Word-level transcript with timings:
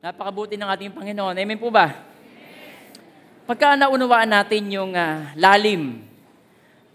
Napakabuti 0.00 0.56
ng 0.56 0.64
ating 0.64 0.96
Panginoon. 0.96 1.36
Amen 1.36 1.60
po 1.60 1.68
ba? 1.68 1.92
Pagka 3.44 3.76
naunawaan 3.76 4.32
natin 4.32 4.64
yung 4.72 4.96
ah, 4.96 5.28
lalim 5.36 6.00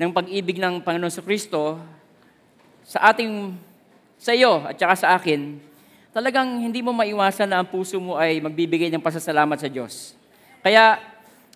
ng 0.01 0.09
pag-ibig 0.09 0.57
ng 0.57 0.81
Panginoon 0.81 1.13
sa 1.13 1.21
Kristo 1.21 1.77
sa 2.81 3.13
ating 3.13 3.53
sa 4.17 4.33
iyo 4.33 4.65
at 4.65 4.73
saka 4.81 4.95
sa 4.97 5.13
akin, 5.13 5.61
talagang 6.17 6.65
hindi 6.65 6.81
mo 6.81 6.97
maiwasan 6.97 7.45
na 7.45 7.61
ang 7.61 7.69
puso 7.69 8.01
mo 8.01 8.17
ay 8.17 8.41
magbibigay 8.41 8.89
ng 8.89 9.05
pasasalamat 9.05 9.61
sa 9.61 9.69
Diyos. 9.69 10.17
Kaya 10.65 10.97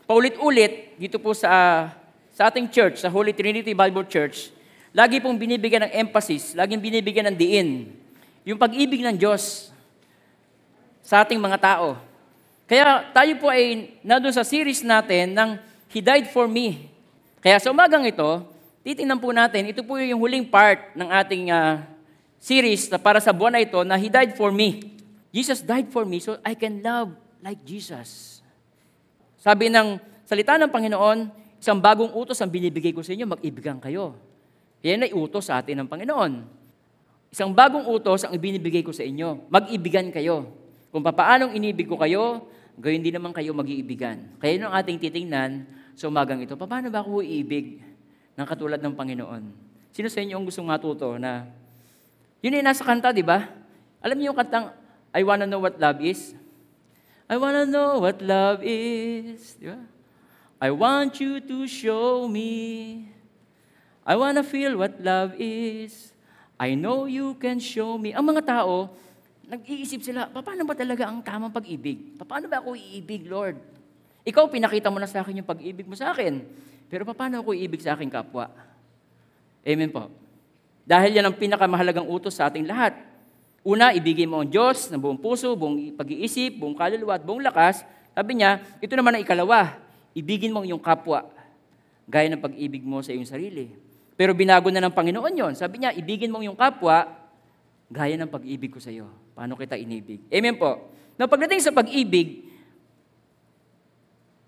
paulit-ulit 0.05 1.01
dito 1.01 1.17
po 1.17 1.33
sa 1.33 1.49
sa 2.29 2.53
ating 2.53 2.69
church, 2.69 3.01
sa 3.01 3.09
Holy 3.09 3.33
Trinity 3.33 3.73
Bible 3.73 4.05
Church, 4.05 4.53
lagi 4.93 5.17
pong 5.17 5.41
binibigyan 5.41 5.89
ng 5.89 5.97
emphasis, 5.97 6.53
laging 6.53 6.77
binibigyan 6.77 7.25
ng 7.33 7.37
diin 7.41 7.89
yung 8.45 8.61
pag-ibig 8.61 9.01
ng 9.01 9.17
Diyos 9.17 9.73
sa 11.09 11.25
ating 11.25 11.41
mga 11.41 11.57
tao. 11.57 11.97
Kaya 12.69 13.09
tayo 13.09 13.33
po 13.41 13.49
ay 13.49 13.97
nandun 14.05 14.29
sa 14.29 14.45
series 14.45 14.85
natin 14.85 15.33
ng 15.33 15.57
He 15.89 16.05
Died 16.05 16.29
For 16.29 16.45
Me. 16.45 16.85
Kaya 17.41 17.57
sa 17.57 17.73
umagang 17.73 18.05
ito, 18.05 18.45
titingnan 18.85 19.17
po 19.17 19.33
natin, 19.33 19.73
ito 19.73 19.81
po 19.81 19.97
yung 19.97 20.21
huling 20.21 20.45
part 20.45 20.93
ng 20.93 21.09
ating 21.09 21.49
ah, 21.49 21.81
series 22.37 22.85
para 23.01 23.17
sa 23.17 23.33
buwan 23.33 23.57
na 23.57 23.65
ito 23.65 23.81
na 23.81 23.97
He 23.97 24.05
died 24.05 24.37
for 24.37 24.53
me. 24.53 25.01
Jesus 25.33 25.65
died 25.65 25.89
for 25.89 26.05
me 26.05 26.21
so 26.21 26.37
I 26.45 26.53
can 26.53 26.77
love 26.85 27.09
like 27.41 27.57
Jesus. 27.65 28.39
Sabi 29.41 29.73
ng 29.73 29.97
salita 30.29 30.61
ng 30.61 30.69
Panginoon, 30.69 31.25
isang 31.57 31.81
bagong 31.81 32.13
utos 32.13 32.37
ang 32.37 32.53
binibigay 32.53 32.93
ko 32.93 33.01
sa 33.01 33.17
inyo, 33.17 33.25
mag-ibigan 33.25 33.81
kayo. 33.81 34.13
Yan 34.85 35.09
ay 35.09 35.11
utos 35.17 35.49
sa 35.49 35.57
atin 35.57 35.81
ng 35.81 35.87
Panginoon. 35.89 36.45
Isang 37.33 37.49
bagong 37.49 37.89
utos 37.89 38.29
ang 38.29 38.33
ibinibigay 38.37 38.85
ko 38.85 38.93
sa 38.93 39.01
inyo, 39.01 39.49
mag-ibigan 39.49 40.13
kayo. 40.13 40.68
Kung 40.89 41.05
paanong 41.05 41.53
inibig 41.53 41.85
ko 41.85 41.97
kayo, 41.97 42.49
gayon 42.79 43.03
din 43.05 43.13
naman 43.13 43.29
kayo 43.29 43.53
mag-iibigan. 43.53 44.25
Kaya 44.41 44.57
yun 44.57 44.65
ang 44.65 44.73
ating 44.73 44.97
titingnan 44.97 45.69
sa 45.93 46.09
umagang 46.09 46.41
ito. 46.41 46.57
Paano 46.57 46.89
ba 46.89 47.05
ako 47.05 47.21
iibig 47.21 47.81
ng 48.33 48.45
katulad 48.47 48.81
ng 48.81 48.93
Panginoon? 48.97 49.43
Sino 49.93 50.07
sa 50.07 50.23
inyo 50.23 50.39
ang 50.39 50.45
gustong 50.47 50.65
matuto 50.65 51.19
na 51.21 51.45
yun 52.39 52.55
ay 52.55 52.63
nasa 52.63 52.87
kanta, 52.87 53.11
di 53.11 53.19
ba? 53.19 53.51
Alam 53.99 54.15
niyo 54.15 54.31
yung 54.31 54.39
kantang, 54.39 54.71
I 55.11 55.21
wanna 55.27 55.43
know 55.43 55.59
what 55.59 55.75
love 55.75 55.99
is? 55.99 56.31
I 57.27 57.35
wanna 57.35 57.67
know 57.67 57.99
what 57.99 58.23
love 58.23 58.63
is. 58.63 59.59
Di 59.59 59.67
ba? 59.67 59.79
I 60.59 60.71
want 60.71 61.19
you 61.19 61.43
to 61.43 61.67
show 61.67 62.31
me. 62.31 63.05
I 64.07 64.15
wanna 64.15 64.41
feel 64.41 64.79
what 64.79 64.97
love 65.03 65.35
is. 65.35 66.15
I 66.55 66.79
know 66.79 67.07
you 67.11 67.35
can 67.39 67.59
show 67.59 67.99
me. 67.99 68.15
Ang 68.15 68.35
mga 68.35 68.43
tao, 68.47 68.91
nag-iisip 69.49 70.05
sila, 70.05 70.29
paano 70.29 70.61
ba 70.61 70.77
talaga 70.77 71.09
ang 71.09 71.25
tamang 71.25 71.49
pag-ibig? 71.49 72.13
Paano 72.21 72.45
ba 72.45 72.61
ako 72.61 72.77
iibig, 72.77 73.25
Lord? 73.25 73.57
Ikaw, 74.21 74.45
pinakita 74.45 74.93
mo 74.93 75.01
na 75.01 75.09
sa 75.09 75.25
akin 75.25 75.41
yung 75.41 75.49
pag-ibig 75.49 75.89
mo 75.89 75.97
sa 75.97 76.13
akin. 76.13 76.45
Pero 76.85 77.01
paano 77.09 77.41
ako 77.41 77.57
iibig 77.57 77.81
sa 77.81 77.97
aking 77.97 78.13
kapwa? 78.13 78.45
Amen 79.65 79.89
po. 79.89 80.09
Dahil 80.85 81.17
yan 81.17 81.25
ang 81.25 81.37
pinakamahalagang 81.37 82.05
utos 82.05 82.37
sa 82.37 82.49
ating 82.49 82.65
lahat. 82.65 82.93
Una, 83.65 83.93
ibigay 83.93 84.29
mo 84.29 84.41
ang 84.41 84.49
Diyos 84.49 84.89
ng 84.89 85.01
buong 85.01 85.19
puso, 85.19 85.53
buong 85.57 85.97
pag-iisip, 85.97 86.61
buong 86.61 86.77
kaluluwa 86.77 87.17
at 87.17 87.23
buong 87.25 87.41
lakas. 87.41 87.81
Sabi 88.13 88.41
niya, 88.41 88.61
ito 88.81 88.93
naman 88.93 89.17
ang 89.17 89.21
ikalawa, 89.21 89.77
ibigin 90.13 90.53
mo 90.53 90.61
ang 90.61 90.67
iyong 90.69 90.81
kapwa, 90.81 91.27
gaya 92.09 92.29
ng 92.31 92.41
pag-ibig 92.41 92.81
mo 92.81 93.01
sa 93.01 93.13
iyong 93.13 93.27
sarili. 93.27 93.69
Pero 94.17 94.33
binago 94.33 94.71
na 94.73 94.81
ng 94.81 94.93
Panginoon 94.95 95.33
yon. 95.35 95.53
Sabi 95.53 95.83
niya, 95.83 95.93
ibigin 95.93 96.31
mo 96.33 96.41
ang 96.41 96.49
iyong 96.49 96.59
kapwa, 96.59 97.18
gaya 97.89 98.15
ng 98.15 98.29
pag-ibig 98.29 98.69
ko 98.69 98.77
sa 98.77 98.93
iyo. 98.93 99.09
Paano 99.33 99.57
kita 99.57 99.73
inibig? 99.73 100.21
Amen 100.29 100.55
po. 100.55 100.93
Na 101.17 101.25
pagdating 101.25 101.59
sa 101.59 101.73
pag-ibig, 101.73 102.45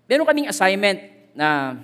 meron 0.06 0.24
kaming 0.24 0.48
assignment 0.48 1.02
na 1.34 1.76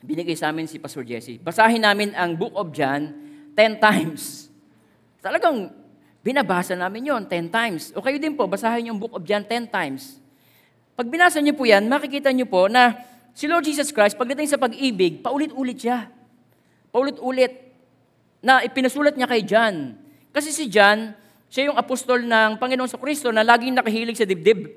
binigay 0.00 0.38
sa 0.38 0.48
amin 0.54 0.70
si 0.70 0.80
Pastor 0.80 1.04
Jesse. 1.04 1.36
Basahin 1.42 1.82
namin 1.82 2.16
ang 2.16 2.32
Book 2.38 2.54
of 2.56 2.72
John 2.72 3.12
10 3.52 3.82
times. 3.82 4.48
Talagang 5.20 5.68
binabasa 6.24 6.72
namin 6.72 7.12
yon 7.12 7.22
10 7.28 7.52
times. 7.52 7.82
O 7.92 8.00
kayo 8.00 8.16
din 8.16 8.32
po, 8.32 8.48
basahin 8.48 8.88
yung 8.88 8.98
Book 9.00 9.12
of 9.12 9.26
John 9.28 9.44
10 9.44 9.68
times. 9.68 10.16
Pag 10.96 11.08
binasa 11.12 11.40
niyo 11.40 11.52
po 11.52 11.68
yan, 11.68 11.84
makikita 11.84 12.32
niyo 12.32 12.48
po 12.48 12.68
na 12.68 12.96
si 13.36 13.44
Lord 13.44 13.64
Jesus 13.64 13.92
Christ, 13.92 14.16
pagdating 14.16 14.48
sa 14.48 14.56
pag-ibig, 14.56 15.20
paulit-ulit 15.20 15.76
siya. 15.76 16.08
Paulit-ulit 16.88 17.52
na 18.40 18.64
ipinasulat 18.64 19.16
niya 19.16 19.28
kay 19.28 19.44
John. 19.44 19.99
Kasi 20.30 20.54
si 20.54 20.70
John, 20.70 21.14
siya 21.50 21.70
yung 21.70 21.78
apostol 21.78 22.22
ng 22.22 22.62
Panginoon 22.62 22.90
sa 22.90 22.98
Kristo 22.98 23.34
na 23.34 23.42
laging 23.42 23.74
nakahilig 23.74 24.18
sa 24.18 24.26
dibdib 24.26 24.70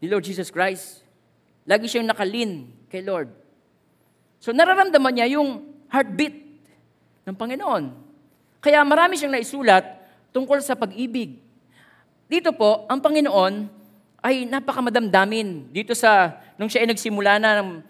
ni 0.00 0.06
Lord 0.08 0.24
Jesus 0.24 0.52
Christ. 0.52 1.00
Lagi 1.64 1.88
siyang 1.88 2.08
nakalin 2.08 2.68
kay 2.92 3.00
Lord. 3.00 3.32
So 4.40 4.52
nararamdaman 4.52 5.12
niya 5.16 5.40
yung 5.40 5.64
heartbeat 5.88 6.36
ng 7.24 7.36
Panginoon. 7.36 7.84
Kaya 8.60 8.84
marami 8.84 9.16
siyang 9.16 9.32
naisulat 9.32 9.84
tungkol 10.36 10.60
sa 10.60 10.76
pag-ibig. 10.76 11.40
Dito 12.28 12.52
po, 12.52 12.84
ang 12.86 13.00
Panginoon 13.00 13.68
ay 14.20 14.44
napakamadamdamin. 14.44 15.72
Dito 15.72 15.96
sa, 15.96 16.36
nung 16.60 16.68
siya 16.68 16.84
ay 16.84 16.92
nagsimula 16.92 17.40
na, 17.40 17.80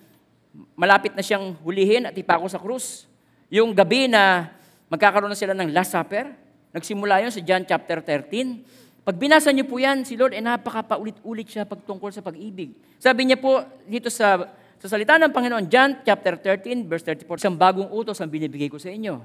malapit 0.75 1.15
na 1.15 1.23
siyang 1.23 1.55
hulihin 1.63 2.07
at 2.07 2.15
ipako 2.15 2.47
sa 2.47 2.59
krus. 2.59 3.07
Yung 3.51 3.75
gabi 3.75 4.07
na 4.07 4.51
magkakaroon 4.91 5.31
na 5.31 5.39
sila 5.39 5.55
ng 5.55 5.71
Last 5.75 5.95
Supper, 5.95 6.31
nagsimula 6.75 7.23
yun 7.27 7.33
sa 7.33 7.41
John 7.43 7.63
chapter 7.67 8.03
13. 8.03 9.05
Pag 9.07 9.17
binasa 9.17 9.49
niyo 9.51 9.65
po 9.67 9.81
yan, 9.81 10.05
si 10.05 10.15
Lord 10.15 10.37
ay 10.37 10.45
napakapaulit-ulit 10.45 11.49
siya 11.49 11.65
pagtungkol 11.65 12.13
sa 12.13 12.21
pag-ibig. 12.21 12.77
Sabi 13.01 13.27
niya 13.27 13.41
po 13.41 13.65
dito 13.89 14.13
sa, 14.13 14.45
sa 14.77 14.87
salita 14.87 15.17
ng 15.17 15.33
Panginoon, 15.33 15.67
John 15.73 16.05
chapter 16.05 16.37
13, 16.37 16.85
verse 16.85 17.03
34, 17.03 17.27
isang 17.41 17.57
bagong 17.57 17.89
utos 17.91 18.21
ang 18.21 18.29
binibigay 18.29 18.69
ko 18.69 18.77
sa 18.77 18.93
inyo. 18.93 19.19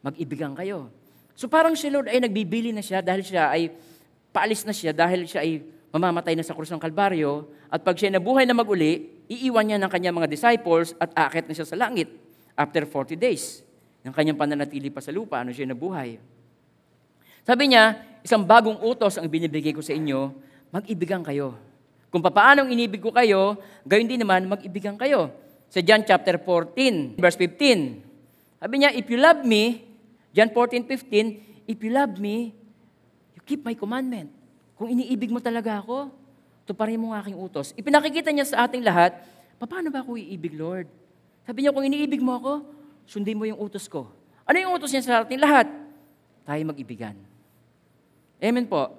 Mag-ibigan 0.00 0.56
kayo. 0.56 0.88
So 1.36 1.46
parang 1.52 1.76
si 1.76 1.92
Lord 1.92 2.08
ay 2.08 2.24
nagbibili 2.24 2.72
na 2.72 2.80
siya 2.80 3.04
dahil 3.04 3.20
siya 3.20 3.52
ay 3.52 3.68
paalis 4.32 4.64
na 4.64 4.72
siya 4.72 4.96
dahil 4.96 5.28
siya 5.28 5.44
ay 5.44 5.60
mamamatay 5.92 6.32
na 6.32 6.44
sa 6.44 6.56
krus 6.56 6.72
ng 6.72 6.80
Kalbaryo 6.80 7.52
at 7.68 7.84
pag 7.84 7.96
siya 7.96 8.16
nabuhay 8.16 8.48
na 8.48 8.56
maguli, 8.56 9.24
iiwan 9.28 9.68
niya 9.68 9.78
ng 9.80 9.90
kanyang 9.92 10.16
mga 10.16 10.28
disciples 10.32 10.96
at 10.96 11.12
aakit 11.12 11.44
na 11.48 11.52
siya 11.52 11.68
sa 11.68 11.76
langit 11.76 12.08
after 12.56 12.88
40 12.88 13.20
days. 13.20 13.60
Ng 14.06 14.14
kanyang 14.14 14.38
pananatili 14.40 14.88
pa 14.88 15.04
sa 15.04 15.12
lupa, 15.12 15.44
ano 15.44 15.52
siya 15.52 15.68
nabuhay. 15.68 16.16
Sabi 17.46 17.70
niya, 17.70 17.94
isang 18.26 18.42
bagong 18.42 18.82
utos 18.82 19.22
ang 19.22 19.30
binibigay 19.30 19.70
ko 19.70 19.78
sa 19.78 19.94
inyo, 19.94 20.34
mag-ibigan 20.74 21.22
kayo. 21.22 21.54
Kung 22.10 22.18
paanong 22.18 22.74
inibig 22.74 22.98
ko 22.98 23.14
kayo, 23.14 23.54
gayon 23.86 24.10
din 24.10 24.18
naman, 24.18 24.50
mag-ibigan 24.50 24.98
kayo. 24.98 25.30
Sa 25.70 25.78
John 25.78 26.02
chapter 26.02 26.42
14, 26.42 27.14
verse 27.14 27.38
15. 27.38 28.58
Sabi 28.58 28.74
niya, 28.82 28.90
if 28.98 29.06
you 29.06 29.14
love 29.14 29.46
me, 29.46 29.86
John 30.34 30.50
14, 30.50 30.90
15, 30.90 31.70
if 31.70 31.78
you 31.78 31.94
love 31.94 32.18
me, 32.18 32.50
you 33.38 33.40
keep 33.46 33.62
my 33.62 33.78
commandment. 33.78 34.26
Kung 34.74 34.90
iniibig 34.90 35.30
mo 35.30 35.38
talaga 35.38 35.78
ako, 35.78 36.10
tuparin 36.66 36.98
mo 36.98 37.14
ang 37.14 37.22
aking 37.22 37.38
utos. 37.38 37.70
Ipinakikita 37.78 38.34
niya 38.34 38.50
sa 38.50 38.66
ating 38.66 38.82
lahat, 38.82 39.22
paano 39.62 39.86
ba 39.94 40.02
ako 40.02 40.18
iibig, 40.18 40.58
Lord? 40.58 40.90
Sabi 41.46 41.62
niya, 41.62 41.70
kung 41.70 41.86
iniibig 41.86 42.18
mo 42.18 42.42
ako, 42.42 42.52
sundin 43.06 43.38
mo 43.38 43.46
yung 43.46 43.62
utos 43.62 43.86
ko. 43.86 44.10
Ano 44.42 44.58
yung 44.58 44.74
utos 44.74 44.90
niya 44.90 45.06
sa 45.06 45.22
ating 45.22 45.38
lahat? 45.38 45.70
Tayo 46.42 46.62
mag-ibigan. 46.66 47.35
Amen 48.36 48.68
po. 48.68 48.92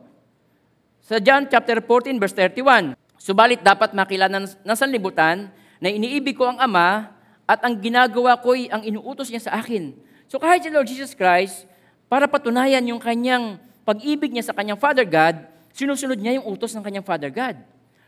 Sa 1.05 1.21
John 1.21 1.45
chapter 1.45 1.79
14, 1.79 2.17
verse 2.17 2.35
31, 2.35 2.97
Subalit 3.17 3.61
dapat 3.61 3.93
makilala 3.93 4.39
ng 4.41 4.77
sanlibutan 4.77 5.49
na 5.77 5.89
iniibig 5.89 6.37
ko 6.37 6.47
ang 6.47 6.57
Ama 6.61 7.11
at 7.47 7.59
ang 7.63 7.75
ginagawa 7.77 8.37
ko'y 8.37 8.67
ang 8.67 8.83
inuutos 8.83 9.29
niya 9.29 9.47
sa 9.49 9.55
akin. 9.57 9.95
So 10.27 10.37
kahit 10.41 10.65
si 10.65 10.69
Lord 10.69 10.87
Jesus 10.89 11.13
Christ, 11.15 11.69
para 12.07 12.27
patunayan 12.27 12.83
yung 12.87 12.99
kanyang 12.99 13.59
pag-ibig 13.87 14.31
niya 14.31 14.51
sa 14.51 14.55
kanyang 14.55 14.79
Father 14.79 15.07
God, 15.07 15.47
sinusunod 15.71 16.19
niya 16.19 16.39
yung 16.39 16.47
utos 16.47 16.75
ng 16.75 16.83
kanyang 16.83 17.05
Father 17.07 17.31
God. 17.31 17.59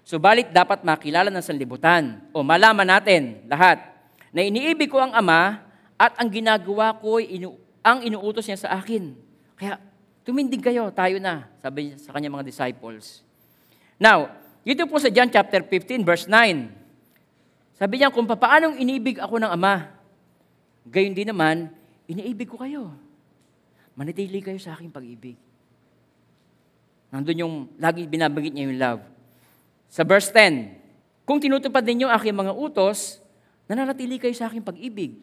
Subalit 0.03 0.51
dapat 0.51 0.81
makilala 0.83 1.29
ng 1.29 1.43
sanlibutan 1.43 2.25
o 2.33 2.41
malaman 2.41 2.87
natin 2.87 3.45
lahat 3.45 3.79
na 4.33 4.41
iniibig 4.43 4.89
ko 4.89 4.99
ang 4.99 5.13
Ama 5.13 5.61
at 5.99 6.15
ang 6.15 6.27
ginagawa 6.31 6.95
ko'y 6.97 7.39
inu- 7.39 7.59
ang 7.83 8.03
inuutos 8.03 8.47
niya 8.47 8.59
sa 8.59 8.69
akin. 8.75 9.15
Kaya 9.59 9.79
tumindig 10.23 10.63
kayo, 10.63 10.89
tayo 10.91 11.17
na, 11.17 11.47
sabi 11.59 11.95
sa 11.99 12.15
kanyang 12.15 12.39
mga 12.39 12.47
disciples. 12.47 13.21
Now, 13.99 14.31
dito 14.63 14.87
po 14.87 14.99
sa 14.99 15.11
John 15.11 15.31
chapter 15.31 15.63
15, 15.65 16.03
verse 16.03 16.25
9, 16.27 16.79
sabi 17.79 17.95
niya, 17.95 18.11
kung 18.11 18.27
paanong 18.27 18.75
inibig 18.75 19.23
ako 19.23 19.39
ng 19.39 19.51
Ama, 19.51 19.87
gayon 20.83 21.15
din 21.15 21.31
naman, 21.31 21.71
iniibig 22.11 22.51
ko 22.51 22.59
kayo. 22.59 22.91
Manatili 23.95 24.43
kayo 24.43 24.59
sa 24.59 24.75
aking 24.75 24.91
pag-ibig. 24.91 25.39
Nandun 27.09 27.41
yung 27.41 27.55
lagi 27.79 28.05
binabanggit 28.05 28.53
niya 28.53 28.67
yung 28.69 28.79
love. 28.79 29.01
Sa 29.89 30.05
verse 30.05 30.29
10, 30.31 30.75
kung 31.25 31.41
tinutupad 31.41 31.81
ninyo 31.81 32.11
aking 32.11 32.35
mga 32.35 32.53
utos, 32.53 33.23
nananatili 33.65 34.21
kayo 34.21 34.35
sa 34.35 34.51
aking 34.51 34.61
pag-ibig. 34.61 35.17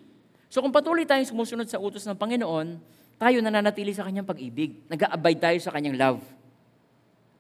So 0.51 0.63
kung 0.63 0.75
patuloy 0.75 1.05
tayong 1.05 1.29
sumusunod 1.29 1.67
sa 1.67 1.79
utos 1.79 2.07
ng 2.07 2.19
Panginoon, 2.19 2.79
tayo 3.17 3.41
nananatili 3.41 3.93
sa 3.97 4.05
kanyang 4.05 4.29
pag-ibig. 4.29 4.77
Nag-aabide 4.93 5.41
tayo 5.41 5.59
sa 5.61 5.73
kanyang 5.73 5.97
love. 5.97 6.23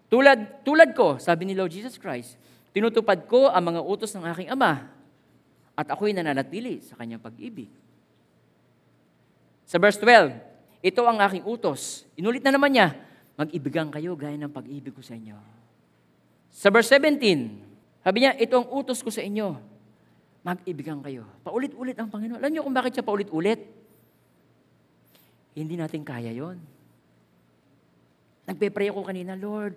Tulad, 0.09 0.65
tulad 0.65 0.91
ko, 0.97 1.21
sabi 1.21 1.45
ni 1.45 1.53
Lord 1.53 1.73
Jesus 1.73 2.01
Christ, 2.01 2.41
tinutupad 2.73 3.29
ko 3.29 3.53
ang 3.53 3.75
mga 3.75 3.81
utos 3.85 4.15
ng 4.17 4.25
aking 4.33 4.49
Ama 4.53 4.89
at 5.77 5.87
ako'y 5.93 6.17
nananatili 6.17 6.81
sa 6.81 6.97
kanyang 6.97 7.21
pag-ibig. 7.21 7.69
Sa 9.67 9.77
verse 9.77 9.99
12, 10.01 10.33
ito 10.81 11.03
ang 11.05 11.19
aking 11.21 11.45
utos. 11.45 12.07
Inulit 12.15 12.41
na 12.41 12.55
naman 12.55 12.71
niya, 12.73 12.97
mag-ibigan 13.37 13.91
kayo 13.93 14.17
gaya 14.17 14.39
ng 14.39 14.53
pag-ibig 14.55 14.95
ko 14.95 15.03
sa 15.03 15.19
inyo. 15.19 15.37
Sa 16.55 16.73
verse 16.73 16.89
17, 16.97 18.01
sabi 18.01 18.23
niya, 18.23 18.33
ito 18.39 18.55
ang 18.57 18.71
utos 18.71 19.03
ko 19.03 19.11
sa 19.11 19.21
inyo, 19.21 19.59
mag-ibigan 20.47 21.03
kayo. 21.03 21.27
Paulit-ulit 21.43 21.99
ang 21.99 22.07
Panginoon. 22.07 22.39
Alam 22.39 22.53
niyo 22.55 22.63
kung 22.63 22.73
bakit 22.73 22.95
siya 22.95 23.05
paulit-ulit? 23.05 23.67
Hindi 25.57 25.81
natin 25.81 26.05
kaya 26.05 26.29
yon. 26.37 26.61
Nagpe-pray 28.45 28.93
ako 28.93 29.09
kanina, 29.09 29.33
Lord, 29.33 29.75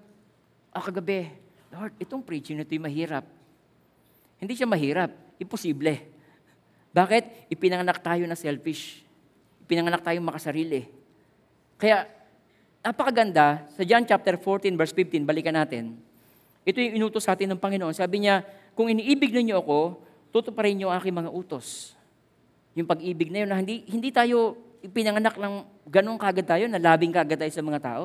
o 0.75 0.83
kagabi, 0.83 1.31
Lord, 1.71 1.95
itong 1.97 2.21
preaching 2.21 2.59
na 2.59 2.67
ito'y 2.67 2.77
mahirap. 2.77 3.23
Hindi 4.37 4.53
siya 4.59 4.67
mahirap, 4.67 5.09
imposible. 5.39 6.03
Bakit? 6.91 7.49
Ipinanganak 7.49 8.03
tayo 8.03 8.27
na 8.27 8.35
selfish. 8.35 9.01
Ipinanganak 9.65 10.03
tayo 10.03 10.19
makasarili. 10.19 10.85
Kaya, 11.79 12.05
napakaganda, 12.83 13.65
sa 13.73 13.81
John 13.87 14.03
chapter 14.03 14.35
14, 14.35 14.75
verse 14.75 14.93
15, 14.93 15.25
balikan 15.25 15.55
natin, 15.55 15.95
ito 16.67 16.77
yung 16.77 17.01
inutos 17.01 17.25
sa 17.25 17.33
atin 17.33 17.55
ng 17.55 17.61
Panginoon. 17.61 17.95
Sabi 17.95 18.27
niya, 18.27 18.45
kung 18.77 18.91
iniibig 18.91 19.33
ninyo 19.33 19.57
ako, 19.57 20.03
tutuparin 20.29 20.77
niyo 20.77 20.91
ang 20.91 21.01
aking 21.01 21.15
mga 21.15 21.31
utos. 21.33 21.97
Yung 22.77 22.85
pag-ibig 22.85 23.33
na 23.33 23.41
yun, 23.41 23.49
na 23.49 23.57
hindi, 23.57 23.81
hindi 23.89 24.13
tayo 24.13 24.68
ipinanganak 24.83 25.35
lang 25.35 25.67
ganun 25.87 26.17
kagad 26.19 26.45
tayo, 26.47 26.65
na 26.71 26.79
labing 26.79 27.11
kagad 27.11 27.39
tayo 27.39 27.51
sa 27.51 27.63
mga 27.63 27.79
tao. 27.81 28.03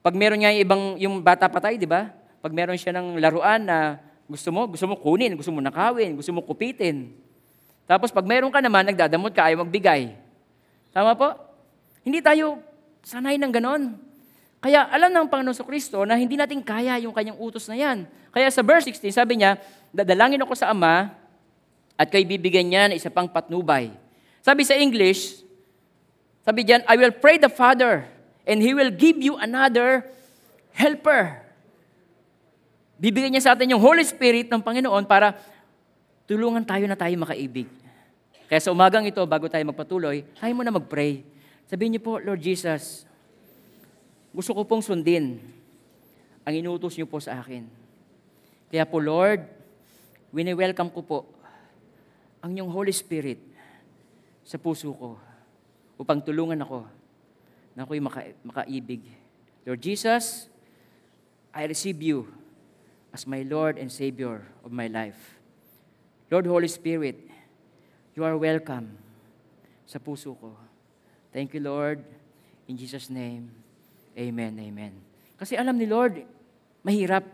Pag 0.00 0.16
meron 0.16 0.40
nga 0.40 0.50
yung 0.52 0.62
ibang, 0.64 0.82
yung 0.96 1.14
bata 1.20 1.44
patay, 1.48 1.76
di 1.76 1.84
ba? 1.84 2.08
Pag 2.40 2.56
meron 2.56 2.80
siya 2.80 2.96
ng 2.96 3.20
laruan 3.20 3.60
na 3.68 4.00
gusto 4.24 4.48
mo, 4.48 4.64
gusto 4.64 4.86
mo 4.88 4.96
kunin, 4.96 5.36
gusto 5.36 5.52
mo 5.52 5.60
nakawin, 5.60 6.16
gusto 6.16 6.32
mo 6.32 6.40
kupitin. 6.40 7.12
Tapos 7.84 8.08
pag 8.08 8.24
meron 8.24 8.48
ka 8.48 8.64
naman, 8.64 8.88
nagdadamot 8.88 9.34
ka, 9.34 9.50
ayaw 9.50 9.66
magbigay. 9.66 10.16
Tama 10.94 11.12
po? 11.18 11.36
Hindi 12.00 12.24
tayo 12.24 12.62
sanay 13.04 13.36
ng 13.36 13.52
ganon. 13.52 13.98
Kaya 14.60 14.88
alam 14.92 15.10
ng 15.12 15.26
Panginoon 15.28 15.56
sa 15.56 15.64
Kristo 15.64 16.04
na 16.04 16.20
hindi 16.20 16.36
natin 16.36 16.60
kaya 16.60 17.00
yung 17.00 17.12
kanyang 17.16 17.40
utos 17.40 17.64
na 17.68 17.76
yan. 17.76 18.04
Kaya 18.30 18.48
sa 18.52 18.60
verse 18.60 18.88
16, 18.92 19.10
sabi 19.10 19.40
niya, 19.40 19.56
dadalangin 19.90 20.40
ako 20.44 20.52
sa 20.54 20.70
Ama 20.70 21.12
at 21.96 22.08
kay 22.08 22.24
bibigyan 22.24 22.68
niya 22.68 22.82
ng 22.88 22.96
isa 22.96 23.12
pang 23.12 23.28
patnubay. 23.28 23.92
Sabi 24.40 24.64
sa 24.64 24.76
English, 24.76 25.44
sabi 26.40 26.64
diyan, 26.64 26.82
I 26.88 26.96
will 26.96 27.12
pray 27.12 27.36
the 27.36 27.52
Father 27.52 28.08
and 28.48 28.64
He 28.64 28.72
will 28.72 28.92
give 28.92 29.20
you 29.20 29.36
another 29.36 30.08
helper. 30.72 31.44
Bibigyan 33.00 33.32
niya 33.32 33.44
sa 33.44 33.52
atin 33.56 33.72
yung 33.72 33.80
Holy 33.80 34.04
Spirit 34.04 34.48
ng 34.48 34.60
Panginoon 34.60 35.04
para 35.08 35.36
tulungan 36.28 36.64
tayo 36.64 36.84
na 36.84 36.96
tayo 36.96 37.12
makaibig. 37.16 37.68
Kaya 38.48 38.60
sa 38.60 38.72
umagang 38.74 39.06
ito, 39.06 39.22
bago 39.24 39.46
tayo 39.46 39.62
magpatuloy, 39.68 40.26
tayo 40.36 40.52
muna 40.52 40.74
mag-pray. 40.74 41.22
Sabihin 41.70 41.96
niyo 41.96 42.02
po, 42.02 42.18
Lord 42.18 42.42
Jesus, 42.42 43.06
gusto 44.34 44.52
ko 44.52 44.66
pong 44.66 44.82
sundin 44.82 45.38
ang 46.42 46.54
inutos 46.56 46.98
niyo 46.98 47.06
po 47.06 47.22
sa 47.22 47.38
akin. 47.38 47.68
Kaya 48.68 48.84
po, 48.88 48.98
Lord, 48.98 49.46
wini-welcome 50.34 50.90
ko 50.90 51.00
po 51.04 51.18
ang 52.42 52.56
inyong 52.56 52.72
Holy 52.72 52.92
Spirit 52.92 53.38
sa 54.42 54.58
puso 54.58 54.90
ko 54.96 55.29
upang 56.00 56.24
tulungan 56.24 56.56
ako 56.64 56.88
na 57.76 57.84
ako'y 57.84 58.00
maka- 58.00 58.32
makaibig. 58.40 59.04
Lord 59.68 59.84
Jesus, 59.84 60.48
I 61.52 61.68
receive 61.68 62.00
you 62.00 62.24
as 63.12 63.28
my 63.28 63.44
Lord 63.44 63.76
and 63.76 63.92
Savior 63.92 64.48
of 64.64 64.72
my 64.72 64.88
life. 64.88 65.36
Lord 66.32 66.48
Holy 66.48 66.72
Spirit, 66.72 67.20
you 68.16 68.24
are 68.24 68.32
welcome 68.40 68.96
sa 69.84 70.00
puso 70.00 70.32
ko. 70.40 70.56
Thank 71.36 71.52
you, 71.52 71.60
Lord. 71.60 72.00
In 72.64 72.80
Jesus' 72.80 73.12
name, 73.12 73.52
amen, 74.16 74.56
amen. 74.56 74.94
Kasi 75.36 75.58
alam 75.58 75.76
ni 75.76 75.84
Lord, 75.84 76.24
mahirap. 76.80 77.26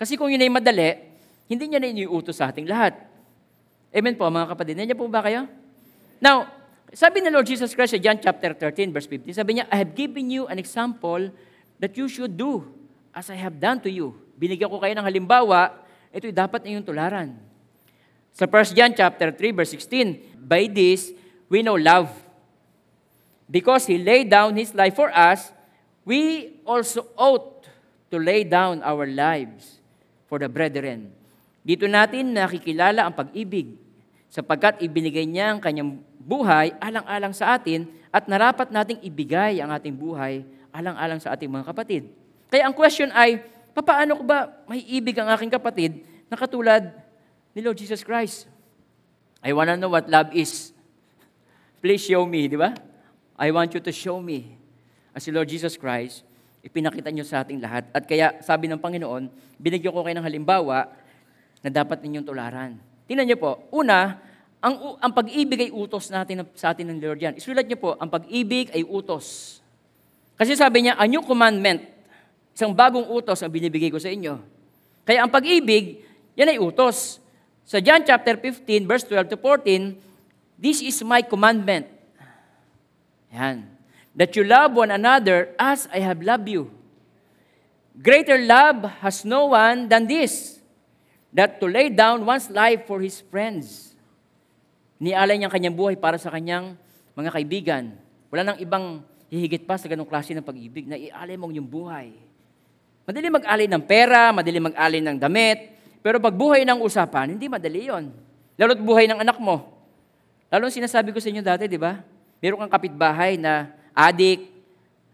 Kasi 0.00 0.16
kung 0.16 0.32
yun 0.32 0.40
ay 0.40 0.48
madali, 0.48 0.96
hindi 1.50 1.64
niya 1.68 1.82
na 1.82 1.92
iniutos 1.92 2.40
sa 2.40 2.48
ating 2.48 2.64
lahat. 2.64 2.96
Amen 3.92 4.16
po, 4.16 4.24
mga 4.30 4.48
kapatid. 4.56 4.78
Nandiyan 4.80 4.96
po 4.96 5.10
ba 5.10 5.20
kayo? 5.20 5.44
Now, 6.22 6.61
sabi 6.92 7.24
ni 7.24 7.32
Lord 7.32 7.48
Jesus 7.48 7.72
Christ 7.72 7.96
sa 7.96 8.00
John 8.00 8.20
chapter 8.20 8.52
13, 8.52 8.92
verse 8.92 9.08
15, 9.08 9.32
sabi 9.32 9.58
niya, 9.58 9.64
I 9.72 9.80
have 9.80 9.96
given 9.96 10.28
you 10.28 10.44
an 10.48 10.60
example 10.60 11.32
that 11.80 11.96
you 11.96 12.06
should 12.06 12.36
do 12.36 12.68
as 13.16 13.32
I 13.32 13.36
have 13.40 13.56
done 13.56 13.80
to 13.84 13.90
you. 13.90 14.12
Binigyan 14.36 14.68
ko 14.68 14.76
kayo 14.80 14.92
ng 14.96 15.04
halimbawa, 15.04 15.72
ito'y 16.12 16.32
dapat 16.32 16.64
ninyong 16.64 16.84
tularan. 16.84 17.30
Sa 18.32 18.44
1 18.48 18.76
John 18.76 18.92
chapter 18.96 19.32
3, 19.32 19.56
verse 19.56 19.72
16, 19.76 20.40
By 20.40 20.68
this, 20.68 21.12
we 21.48 21.60
know 21.60 21.76
love. 21.76 22.12
Because 23.48 23.84
He 23.88 24.00
laid 24.00 24.32
down 24.32 24.56
His 24.56 24.72
life 24.72 24.96
for 24.96 25.12
us, 25.12 25.52
we 26.04 26.52
also 26.64 27.08
ought 27.16 27.68
to 28.12 28.16
lay 28.20 28.44
down 28.44 28.84
our 28.84 29.08
lives 29.08 29.80
for 30.28 30.40
the 30.40 30.48
brethren. 30.48 31.12
Dito 31.64 31.88
natin 31.88 32.36
nakikilala 32.36 33.06
ang 33.06 33.14
pag-ibig 33.16 33.76
sapagkat 34.32 34.80
ibinigay 34.80 35.28
niya 35.28 35.52
ang 35.52 35.60
kanyang 35.60 36.00
buhay 36.22 36.70
alang-alang 36.78 37.34
sa 37.34 37.58
atin 37.58 37.90
at 38.14 38.30
narapat 38.30 38.70
nating 38.70 39.02
ibigay 39.02 39.58
ang 39.58 39.74
ating 39.74 39.94
buhay 39.94 40.46
alang-alang 40.72 41.18
sa 41.18 41.34
ating 41.34 41.50
mga 41.50 41.68
kapatid. 41.68 42.08
Kaya 42.48 42.68
ang 42.68 42.74
question 42.76 43.10
ay, 43.12 43.42
paano 43.74 44.20
ko 44.20 44.24
ba 44.24 44.52
may 44.68 44.84
ibig 44.84 45.16
ang 45.18 45.28
aking 45.32 45.52
kapatid 45.52 46.04
na 46.30 46.36
katulad 46.38 46.92
ni 47.52 47.60
Lord 47.60 47.76
Jesus 47.76 48.00
Christ? 48.00 48.48
I 49.42 49.50
wanna 49.52 49.74
know 49.76 49.90
what 49.90 50.06
love 50.06 50.30
is. 50.32 50.70
Please 51.82 52.06
show 52.06 52.22
me, 52.22 52.46
di 52.46 52.54
ba? 52.54 52.72
I 53.34 53.50
want 53.50 53.74
you 53.74 53.82
to 53.82 53.90
show 53.90 54.22
me. 54.22 54.54
As 55.10 55.26
si 55.26 55.34
Lord 55.34 55.50
Jesus 55.50 55.74
Christ, 55.74 56.22
ipinakita 56.62 57.10
niyo 57.10 57.26
sa 57.26 57.42
ating 57.42 57.58
lahat. 57.58 57.90
At 57.90 58.06
kaya 58.06 58.38
sabi 58.40 58.70
ng 58.70 58.78
Panginoon, 58.78 59.28
binigyan 59.58 59.90
ko 59.90 60.06
kayo 60.06 60.14
ng 60.14 60.24
halimbawa 60.24 60.88
na 61.58 61.68
dapat 61.68 62.00
ninyong 62.00 62.26
tularan. 62.26 62.78
Tingnan 63.10 63.26
niyo 63.26 63.38
po, 63.42 63.66
una, 63.74 64.22
ang, 64.62 64.94
ang 65.02 65.10
pag-ibig 65.10 65.68
ay 65.68 65.70
utos 65.74 66.06
natin 66.06 66.46
sa 66.54 66.70
atin 66.70 66.86
ng 66.94 67.02
Lord 67.02 67.18
yan. 67.18 67.34
Isulat 67.34 67.66
niyo 67.66 67.82
po, 67.82 67.98
ang 67.98 68.06
pag-ibig 68.06 68.70
ay 68.70 68.86
utos. 68.86 69.58
Kasi 70.38 70.54
sabi 70.54 70.86
niya, 70.86 70.94
a 70.94 71.04
new 71.10 71.18
commandment, 71.26 71.82
isang 72.54 72.70
bagong 72.70 73.10
utos 73.10 73.42
ang 73.42 73.50
binibigay 73.50 73.90
ko 73.90 73.98
sa 73.98 74.06
inyo. 74.06 74.38
Kaya 75.02 75.26
ang 75.26 75.30
pag-ibig, 75.34 76.06
yan 76.38 76.54
ay 76.54 76.62
utos. 76.62 77.18
Sa 77.66 77.82
John 77.82 78.06
chapter 78.06 78.38
15, 78.38 78.86
verse 78.86 79.02
12 79.10 79.34
to 79.34 79.38
14, 79.38 79.98
This 80.62 80.78
is 80.78 81.02
my 81.02 81.26
commandment. 81.26 81.90
Yan. 83.34 83.66
That 84.14 84.30
you 84.38 84.46
love 84.46 84.78
one 84.78 84.94
another 84.94 85.58
as 85.58 85.90
I 85.90 85.98
have 86.06 86.22
loved 86.22 86.46
you. 86.46 86.70
Greater 87.98 88.38
love 88.38 88.86
has 89.02 89.26
no 89.26 89.50
one 89.52 89.90
than 89.90 90.06
this, 90.06 90.62
that 91.34 91.58
to 91.58 91.66
lay 91.66 91.90
down 91.90 92.24
one's 92.24 92.48
life 92.48 92.86
for 92.86 93.02
his 93.02 93.20
friends. 93.26 93.91
Nialay 95.02 95.34
niya 95.34 95.50
ang 95.50 95.54
kanyang 95.58 95.74
buhay 95.74 95.98
para 95.98 96.14
sa 96.14 96.30
kanyang 96.30 96.78
mga 97.18 97.30
kaibigan. 97.34 97.84
Wala 98.30 98.54
nang 98.54 98.58
ibang 98.62 99.02
hihigit 99.34 99.66
pa 99.66 99.74
sa 99.74 99.90
ganong 99.90 100.06
klase 100.06 100.30
ng 100.30 100.46
pag-ibig 100.46 100.86
na 100.86 100.94
ialay 100.94 101.34
mo 101.34 101.50
yung 101.50 101.66
buhay. 101.66 102.14
Madali 103.02 103.26
mag-alay 103.26 103.66
ng 103.66 103.82
pera, 103.82 104.30
madali 104.30 104.62
mag-alay 104.62 105.02
ng 105.02 105.18
damit, 105.18 105.74
pero 106.06 106.22
pag 106.22 106.30
buhay 106.30 106.62
ng 106.62 106.78
usapan, 106.86 107.34
hindi 107.34 107.50
madali 107.50 107.90
yon. 107.90 108.14
Lalo't 108.54 108.78
buhay 108.78 109.10
ng 109.10 109.18
anak 109.26 109.42
mo. 109.42 109.74
Lalo 110.52 110.70
sinasabi 110.70 111.10
ko 111.10 111.18
sa 111.18 111.32
inyo 111.34 111.42
dati, 111.42 111.66
di 111.66 111.80
ba? 111.80 111.98
Meron 112.38 112.62
kang 112.62 112.74
kapitbahay 112.78 113.34
na 113.40 113.74
adik, 113.90 114.46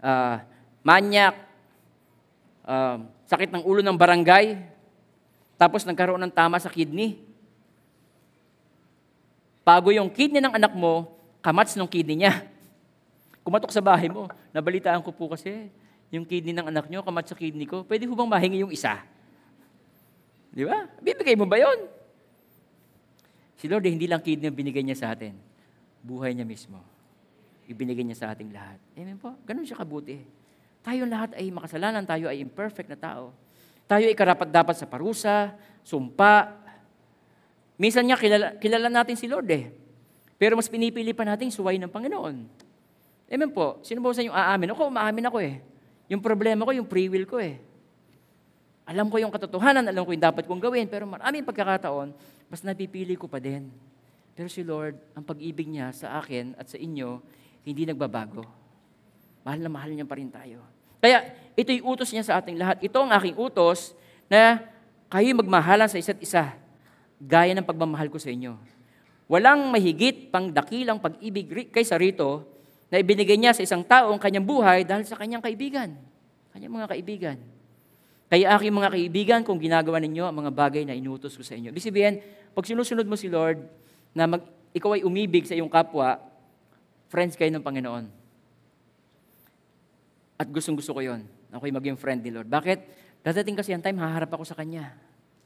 uh, 0.05 0.43
manyak, 0.85 1.33
uh, 2.69 3.01
sakit 3.25 3.49
ng 3.57 3.65
ulo 3.65 3.81
ng 3.81 3.97
barangay, 3.97 4.59
tapos 5.57 5.89
nagkaroon 5.89 6.21
ng 6.29 6.35
tama 6.35 6.61
sa 6.61 6.69
kidney. 6.69 7.28
Pago 9.69 9.93
yung 9.93 10.09
kidney 10.09 10.41
ng 10.41 10.57
anak 10.57 10.73
mo, 10.73 11.13
kamats 11.45 11.77
ng 11.77 11.85
kidney 11.85 12.25
niya. 12.25 12.41
Kumatok 13.45 13.69
sa 13.69 13.85
bahay 13.85 14.09
mo, 14.09 14.25
nabalitaan 14.49 15.05
ko 15.05 15.13
po 15.13 15.29
kasi, 15.29 15.69
yung 16.09 16.25
kidney 16.25 16.57
ng 16.57 16.73
anak 16.73 16.89
nyo, 16.89 17.05
kamats 17.05 17.29
sa 17.29 17.37
kidney 17.37 17.69
ko, 17.69 17.85
pwede 17.85 18.09
ho 18.09 18.17
bang 18.17 18.33
mahingi 18.33 18.65
yung 18.65 18.73
isa? 18.73 18.97
Di 20.49 20.65
ba? 20.65 20.89
Bibigay 21.05 21.37
mo 21.37 21.45
ba 21.45 21.61
yon? 21.61 21.85
Si 23.61 23.69
Lord, 23.69 23.85
eh, 23.85 23.93
hindi 23.93 24.09
lang 24.09 24.25
kidney 24.25 24.49
ang 24.49 24.57
binigay 24.57 24.81
niya 24.81 25.05
sa 25.05 25.13
atin. 25.13 25.37
Buhay 26.01 26.33
niya 26.33 26.49
mismo. 26.49 26.81
Ibinigay 27.69 28.09
niya 28.09 28.25
sa 28.25 28.27
ating 28.33 28.49
lahat. 28.49 28.81
Amen 28.97 29.21
po? 29.21 29.37
Ganun 29.45 29.69
siya 29.69 29.85
kabuti. 29.85 30.17
Tayo 30.81 31.05
lahat 31.05 31.37
ay 31.37 31.53
makasalanan, 31.53 32.09
tayo 32.09 32.33
ay 32.33 32.41
imperfect 32.41 32.89
na 32.89 32.97
tao. 32.97 33.37
Tayo 33.85 34.09
ay 34.09 34.17
karapat 34.17 34.49
dapat 34.49 34.81
sa 34.81 34.89
parusa, 34.89 35.53
sumpa. 35.85 36.57
Minsan 37.79 38.11
niya 38.11 38.19
kilala, 38.19 38.59
kilala 38.59 38.91
natin 38.91 39.15
si 39.15 39.31
Lord 39.31 39.49
eh. 39.55 39.71
Pero 40.35 40.59
mas 40.59 40.67
pinipili 40.67 41.15
pa 41.15 41.23
natin 41.23 41.49
suway 41.55 41.79
ng 41.79 41.91
Panginoon. 41.91 42.37
Amen 43.31 43.51
po. 43.55 43.79
Sino 43.87 44.03
ba 44.03 44.11
sa 44.11 44.23
inyo 44.27 44.35
aamin? 44.35 44.75
Ako, 44.75 44.91
umaamin 44.91 45.25
ako 45.31 45.39
eh. 45.39 45.63
Yung 46.11 46.19
problema 46.19 46.67
ko, 46.67 46.75
yung 46.75 46.89
free 46.91 47.07
will 47.07 47.29
ko 47.29 47.39
eh. 47.39 47.61
Alam 48.89 49.13
ko 49.13 49.21
yung 49.21 49.29
katotohanan, 49.29 49.85
alam 49.85 50.03
ko 50.03 50.11
yung 50.17 50.25
dapat 50.25 50.49
kong 50.49 50.65
gawin, 50.65 50.89
pero 50.89 51.05
maraming 51.05 51.45
pagkakataon, 51.45 52.17
mas 52.49 52.65
napipili 52.65 53.15
ko 53.21 53.29
pa 53.29 53.37
din. 53.37 53.69
Pero 54.33 54.49
si 54.49 54.65
Lord, 54.65 54.97
ang 55.13 55.23
pag-ibig 55.23 55.69
niya 55.69 55.93
sa 55.93 56.17
akin 56.17 56.57
at 56.57 56.73
sa 56.73 56.81
inyo, 56.81 57.21
hindi 57.69 57.85
nagbabago. 57.85 58.49
Mahal 59.45 59.61
na 59.61 59.69
mahal 59.69 59.93
niya 59.93 60.09
pa 60.09 60.17
rin 60.17 60.33
tayo. 60.33 60.65
Kaya 61.05 61.31
ito'y 61.53 61.85
utos 61.85 62.09
niya 62.11 62.25
sa 62.25 62.41
ating 62.41 62.57
lahat. 62.57 62.81
Ito 62.81 62.97
ang 63.05 63.13
aking 63.13 63.37
utos 63.37 63.93
na 64.27 64.65
kayo 65.13 65.31
magmahalan 65.37 65.87
sa 65.87 66.01
isa't 66.01 66.19
isa, 66.25 66.57
gaya 67.19 67.53
ng 67.55 67.67
pagmamahal 67.67 68.09
ko 68.09 68.19
sa 68.19 68.31
inyo. 68.31 68.55
Walang 69.29 69.69
mahigit 69.69 70.33
pang 70.33 70.49
dakilang 70.49 71.03
pag-ibig 71.03 71.69
kaysa 71.69 72.01
rito 72.01 72.49
na 72.89 72.97
ibinigay 72.97 73.37
niya 73.37 73.53
sa 73.53 73.61
isang 73.61 73.85
tao 73.85 74.09
ang 74.09 74.21
kanyang 74.21 74.47
buhay 74.49 74.89
dahil 74.89 75.05
sa 75.05 75.19
kanyang 75.21 75.45
kaibigan. 75.45 75.93
Kanyang 76.57 76.75
mga 76.81 76.89
kaibigan. 76.97 77.37
Kaya 78.29 78.57
aking 78.57 78.73
mga 78.77 78.91
kaibigan, 78.93 79.41
kung 79.41 79.57
ginagawa 79.57 80.01
ninyo 80.01 80.25
ang 80.29 80.37
mga 80.37 80.53
bagay 80.53 80.83
na 80.85 80.93
inutos 80.93 81.33
ko 81.33 81.41
sa 81.45 81.57
inyo. 81.57 81.73
Ibig 81.73 81.85
sabihin, 81.85 82.21
pag 82.53 82.65
sinusunod 82.65 83.09
mo 83.09 83.17
si 83.17 83.29
Lord, 83.29 83.65
na 84.13 84.29
mag, 84.29 84.45
ikaw 84.77 84.97
ay 84.97 85.03
umibig 85.05 85.49
sa 85.49 85.57
iyong 85.57 85.73
kapwa, 85.73 86.21
friends 87.09 87.37
kayo 87.41 87.49
ng 87.49 87.65
Panginoon. 87.65 88.05
At 90.37 90.49
gustong 90.53 90.77
gusto 90.77 90.93
ko 90.93 91.01
yon. 91.01 91.25
Ako'y 91.49 91.73
maging 91.73 91.97
friend 91.97 92.21
ni 92.21 92.29
Lord. 92.29 92.53
Bakit? 92.53 92.79
Dadating 93.25 93.57
kasi 93.57 93.73
ang 93.73 93.81
time, 93.81 93.97
haharap 93.97 94.29
ako 94.29 94.45
sa 94.45 94.53
Kanya. 94.53 94.93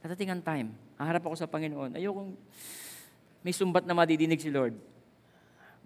Dadating 0.03 0.35
ang 0.35 0.43
time, 0.43 0.75
haharap 0.99 1.23
ako 1.23 1.39
sa 1.39 1.47
Panginoon. 1.47 1.95
Ayokong 1.95 2.35
may 3.47 3.55
sumbat 3.55 3.87
na 3.87 3.95
madidinig 3.95 4.43
si 4.43 4.51
Lord. 4.51 4.75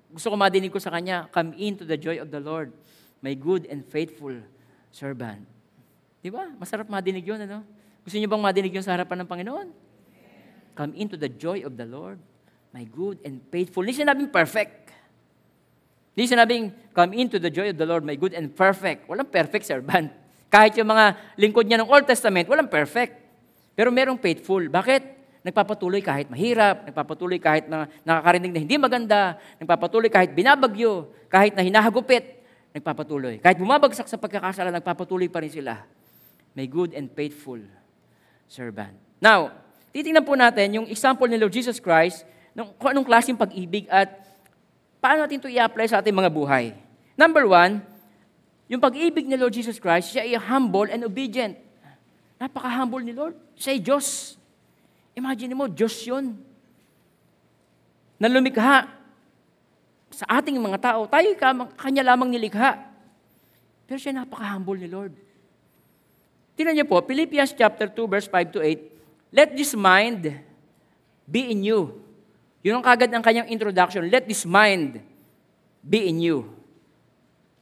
Gusto 0.08 0.32
ko 0.32 0.36
madinig 0.40 0.72
ko 0.72 0.80
sa 0.80 0.88
Kanya, 0.88 1.28
come 1.28 1.52
into 1.60 1.84
the 1.84 2.00
joy 2.00 2.16
of 2.16 2.32
the 2.32 2.40
Lord, 2.40 2.72
my 3.20 3.36
good 3.36 3.68
and 3.68 3.84
faithful 3.84 4.32
servant. 4.88 5.44
Di 6.24 6.32
ba? 6.32 6.48
Masarap 6.56 6.88
madinig 6.88 7.28
yun, 7.28 7.44
ano? 7.44 7.60
Gusto 8.08 8.16
niyo 8.16 8.32
bang 8.32 8.40
madinig 8.40 8.72
yun 8.72 8.80
sa 8.80 8.96
harapan 8.96 9.20
ng 9.20 9.28
Panginoon? 9.28 9.68
Come 10.72 10.92
into 10.96 11.20
the 11.20 11.28
joy 11.28 11.60
of 11.68 11.76
the 11.76 11.84
Lord, 11.84 12.16
my 12.72 12.88
good 12.88 13.20
and 13.20 13.44
faithful. 13.52 13.84
Hindi 13.84 14.00
sinabing 14.00 14.32
perfect. 14.32 14.96
Hindi 16.16 16.24
sinabing, 16.24 16.64
come 16.96 17.12
into 17.12 17.36
the 17.36 17.52
joy 17.52 17.68
of 17.68 17.76
the 17.76 17.84
Lord, 17.84 18.00
my 18.00 18.16
good 18.16 18.32
and 18.32 18.48
perfect. 18.48 19.04
Walang 19.12 19.28
perfect 19.28 19.68
servant. 19.68 20.08
Kahit 20.54 20.72
yung 20.80 20.88
mga 20.88 21.36
lingkod 21.36 21.68
niya 21.68 21.84
ng 21.84 21.88
Old 21.92 22.08
Testament, 22.08 22.48
walang 22.48 22.72
perfect. 22.72 23.25
Pero 23.76 23.92
merong 23.92 24.16
faithful. 24.16 24.72
Bakit? 24.72 25.14
Nagpapatuloy 25.46 26.02
kahit 26.02 26.26
mahirap, 26.26 26.90
nagpapatuloy 26.90 27.38
kahit 27.38 27.70
na 27.70 27.86
nakakarinig 28.02 28.50
na 28.50 28.60
hindi 28.66 28.74
maganda, 28.82 29.38
nagpapatuloy 29.62 30.10
kahit 30.10 30.34
binabagyo, 30.34 31.06
kahit 31.30 31.54
na 31.54 31.62
hinahagupit, 31.62 32.42
nagpapatuloy. 32.74 33.38
Kahit 33.38 33.62
bumabagsak 33.62 34.10
sa 34.10 34.18
pagkakasala, 34.18 34.74
nagpapatuloy 34.74 35.30
pa 35.30 35.38
rin 35.38 35.52
sila. 35.54 35.86
May 36.50 36.66
good 36.66 36.98
and 36.98 37.06
faithful 37.14 37.62
servant. 38.50 38.98
Now, 39.22 39.54
titingnan 39.94 40.26
po 40.26 40.34
natin 40.34 40.82
yung 40.82 40.86
example 40.90 41.30
ni 41.30 41.38
Lord 41.38 41.54
Jesus 41.54 41.78
Christ, 41.78 42.26
nung, 42.50 42.74
kung 42.74 42.90
anong 42.90 43.06
klaseng 43.06 43.38
pag-ibig 43.38 43.86
at 43.86 44.18
paano 44.98 45.22
natin 45.22 45.38
ito 45.38 45.46
i-apply 45.46 45.86
sa 45.86 46.02
ating 46.02 46.16
mga 46.16 46.32
buhay. 46.32 46.74
Number 47.14 47.46
one, 47.46 47.86
yung 48.66 48.82
pag-ibig 48.82 49.30
ni 49.30 49.38
Lord 49.38 49.54
Jesus 49.54 49.78
Christ, 49.78 50.10
siya 50.10 50.26
ay 50.26 50.34
humble 50.34 50.90
and 50.90 51.06
obedient. 51.06 51.54
Napaka-humble 52.36 53.04
ni 53.04 53.16
Lord. 53.16 53.36
Siya 53.56 53.76
ay 53.76 53.80
Diyos. 53.80 54.36
Imagine 55.16 55.56
mo, 55.56 55.64
Diyos 55.68 55.96
yun. 56.04 56.36
Na 58.20 58.28
lumikha 58.28 58.92
sa 60.12 60.24
ating 60.40 60.56
mga 60.60 60.80
tao. 60.80 61.08
Tayo 61.08 61.32
kanya 61.76 62.02
lamang 62.04 62.28
nilikha. 62.32 62.76
Pero 63.88 63.98
siya 64.00 64.12
napaka-humble 64.16 64.80
ni 64.80 64.88
Lord. 64.88 65.12
Tingnan 66.56 66.72
niyo 66.72 66.88
po, 66.88 67.00
Philippians 67.04 67.52
chapter 67.52 67.88
2, 67.88 68.08
verse 68.08 68.28
5 68.28 68.56
to 68.56 68.60
8. 68.64 69.32
Let 69.32 69.52
this 69.52 69.76
mind 69.76 70.32
be 71.28 71.52
in 71.52 71.60
you. 71.60 72.00
Yun 72.64 72.80
ang 72.80 72.86
kagad 72.86 73.12
ng 73.12 73.20
kanyang 73.20 73.48
introduction. 73.52 74.08
Let 74.08 74.24
this 74.24 74.48
mind 74.48 75.04
be 75.84 76.08
in 76.08 76.18
you. 76.18 76.48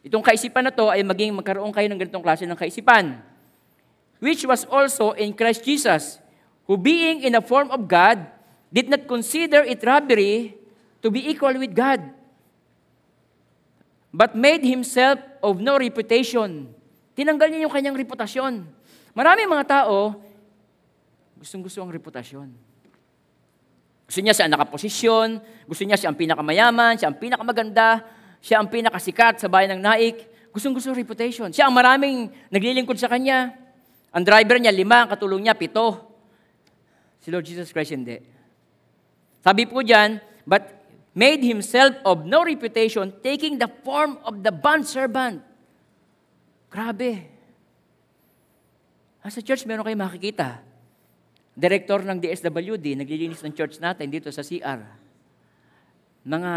Itong 0.07 0.23
kaisipan 0.23 0.64
na 0.64 0.73
to 0.73 0.88
ay 0.88 1.02
maging 1.02 1.35
magkaroon 1.35 1.75
kayo 1.75 1.90
ng 1.90 1.99
ganitong 1.99 2.23
klase 2.23 2.47
ng 2.47 2.57
kaisipan. 2.57 3.19
Which 4.25 4.49
was 4.49 4.64
also 4.64 5.12
in 5.12 5.37
Christ 5.37 5.69
Jesus, 5.69 6.16
who 6.64 6.81
being 6.81 7.21
in 7.28 7.37
the 7.37 7.45
form 7.45 7.69
of 7.69 7.85
God, 7.85 8.25
did 8.73 8.88
not 8.88 9.04
consider 9.04 9.61
it 9.69 9.85
robbery 9.85 10.57
to 11.04 11.12
be 11.12 11.28
equal 11.28 11.52
with 11.61 11.76
God, 11.76 12.00
but 14.09 14.33
made 14.33 14.64
himself 14.64 15.21
of 15.45 15.61
no 15.61 15.76
reputation. 15.76 16.73
Tinanggal 17.12 17.52
niya 17.52 17.69
yung 17.69 17.75
kanyang 17.76 18.00
reputasyon. 18.00 18.64
Maraming 19.12 19.45
mga 19.45 19.85
tao, 19.85 20.16
gustong-gusto 21.37 21.85
ang 21.85 21.93
reputasyon. 21.93 22.49
Gusto 24.09 24.21
niya 24.25 24.33
siya 24.33 24.49
ang 24.49 24.57
nakaposisyon, 24.57 25.28
gusto 25.69 25.85
niya 25.85 26.00
siya 26.00 26.09
ang 26.09 26.16
pinakamayaman, 26.16 26.97
siya 26.97 27.12
ang 27.12 27.21
pinakamaganda, 27.21 28.00
siya 28.40 28.57
ang 28.64 28.73
pinakasikat 28.73 29.37
sa 29.37 29.52
bayan 29.52 29.76
ng 29.76 29.83
Naik. 29.85 30.16
Gustong-gusto 30.49 30.97
reputation. 30.97 31.52
Siya 31.52 31.69
ang 31.69 31.76
maraming 31.76 32.33
naglilingkod 32.49 32.97
sa 32.97 33.12
kanya. 33.12 33.63
Ang 34.14 34.23
driver 34.23 34.62
niya, 34.62 34.71
lima, 34.71 35.02
ang 35.02 35.11
katulong 35.11 35.42
niya, 35.42 35.59
pito. 35.59 35.99
Si 37.18 37.35
Lord 37.35 37.42
Jesus 37.42 37.75
Christ, 37.75 37.90
hindi. 37.99 38.23
Sabi 39.42 39.66
po 39.66 39.83
dyan, 39.83 40.23
but 40.47 40.87
made 41.18 41.42
himself 41.42 41.99
of 42.06 42.23
no 42.23 42.47
reputation, 42.47 43.11
taking 43.26 43.59
the 43.59 43.66
form 43.83 44.23
of 44.23 44.47
the 44.47 44.54
bondservant. 44.54 45.42
Grabe. 46.71 47.26
Ah, 49.18 49.30
Sa 49.35 49.42
church, 49.42 49.66
meron 49.66 49.83
kayo 49.83 49.99
makikita. 49.99 50.62
Director 51.54 52.02
ng 52.02 52.18
DSWD, 52.18 52.99
naglilinis 52.99 53.42
ng 53.42 53.54
church 53.54 53.78
natin 53.83 54.11
dito 54.11 54.30
sa 54.30 54.42
CR. 54.42 54.83
Mga 56.26 56.52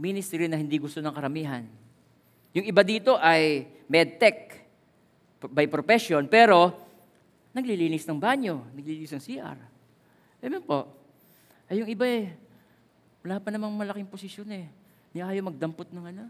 ministry 0.00 0.48
na 0.48 0.56
hindi 0.56 0.80
gusto 0.80 1.00
ng 1.00 1.12
karamihan. 1.12 1.64
Yung 2.56 2.64
iba 2.64 2.80
dito 2.80 3.14
ay 3.20 3.68
medtech 3.86 4.57
by 5.46 5.70
profession, 5.70 6.26
pero 6.26 6.74
naglilinis 7.54 8.02
ng 8.10 8.18
banyo, 8.18 8.66
naglilinis 8.74 9.14
ng 9.14 9.22
CR. 9.22 9.58
Amen 10.42 10.62
po. 10.62 10.90
Ay 11.70 11.78
yung 11.82 11.90
iba 11.90 12.06
eh, 12.06 12.34
wala 13.22 13.38
pa 13.38 13.54
namang 13.54 13.74
malaking 13.74 14.10
posisyon 14.10 14.50
eh. 14.50 14.66
Hindi 15.10 15.20
ayaw 15.22 15.54
magdampot 15.54 15.88
ng 15.94 16.04
ano. 16.10 16.24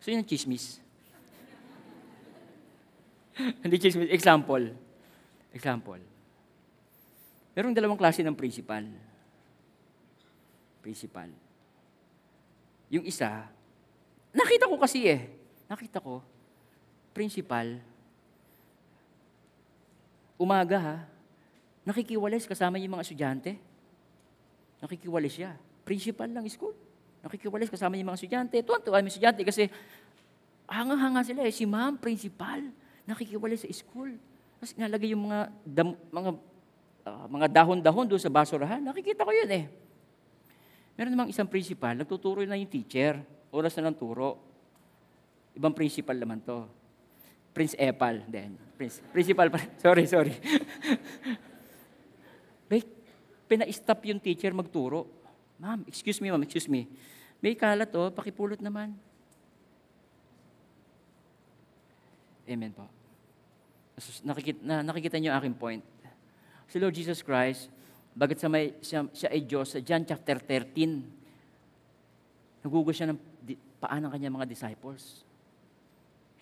So 0.00 0.12
yun 0.12 0.20
ang 0.20 0.28
chismis. 0.28 0.80
Hindi 3.64 3.76
chismis. 3.80 4.12
Example. 4.12 4.72
Example. 5.56 6.02
Merong 7.56 7.72
dalawang 7.72 7.96
klase 7.96 8.20
ng 8.20 8.36
principal. 8.36 8.84
Principal. 10.84 11.32
Yung 12.92 13.08
isa, 13.08 13.48
nakita 14.36 14.68
ko 14.68 14.76
kasi 14.76 15.08
eh. 15.08 15.32
Nakita 15.66 15.98
ko, 15.98 16.22
principal, 17.16 17.80
umaga 20.36 20.76
ha, 20.76 20.96
nakikiwalis 21.88 22.44
kasama 22.44 22.76
yung 22.76 23.00
mga 23.00 23.04
estudyante. 23.08 23.56
Nakikiwalis 24.84 25.40
siya. 25.40 25.56
Principal 25.80 26.28
ng 26.28 26.44
school. 26.52 26.76
Nakikiwalis 27.24 27.72
kasama 27.72 27.96
yung 27.96 28.12
mga 28.12 28.20
estudyante. 28.20 28.56
Tuwan-tuwa 28.60 29.00
yung 29.00 29.08
estudyante 29.08 29.40
kasi 29.48 29.72
hanga-hanga 30.68 31.24
sila 31.24 31.40
eh. 31.48 31.54
Si 31.56 31.64
ma'am, 31.64 31.96
principal, 31.96 32.60
nakikiwalis 33.08 33.64
sa 33.64 33.72
school. 33.72 34.12
Tapos 34.60 34.76
nalagay 34.76 35.16
yung 35.16 35.24
mga, 35.24 35.48
dam, 35.64 35.96
mga, 36.12 36.30
ah, 37.08 37.26
mga 37.32 37.46
dahon-dahon 37.48 38.04
doon 38.04 38.20
sa 38.20 38.28
basurahan. 38.28 38.84
Nakikita 38.84 39.24
ko 39.24 39.32
yun 39.32 39.48
eh. 39.48 39.64
Meron 41.00 41.16
namang 41.16 41.32
isang 41.32 41.48
principal, 41.48 41.96
nagtuturo 41.96 42.44
na 42.44 42.60
yung 42.60 42.68
teacher. 42.68 43.24
Oras 43.48 43.72
na 43.80 43.88
ng 43.88 43.96
turo. 43.96 44.36
Ibang 45.56 45.72
principal 45.72 46.20
naman 46.20 46.44
to. 46.44 46.68
Prince 47.56 47.72
Epal. 47.80 48.20
Then, 48.28 48.60
Prince, 48.76 49.00
principal 49.08 49.48
pa. 49.48 49.64
Sorry, 49.80 50.04
sorry. 50.04 50.36
May 52.68 52.84
pina-stop 53.48 54.04
yung 54.04 54.20
teacher 54.20 54.52
magturo. 54.52 55.08
Ma'am, 55.56 55.80
excuse 55.88 56.20
me, 56.20 56.28
ma'am, 56.28 56.44
excuse 56.44 56.68
me. 56.68 56.84
May 57.40 57.56
kalat 57.56 57.88
oh, 57.96 58.12
pakipulot 58.12 58.60
naman. 58.60 58.92
Amen 62.44 62.76
po. 62.76 62.84
Nakikita, 64.20 64.60
na, 64.60 64.84
nakikita 64.84 65.16
niyo 65.16 65.32
aking 65.32 65.56
point. 65.56 65.80
Si 66.68 66.76
Lord 66.76 66.92
Jesus 66.92 67.24
Christ, 67.24 67.72
bagit 68.12 68.36
sa 68.36 68.52
may, 68.52 68.76
siya, 68.84 69.08
siya 69.16 69.32
ay 69.32 69.48
Diyos, 69.48 69.72
sa 69.72 69.80
John 69.80 70.04
chapter 70.04 70.36
13, 70.44 72.60
nagugas 72.60 73.00
siya 73.00 73.08
ng 73.08 73.16
paa 73.80 73.96
ng 73.96 74.12
kanyang 74.12 74.36
mga 74.36 74.44
disciples. 74.44 75.24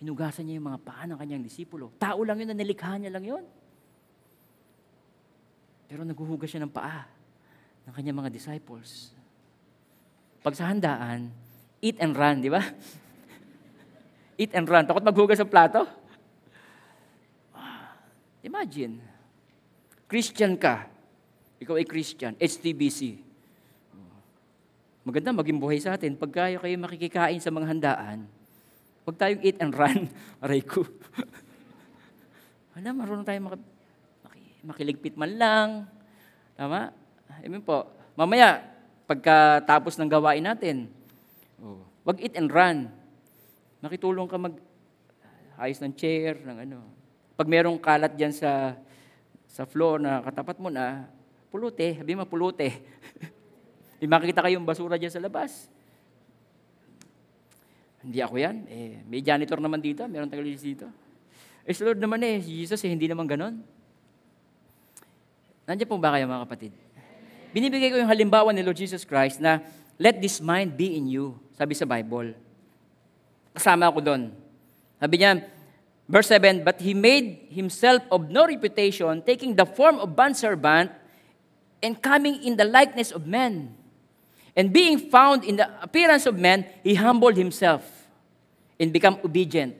Hinugasan 0.03 0.43
niya 0.47 0.59
yung 0.59 0.67
mga 0.75 0.81
paa 0.83 1.03
ng 1.07 1.15
kanyang 1.15 1.43
disipulo. 1.45 1.93
Tao 1.95 2.19
lang 2.27 2.41
yun, 2.43 2.51
na 2.51 2.57
nilikha 2.57 2.99
niya 2.99 3.11
lang 3.13 3.23
yun. 3.23 3.43
Pero 5.87 6.03
naghuhugas 6.03 6.51
siya 6.51 6.65
ng 6.67 6.73
paa 6.73 7.07
ng 7.85 7.93
kanyang 7.93 8.17
mga 8.25 8.33
disciples. 8.33 9.13
Pag 10.41 10.57
sa 10.57 10.67
handaan, 10.69 11.29
eat 11.79 11.97
and 12.01 12.17
run, 12.17 12.41
di 12.41 12.49
ba? 12.49 12.61
eat 14.41 14.51
and 14.51 14.67
run. 14.67 14.83
Takot 14.83 15.05
maghugas 15.05 15.39
ng 15.39 15.49
plato? 15.49 15.85
Ah, 17.53 17.95
Imagine, 18.41 18.99
Christian 20.09 20.57
ka. 20.57 20.89
Ikaw 21.61 21.81
ay 21.81 21.87
Christian, 21.87 22.33
HTBC. 22.37 23.21
Maganda 25.05 25.29
maging 25.31 25.61
buhay 25.61 25.77
sa 25.77 25.93
atin. 25.93 26.17
Pag 26.17 26.33
kayo 26.33 26.57
kayo 26.57 26.75
makikikain 26.81 27.37
sa 27.37 27.53
mga 27.53 27.69
handaan, 27.69 28.25
huwag 29.05 29.15
tayong 29.21 29.45
eat 29.45 29.61
and 29.61 29.71
run. 29.77 30.09
Aray 30.41 30.65
ko. 30.65 30.81
Wala, 32.75 32.89
marunong 32.91 33.23
tayo 33.23 33.39
maki, 33.45 33.57
maki, 34.25 34.41
makiligpit 34.65 35.15
man 35.15 35.31
lang. 35.37 35.69
Tama? 36.57 36.91
Amen 37.45 37.61
po. 37.61 37.87
Mamaya, 38.17 38.65
pagkatapos 39.05 39.95
ng 40.01 40.09
gawain 40.09 40.43
natin, 40.43 40.89
oh, 41.61 41.85
wag 42.01 42.17
eat 42.19 42.33
and 42.33 42.49
run. 42.49 42.89
Makitulong 43.85 44.25
ka 44.25 44.41
mag 44.41 44.57
ayos 45.61 45.79
ng 45.79 45.93
chair, 45.93 46.41
ng 46.41 46.57
ano. 46.65 46.79
Pag 47.37 47.47
merong 47.47 47.77
kalat 47.77 48.17
diyan 48.17 48.33
sa 48.33 48.75
sa 49.45 49.63
floor 49.63 50.03
na 50.03 50.19
katapat 50.19 50.59
mo 50.59 50.67
na, 50.67 51.07
pulute, 51.47 51.95
sabi 51.95 52.17
mo 52.17 52.27
pulute. 52.27 52.75
Di 54.01 54.09
makikita 54.09 54.43
kayong 54.43 54.67
basura 54.67 54.99
diyan 54.99 55.13
sa 55.13 55.23
labas. 55.23 55.71
Hindi 58.05 58.21
ako 58.21 58.37
yan. 58.37 58.55
Eh, 58.69 59.01
may 59.09 59.25
janitor 59.25 59.57
naman 59.57 59.81
dito, 59.81 60.05
meron 60.05 60.29
tagalinis 60.29 60.61
dito. 60.61 60.85
Eh, 61.65 61.73
Lord 61.81 61.97
naman 61.97 62.21
eh, 62.21 62.37
Jesus 62.37 62.77
eh, 62.85 62.93
hindi 62.93 63.09
naman 63.09 63.25
ganon. 63.25 63.57
Nandiyan 65.65 65.89
po 65.89 65.97
ba 65.97 66.13
kayo 66.13 66.29
mga 66.29 66.45
kapatid? 66.45 66.73
Binibigay 67.49 67.89
ko 67.89 67.97
yung 67.97 68.11
halimbawa 68.11 68.53
ni 68.53 68.61
Lord 68.61 68.77
Jesus 68.77 69.01
Christ 69.01 69.41
na 69.41 69.57
let 69.97 70.21
this 70.21 70.37
mind 70.37 70.77
be 70.77 70.93
in 70.93 71.09
you, 71.09 71.33
sabi 71.57 71.73
sa 71.73 71.89
Bible. 71.89 72.37
Kasama 73.57 73.89
ako 73.89 74.05
doon. 74.05 74.29
Sabi 75.01 75.15
niya, 75.17 75.41
verse 76.05 76.29
7, 76.29 76.61
But 76.61 76.77
he 76.77 76.93
made 76.93 77.49
himself 77.49 78.05
of 78.13 78.29
no 78.29 78.45
reputation, 78.45 79.25
taking 79.25 79.57
the 79.57 79.65
form 79.65 79.97
of 79.97 80.13
bondservant, 80.13 80.93
and 81.81 81.97
coming 81.97 82.37
in 82.45 82.53
the 82.53 82.69
likeness 82.69 83.09
of 83.09 83.25
men. 83.25 83.73
And 84.53 84.69
being 84.69 85.09
found 85.09 85.41
in 85.41 85.57
the 85.57 85.65
appearance 85.81 86.29
of 86.29 86.37
men, 86.37 86.69
he 86.85 86.93
humbled 86.93 87.33
himself 87.33 87.94
and 88.79 88.89
become 88.91 89.19
obedient. 89.23 89.75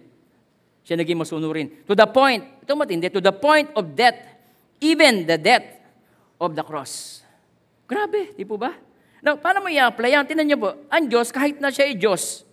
Siya 0.86 0.96
naging 1.00 1.18
masunurin. 1.18 1.68
To 1.90 1.98
the 1.98 2.06
point, 2.06 2.46
ito 2.62 2.72
matindi, 2.78 3.10
to 3.10 3.24
the 3.24 3.34
point 3.34 3.74
of 3.74 3.98
death, 3.98 4.22
even 4.78 5.25
the 5.25 5.36
death 5.36 5.66
of 6.38 6.54
the 6.54 6.62
cross. 6.62 7.25
Grabe, 7.90 8.34
di 8.38 8.46
po 8.46 8.58
ba? 8.58 8.74
Now, 9.25 9.38
paano 9.42 9.66
mo 9.66 9.70
i-apply 9.74 10.10
yan? 10.14 10.25
Tinan 10.30 10.46
niyo 10.46 10.62
po, 10.62 10.70
ang 10.86 11.10
Diyos, 11.10 11.34
kahit 11.34 11.58
na 11.58 11.74
siya 11.74 11.90
ay 11.90 11.98
Diyos, 11.98 12.46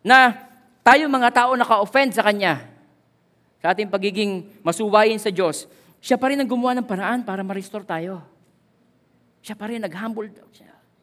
na 0.00 0.32
tayo 0.80 1.04
mga 1.12 1.28
tao 1.28 1.52
naka-offend 1.52 2.16
sa 2.16 2.24
Kanya, 2.24 2.64
sa 3.60 3.76
ating 3.76 3.92
pagiging 3.92 4.48
masuwayin 4.64 5.20
sa 5.20 5.28
Diyos, 5.28 5.68
siya 6.00 6.16
pa 6.16 6.32
rin 6.32 6.40
ang 6.40 6.48
gumawa 6.48 6.72
ng 6.80 6.88
paraan 6.88 7.20
para 7.20 7.44
ma-restore 7.44 7.84
tayo. 7.84 8.24
Siya 9.44 9.52
pa 9.52 9.68
rin 9.68 9.84
nag-humble. 9.84 10.32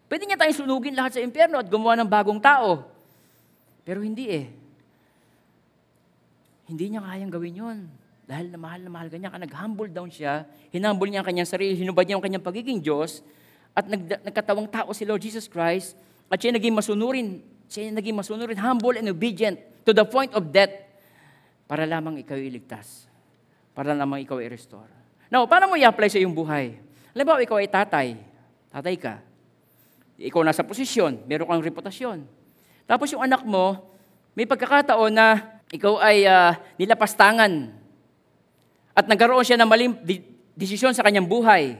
Pwede 0.09 0.24
niya 0.25 0.41
tayong 0.41 0.57
sunugin 0.65 0.97
lahat 0.97 1.17
sa 1.17 1.21
impyerno 1.21 1.62
at 1.62 1.69
gumawa 1.69 1.93
ng 2.01 2.09
bagong 2.09 2.41
tao. 2.41 2.96
Pero 3.88 4.03
hindi 4.03 4.27
eh. 4.27 4.51
Hindi 6.67 6.91
niya 6.91 7.00
kayang 7.08 7.32
gawin 7.32 7.56
yon. 7.56 7.79
Dahil 8.27 8.51
na 8.51 8.60
mahal 8.60 8.84
na 8.84 8.91
mahal 8.91 9.08
kanya, 9.08 9.32
nag-humble 9.39 9.88
down 9.88 10.12
siya, 10.12 10.44
hinumble 10.75 11.08
niya 11.08 11.24
ang 11.24 11.27
kanyang 11.32 11.48
sarili, 11.48 11.79
hinubad 11.79 12.03
niya 12.03 12.20
ang 12.20 12.25
kanyang 12.27 12.44
pagiging 12.44 12.84
Diyos, 12.84 13.24
at 13.72 13.88
nag, 13.88 14.03
nagkatawang 14.27 14.67
tao 14.67 14.91
si 14.91 15.08
Lord 15.08 15.24
Jesus 15.24 15.48
Christ, 15.48 15.96
at 16.27 16.36
siya 16.36 16.51
naging 16.51 16.75
masunurin, 16.75 17.39
siya 17.72 17.88
naging 17.88 18.20
masunurin, 18.20 18.60
humble 18.60 19.00
and 19.00 19.08
obedient 19.08 19.56
to 19.88 19.96
the 19.96 20.03
point 20.03 20.36
of 20.36 20.51
death, 20.51 20.75
para 21.72 21.88
lamang 21.88 22.20
ikaw 22.20 22.36
iligtas, 22.36 23.08
para 23.72 23.96
lamang 23.96 24.27
ikaw 24.27 24.44
i-restore. 24.44 24.91
Now, 25.32 25.48
paano 25.48 25.72
mo 25.72 25.79
i-apply 25.79 26.12
sa 26.12 26.20
iyong 26.20 26.36
buhay? 26.36 26.75
Alam 27.15 27.24
ba, 27.24 27.39
ikaw 27.39 27.63
ay 27.63 27.72
tatay, 27.72 28.08
tatay 28.76 28.95
ka, 29.00 29.23
ikaw 30.19 30.43
nasa 30.43 30.67
posisyon, 30.67 31.23
meron 31.23 31.47
kang 31.47 31.63
reputasyon. 31.63 32.28
Tapos 32.88 33.12
yung 33.12 33.21
anak 33.21 33.43
mo, 33.43 33.84
may 34.32 34.47
pagkakataon 34.47 35.12
na 35.12 35.60
ikaw 35.67 36.00
ay 36.00 36.23
uh, 36.23 36.56
nilapastangan 36.80 37.76
at 38.95 39.06
nagkaroon 39.06 39.43
siya 39.43 39.60
ng 39.60 39.69
maling 39.69 39.93
desisyon 40.56 40.95
sa 40.95 41.04
kanyang 41.04 41.28
buhay. 41.28 41.76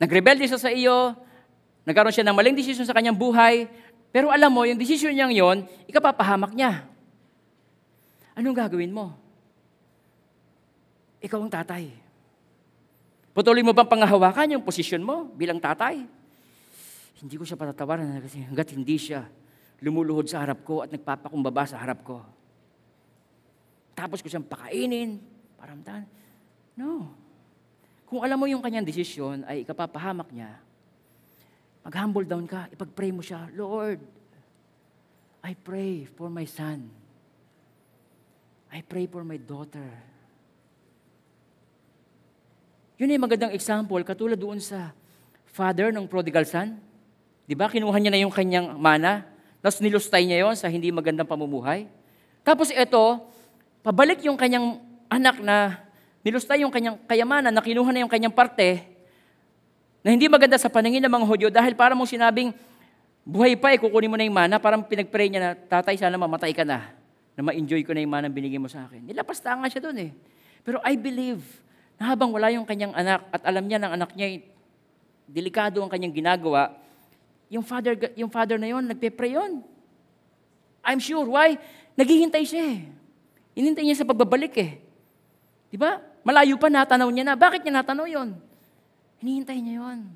Nagrebelde 0.00 0.46
siya 0.48 0.56
sa 0.56 0.70
iyo, 0.72 1.12
nagkaroon 1.84 2.14
siya 2.14 2.24
ng 2.24 2.38
maling 2.38 2.56
desisyon 2.56 2.88
sa 2.88 2.96
kanyang 2.96 3.18
buhay, 3.18 3.68
pero 4.14 4.30
alam 4.30 4.50
mo, 4.50 4.64
yung 4.64 4.78
desisyon 4.78 5.12
niyang 5.12 5.34
yon, 5.34 5.56
ikapapahamak 5.86 6.54
niya. 6.54 6.86
Anong 8.34 8.56
gagawin 8.56 8.94
mo? 8.94 9.14
Ikaw 11.20 11.38
ang 11.38 11.52
tatay. 11.52 11.92
Patuloy 13.30 13.62
mo 13.62 13.70
bang 13.76 13.86
pangahawakan 13.86 14.56
yung 14.56 14.64
posisyon 14.64 15.04
mo 15.04 15.30
bilang 15.36 15.62
tatay? 15.62 16.02
Hindi 17.20 17.36
ko 17.36 17.44
siya 17.44 17.60
patatawaran 17.60 18.16
kasi 18.24 18.40
hanggat 18.40 18.72
hindi 18.72 18.96
siya 18.96 19.28
lumuluhod 19.84 20.28
sa 20.28 20.44
harap 20.44 20.64
ko 20.64 20.84
at 20.84 20.92
nagpapakumbaba 20.92 21.64
sa 21.68 21.80
harap 21.80 22.00
ko. 22.04 22.20
Tapos 23.96 24.24
ko 24.24 24.28
siyang 24.28 24.48
pakainin, 24.48 25.20
paramdaman. 25.60 26.08
No. 26.76 27.12
Kung 28.08 28.24
alam 28.24 28.40
mo 28.40 28.48
yung 28.48 28.64
kanyang 28.64 28.88
desisyon 28.88 29.44
ay 29.44 29.64
ikapapahamak 29.64 30.32
niya, 30.32 30.56
mag-humble 31.84 32.24
down 32.24 32.48
ka, 32.48 32.68
ipag-pray 32.72 33.12
mo 33.12 33.20
siya, 33.20 33.48
Lord, 33.52 34.00
I 35.44 35.52
pray 35.56 36.08
for 36.08 36.28
my 36.28 36.44
son. 36.48 36.88
I 38.72 38.80
pray 38.84 39.08
for 39.08 39.24
my 39.24 39.36
daughter. 39.40 39.88
Yun 43.00 43.12
ay 43.12 43.20
magandang 43.20 43.56
example, 43.56 44.00
katulad 44.04 44.36
doon 44.36 44.60
sa 44.60 44.92
father 45.48 45.88
ng 45.88 46.04
prodigal 46.04 46.44
son. 46.44 46.89
Di 47.50 47.58
ba? 47.58 47.66
Kinuha 47.66 47.98
niya 47.98 48.14
na 48.14 48.22
yung 48.22 48.30
kanyang 48.30 48.78
mana, 48.78 49.26
tapos 49.58 49.82
nilustay 49.82 50.22
niya 50.22 50.46
yon 50.46 50.54
sa 50.54 50.70
hindi 50.70 50.94
magandang 50.94 51.26
pamumuhay. 51.26 51.90
Tapos 52.46 52.70
ito, 52.70 53.26
pabalik 53.82 54.22
yung 54.22 54.38
kanyang 54.38 54.78
anak 55.10 55.42
na 55.42 55.82
nilustay 56.22 56.62
yung 56.62 56.70
kanyang 56.70 56.94
kayamanan, 57.10 57.50
na 57.50 57.58
kinuha 57.58 57.90
na 57.90 58.06
yung 58.06 58.12
kanyang 58.12 58.30
parte, 58.30 58.86
na 60.06 60.14
hindi 60.14 60.30
maganda 60.30 60.54
sa 60.62 60.70
paningin 60.70 61.02
ng 61.02 61.10
mga 61.10 61.26
Hudyo 61.26 61.48
dahil 61.50 61.74
parang 61.74 61.98
mong 61.98 62.14
sinabing, 62.14 62.54
buhay 63.26 63.58
pa, 63.58 63.74
eh, 63.74 63.82
kukunin 63.82 64.06
mo 64.06 64.14
na 64.14 64.30
yung 64.30 64.38
mana, 64.38 64.62
parang 64.62 64.86
pinag-pray 64.86 65.26
niya 65.26 65.40
na, 65.42 65.50
tatay, 65.58 65.98
sana 65.98 66.14
mamatay 66.14 66.54
ka 66.54 66.62
na, 66.62 66.94
na 67.34 67.50
ma-enjoy 67.50 67.82
ko 67.82 67.90
na 67.90 67.98
yung 67.98 68.14
mana 68.14 68.30
binigay 68.30 68.62
mo 68.62 68.70
sa 68.70 68.86
akin. 68.86 69.02
Nilapasta 69.02 69.58
nga 69.58 69.66
siya 69.66 69.90
doon 69.90 69.98
eh. 70.06 70.10
Pero 70.62 70.78
I 70.86 70.94
believe, 70.94 71.42
na 71.98 72.14
habang 72.14 72.30
wala 72.30 72.46
yung 72.54 72.62
kanyang 72.62 72.94
anak, 72.94 73.26
at 73.34 73.42
alam 73.42 73.66
niya 73.66 73.82
ng 73.82 73.92
anak 73.98 74.10
niya, 74.14 74.38
delikado 75.26 75.82
ang 75.82 75.90
kanyang 75.90 76.14
ginagawa, 76.14 76.78
yung 77.50 77.66
father, 77.66 77.98
yung 78.14 78.30
father 78.30 78.56
na 78.56 78.70
yon 78.70 78.86
nagpe-pray 78.86 79.34
yon. 79.34 79.60
I'm 80.86 81.02
sure. 81.02 81.26
Why? 81.26 81.58
Naghihintay 81.98 82.46
siya 82.46 82.62
eh. 82.62 82.80
Inintay 83.58 83.82
niya 83.82 84.00
sa 84.00 84.06
pagbabalik 84.06 84.54
eh. 84.56 84.78
Di 85.68 85.76
ba? 85.76 85.98
Malayo 86.22 86.54
pa 86.56 86.70
natanaw 86.70 87.10
niya 87.10 87.26
na. 87.26 87.34
Bakit 87.34 87.66
niya 87.66 87.82
natanaw 87.82 88.06
yon? 88.06 88.38
Hinihintay 89.18 89.58
niya 89.58 89.82
yon. 89.82 90.06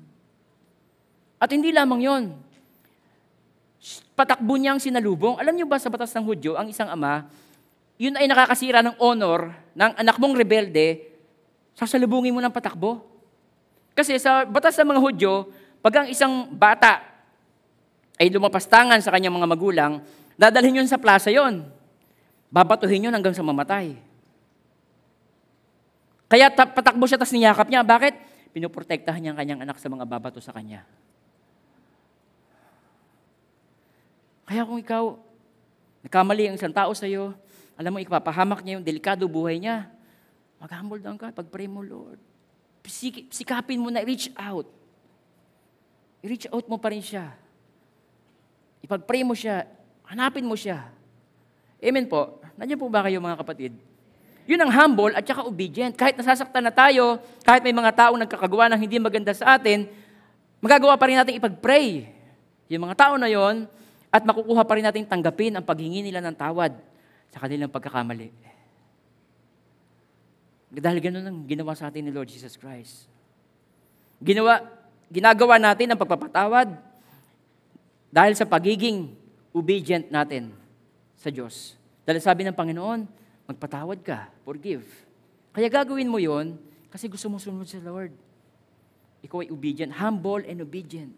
At 1.35 1.51
hindi 1.51 1.75
lamang 1.75 2.01
yon. 2.01 2.23
Patakbo 4.15 4.55
niyang 4.55 4.79
sinalubong. 4.79 5.35
Alam 5.35 5.53
niyo 5.59 5.67
ba 5.67 5.75
sa 5.75 5.91
batas 5.91 6.15
ng 6.15 6.23
Hudyo, 6.23 6.55
ang 6.55 6.71
isang 6.71 6.87
ama, 6.87 7.27
yun 7.99 8.15
ay 8.15 8.25
nakakasira 8.31 8.79
ng 8.79 8.95
honor 8.97 9.51
ng 9.75 9.91
anak 9.99 10.15
mong 10.17 10.35
rebelde, 10.39 11.03
sasalubungin 11.75 12.31
mo 12.31 12.39
ng 12.39 12.49
patakbo. 12.49 13.03
Kasi 13.91 14.15
sa 14.17 14.47
batas 14.47 14.79
ng 14.79 14.87
mga 14.95 15.03
Hudyo, 15.03 15.33
pag 15.83 16.01
ang 16.01 16.07
isang 16.09 16.47
bata 16.49 17.14
ay 18.15 18.31
lumapastangan 18.31 18.99
sa 19.03 19.11
kanyang 19.11 19.35
mga 19.35 19.49
magulang, 19.49 19.93
dadalhin 20.39 20.83
yun 20.83 20.89
sa 20.89 20.99
plaza 20.99 21.31
yon 21.31 21.67
babatuhin 22.55 23.09
yun 23.09 23.13
hanggang 23.15 23.35
sa 23.35 23.43
mamatay. 23.43 23.99
Kaya 26.31 26.47
patakbo 26.51 27.03
siya, 27.05 27.19
tas 27.19 27.35
niyakap 27.35 27.67
niya. 27.67 27.83
Bakit? 27.83 28.15
Pinoprotektahan 28.55 29.19
niya 29.19 29.31
ang 29.35 29.39
kanyang 29.39 29.61
anak 29.67 29.77
sa 29.77 29.91
mga 29.91 30.07
babato 30.07 30.39
sa 30.39 30.55
kanya. 30.55 30.87
Kaya 34.47 34.63
kung 34.63 34.79
ikaw, 34.79 35.19
nagkamali 36.05 36.49
ang 36.49 36.55
isang 36.55 36.71
tao 36.71 36.95
sa 36.95 37.05
iyo, 37.05 37.35
alam 37.75 37.91
mo, 37.91 37.99
ipapahamak 37.99 38.63
niya 38.63 38.79
yung 38.79 38.87
delikado 38.87 39.27
buhay 39.27 39.59
niya. 39.59 39.91
Mag-humble 40.63 41.03
down 41.03 41.19
ka, 41.19 41.35
pag-pray 41.35 41.67
mo, 41.67 41.83
Lord. 41.83 42.21
Sikapin 43.29 43.83
mo 43.83 43.91
na, 43.91 44.01
reach 44.01 44.31
out. 44.39 44.69
I-reach 46.23 46.47
out 46.49 46.65
mo 46.71 46.79
pa 46.79 46.89
rin 46.89 47.03
siya. 47.03 47.35
Ipag-pray 48.85 49.25
mo 49.25 49.33
siya, 49.33 49.65
hanapin 50.05 50.45
mo 50.45 50.53
siya. 50.53 50.93
Amen 51.81 52.05
po. 52.05 52.37
Nandiyan 52.53 52.77
po 52.77 52.85
ba 52.85 53.01
kayo 53.01 53.17
mga 53.17 53.41
kapatid? 53.41 53.73
Yun 54.45 54.61
ang 54.61 54.69
humble 54.69 55.17
at 55.17 55.25
saka 55.25 55.41
obedient. 55.41 55.97
Kahit 55.97 56.13
nasasaktan 56.13 56.61
na 56.61 56.69
tayo, 56.69 57.17
kahit 57.41 57.65
may 57.65 57.73
mga 57.73 57.97
taong 57.97 58.19
nagkakagawa 58.21 58.69
ng 58.69 58.79
hindi 58.85 59.01
maganda 59.01 59.33
sa 59.33 59.57
atin, 59.57 59.89
magagawa 60.61 60.93
pa 61.01 61.09
rin 61.09 61.17
natin 61.17 61.41
ipag-pray. 61.41 62.13
Yung 62.69 62.85
mga 62.85 62.93
tao 62.93 63.13
na 63.17 63.25
yon 63.25 63.65
at 64.13 64.21
makukuha 64.21 64.61
pa 64.61 64.77
rin 64.77 64.85
natin 64.85 65.09
tanggapin 65.09 65.57
ang 65.57 65.65
paghingi 65.65 66.05
nila 66.05 66.21
ng 66.21 66.37
tawad 66.37 66.77
sa 67.33 67.41
kanilang 67.41 67.73
pagkakamali. 67.73 68.29
Dahil 70.77 71.01
ganun 71.01 71.25
ang 71.25 71.37
ginawa 71.49 71.73
sa 71.73 71.89
atin 71.89 72.05
ni 72.05 72.13
Lord 72.13 72.29
Jesus 72.29 72.53
Christ. 72.53 73.09
Ginawa, 74.21 74.61
ginagawa 75.09 75.57
natin 75.57 75.89
ang 75.89 75.97
pagpapatawad 75.97 76.94
dahil 78.15 78.31
sa 78.31 78.47
pagiging 78.47 79.11
obedient 79.51 80.07
natin 80.07 80.55
sa 81.19 81.27
Diyos. 81.27 81.75
Dahil 82.07 82.23
sabi 82.23 82.47
ng 82.47 82.55
Panginoon, 82.55 83.03
magpatawad 83.43 83.99
ka, 83.99 84.31
forgive. 84.47 84.87
Kaya 85.51 85.67
gagawin 85.67 86.07
mo 86.07 86.15
yon 86.15 86.55
kasi 86.87 87.11
gusto 87.11 87.27
mo 87.27 87.35
sumunod 87.35 87.67
sa 87.67 87.83
Lord. 87.83 88.15
Ikaw 89.19 89.43
ay 89.43 89.49
obedient, 89.51 89.91
humble 89.99 90.47
and 90.47 90.63
obedient. 90.63 91.11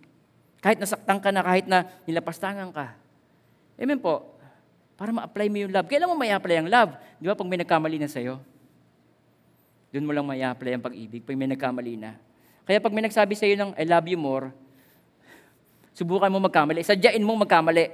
Kahit 0.58 0.82
nasaktan 0.82 1.22
ka 1.22 1.30
na, 1.30 1.46
kahit 1.46 1.70
na 1.70 1.86
nilapastangan 2.10 2.74
ka. 2.74 2.98
Amen 3.78 4.02
po. 4.02 4.34
Para 4.98 5.14
ma-apply 5.14 5.54
mo 5.54 5.58
yung 5.62 5.70
love. 5.70 5.86
Kailan 5.86 6.10
mo 6.10 6.18
may 6.18 6.34
apply 6.34 6.66
ang 6.66 6.70
love? 6.72 6.98
Di 7.22 7.30
ba 7.30 7.38
pag 7.38 7.46
may 7.46 7.62
nagkamali 7.62 8.02
na 8.02 8.10
sa'yo? 8.10 8.42
Doon 9.94 10.06
mo 10.10 10.18
lang 10.18 10.26
may 10.26 10.42
apply 10.42 10.82
ang 10.82 10.82
pag-ibig 10.82 11.22
pag 11.22 11.38
may 11.38 11.46
nagkamali 11.46 11.94
na. 11.94 12.18
Kaya 12.66 12.82
pag 12.82 12.90
may 12.90 13.06
nagsabi 13.06 13.38
sa 13.38 13.46
iyo 13.46 13.54
ng 13.54 13.78
I 13.78 13.86
love 13.86 14.10
you 14.10 14.18
more, 14.18 14.50
subukan 15.98 16.30
mo 16.30 16.38
magkamali. 16.38 16.86
Sadyain 16.86 17.26
mong 17.26 17.50
magkamali. 17.50 17.90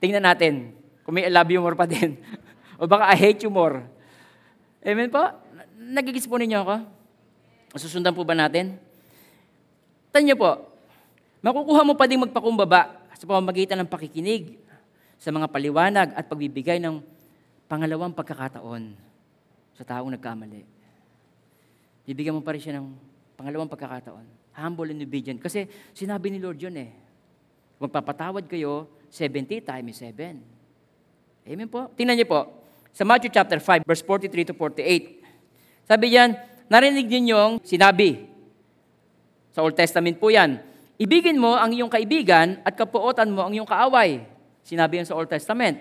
Tingnan 0.00 0.24
natin 0.24 0.72
kung 1.04 1.12
may 1.12 1.28
I 1.28 1.32
love 1.32 1.52
you 1.52 1.60
more 1.60 1.76
pa 1.76 1.84
din. 1.84 2.16
o 2.80 2.88
baka 2.88 3.12
I 3.12 3.16
hate 3.20 3.44
you 3.44 3.52
more. 3.52 3.84
Amen 4.80 5.12
po? 5.12 5.20
Nagigis 5.76 6.24
po 6.24 6.40
ninyo 6.40 6.64
ako? 6.64 6.76
Susundan 7.76 8.16
po 8.16 8.24
ba 8.24 8.32
natin? 8.32 8.80
Tanyo 10.08 10.32
po, 10.40 10.72
makukuha 11.44 11.84
mo 11.84 11.92
pa 11.92 12.08
din 12.08 12.24
magpakumbaba 12.24 13.04
sa 13.12 13.28
pamamagitan 13.28 13.76
ng 13.84 13.90
pakikinig 13.92 14.56
sa 15.20 15.28
mga 15.28 15.52
paliwanag 15.52 16.16
at 16.16 16.24
pagbibigay 16.24 16.80
ng 16.80 17.04
pangalawang 17.68 18.16
pagkakataon 18.16 18.96
sa 19.76 19.84
taong 19.84 20.08
nagkamali. 20.16 20.64
Bibigyan 22.08 22.36
mo 22.36 22.40
pa 22.44 22.56
rin 22.56 22.62
siya 22.62 22.78
ng 22.78 23.14
Pangalawang 23.34 23.66
pagkakataon, 23.66 24.26
humble 24.54 24.94
and 24.94 25.02
obedient. 25.02 25.42
Kasi 25.42 25.66
sinabi 25.90 26.30
ni 26.30 26.38
Lord 26.38 26.58
yun 26.58 26.74
eh. 26.78 26.90
Magpapatawad 27.82 28.46
kayo 28.46 28.86
70 29.10 29.62
times 29.62 29.96
7. 29.98 30.38
Amen 31.44 31.68
po. 31.68 31.90
Tingnan 31.94 32.18
niyo 32.18 32.26
po. 32.26 32.40
Sa 32.94 33.02
Matthew 33.02 33.34
chapter 33.34 33.58
5, 33.58 33.82
verse 33.82 34.02
43 34.06 34.50
to 34.50 34.54
48. 34.56 35.86
Sabi 35.86 36.14
diyan, 36.14 36.30
narinig 36.70 37.06
niyo 37.10 37.36
yung 37.36 37.54
sinabi. 37.60 38.26
Sa 39.54 39.62
Old 39.62 39.78
Testament 39.78 40.18
po 40.18 40.30
yan. 40.30 40.58
Ibigin 40.94 41.38
mo 41.38 41.58
ang 41.58 41.74
iyong 41.74 41.90
kaibigan 41.90 42.62
at 42.62 42.78
kapuotan 42.78 43.34
mo 43.34 43.46
ang 43.46 43.52
iyong 43.54 43.66
kaaway. 43.66 44.22
Sinabi 44.62 45.02
yan 45.02 45.06
sa 45.06 45.18
Old 45.18 45.28
Testament. 45.28 45.78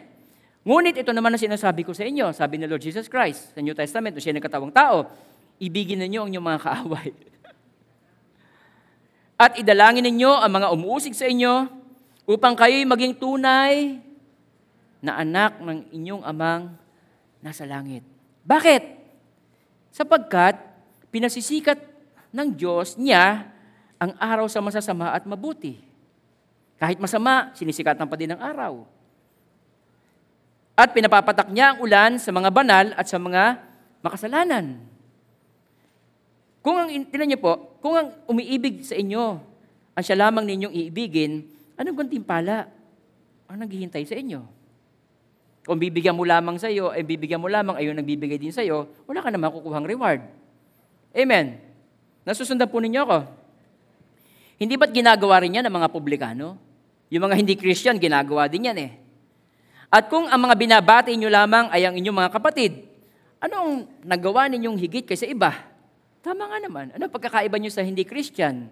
Ngunit 0.64 0.96
ito 0.96 1.12
naman 1.14 1.36
ang 1.36 1.42
sinasabi 1.42 1.84
ko 1.84 1.92
sa 1.92 2.08
inyo, 2.08 2.32
sabi 2.32 2.56
ni 2.56 2.66
Lord 2.66 2.80
Jesus 2.80 3.12
Christ 3.12 3.52
sa 3.52 3.60
New 3.60 3.76
Testament, 3.76 4.16
siya 4.16 4.32
nagkatawang 4.32 4.72
tao, 4.72 5.12
ibigin 5.60 6.00
ninyo 6.00 6.24
ang 6.24 6.30
inyong 6.32 6.48
mga 6.50 6.62
kaaway. 6.64 7.10
At 9.44 9.60
idalangin 9.60 10.08
ninyo 10.08 10.32
ang 10.40 10.52
mga 10.56 10.68
umuusig 10.72 11.14
sa 11.20 11.28
inyo 11.28 11.83
upang 12.24 12.56
kayo'y 12.56 12.88
maging 12.88 13.16
tunay 13.16 14.00
na 15.04 15.20
anak 15.20 15.60
ng 15.60 15.92
inyong 15.92 16.24
amang 16.24 16.72
nasa 17.44 17.68
langit. 17.68 18.04
Bakit? 18.48 18.84
Sapagkat 19.92 20.56
pinasisikat 21.12 21.78
ng 22.32 22.48
Diyos 22.56 22.96
niya 22.96 23.52
ang 24.00 24.16
araw 24.18 24.48
sa 24.48 24.64
masasama 24.64 25.12
at 25.12 25.28
mabuti. 25.28 25.78
Kahit 26.80 26.98
masama, 27.00 27.52
sinisikatan 27.56 28.08
pa 28.08 28.16
din 28.18 28.34
ang 28.34 28.42
araw. 28.42 28.74
At 30.74 30.90
pinapapatak 30.92 31.54
niya 31.54 31.76
ang 31.76 31.86
ulan 31.86 32.12
sa 32.18 32.34
mga 32.34 32.50
banal 32.50 32.86
at 32.98 33.06
sa 33.06 33.22
mga 33.22 33.62
makasalanan. 34.02 34.82
Kung 36.66 36.80
ang, 36.80 36.90
tinan 36.90 37.28
niyo 37.30 37.40
po, 37.40 37.78
kung 37.84 37.94
ang 37.94 38.10
umiibig 38.26 38.82
sa 38.82 38.98
inyo, 38.98 39.38
ang 39.94 40.04
siya 40.04 40.18
lamang 40.28 40.50
ninyong 40.50 40.74
iibigin, 40.74 41.53
anong 41.78 41.98
gantimpala 42.06 42.70
ang 43.50 43.58
naghihintay 43.62 44.04
sa 44.06 44.16
inyo? 44.18 44.42
Kung 45.64 45.80
bibigyan 45.80 46.16
mo 46.16 46.28
lamang 46.28 46.60
sa 46.60 46.68
iyo, 46.68 46.92
ay 46.92 47.08
bibigyan 47.08 47.40
mo 47.40 47.48
lamang, 47.48 47.80
ayun 47.80 47.96
nagbibigay 47.96 48.36
din 48.36 48.52
sa 48.52 48.60
iyo, 48.60 48.92
wala 49.08 49.24
ka 49.24 49.32
naman 49.32 49.48
kukuhang 49.48 49.88
reward. 49.88 50.20
Amen. 51.16 51.56
Nasusundan 52.28 52.68
po 52.68 52.84
ninyo 52.84 53.00
ako. 53.08 53.20
Hindi 54.60 54.76
ba't 54.76 54.92
ginagawa 54.92 55.40
rin 55.40 55.56
yan 55.56 55.64
ng 55.64 55.76
mga 55.76 55.88
publikano? 55.92 56.60
Yung 57.08 57.24
mga 57.24 57.36
hindi 57.40 57.56
Christian, 57.56 57.96
ginagawa 57.96 58.52
din 58.52 58.68
yan 58.68 58.78
eh. 58.80 58.92
At 59.94 60.10
kung 60.10 60.28
ang 60.28 60.42
mga 60.42 60.56
binabati 60.58 61.14
inyo 61.16 61.30
lamang 61.30 61.70
ay 61.70 61.86
ang 61.88 61.96
inyong 61.96 62.18
mga 62.26 62.32
kapatid, 62.34 62.84
anong 63.40 63.86
nagawa 64.04 64.50
ninyong 64.50 64.76
higit 64.76 65.06
kaysa 65.06 65.30
iba? 65.30 65.54
Tama 66.26 66.50
nga 66.50 66.60
naman. 66.60 66.92
Ano 66.92 67.08
pagkakaiba 67.08 67.56
nyo 67.56 67.72
sa 67.72 67.86
hindi 67.86 68.04
Christian? 68.04 68.68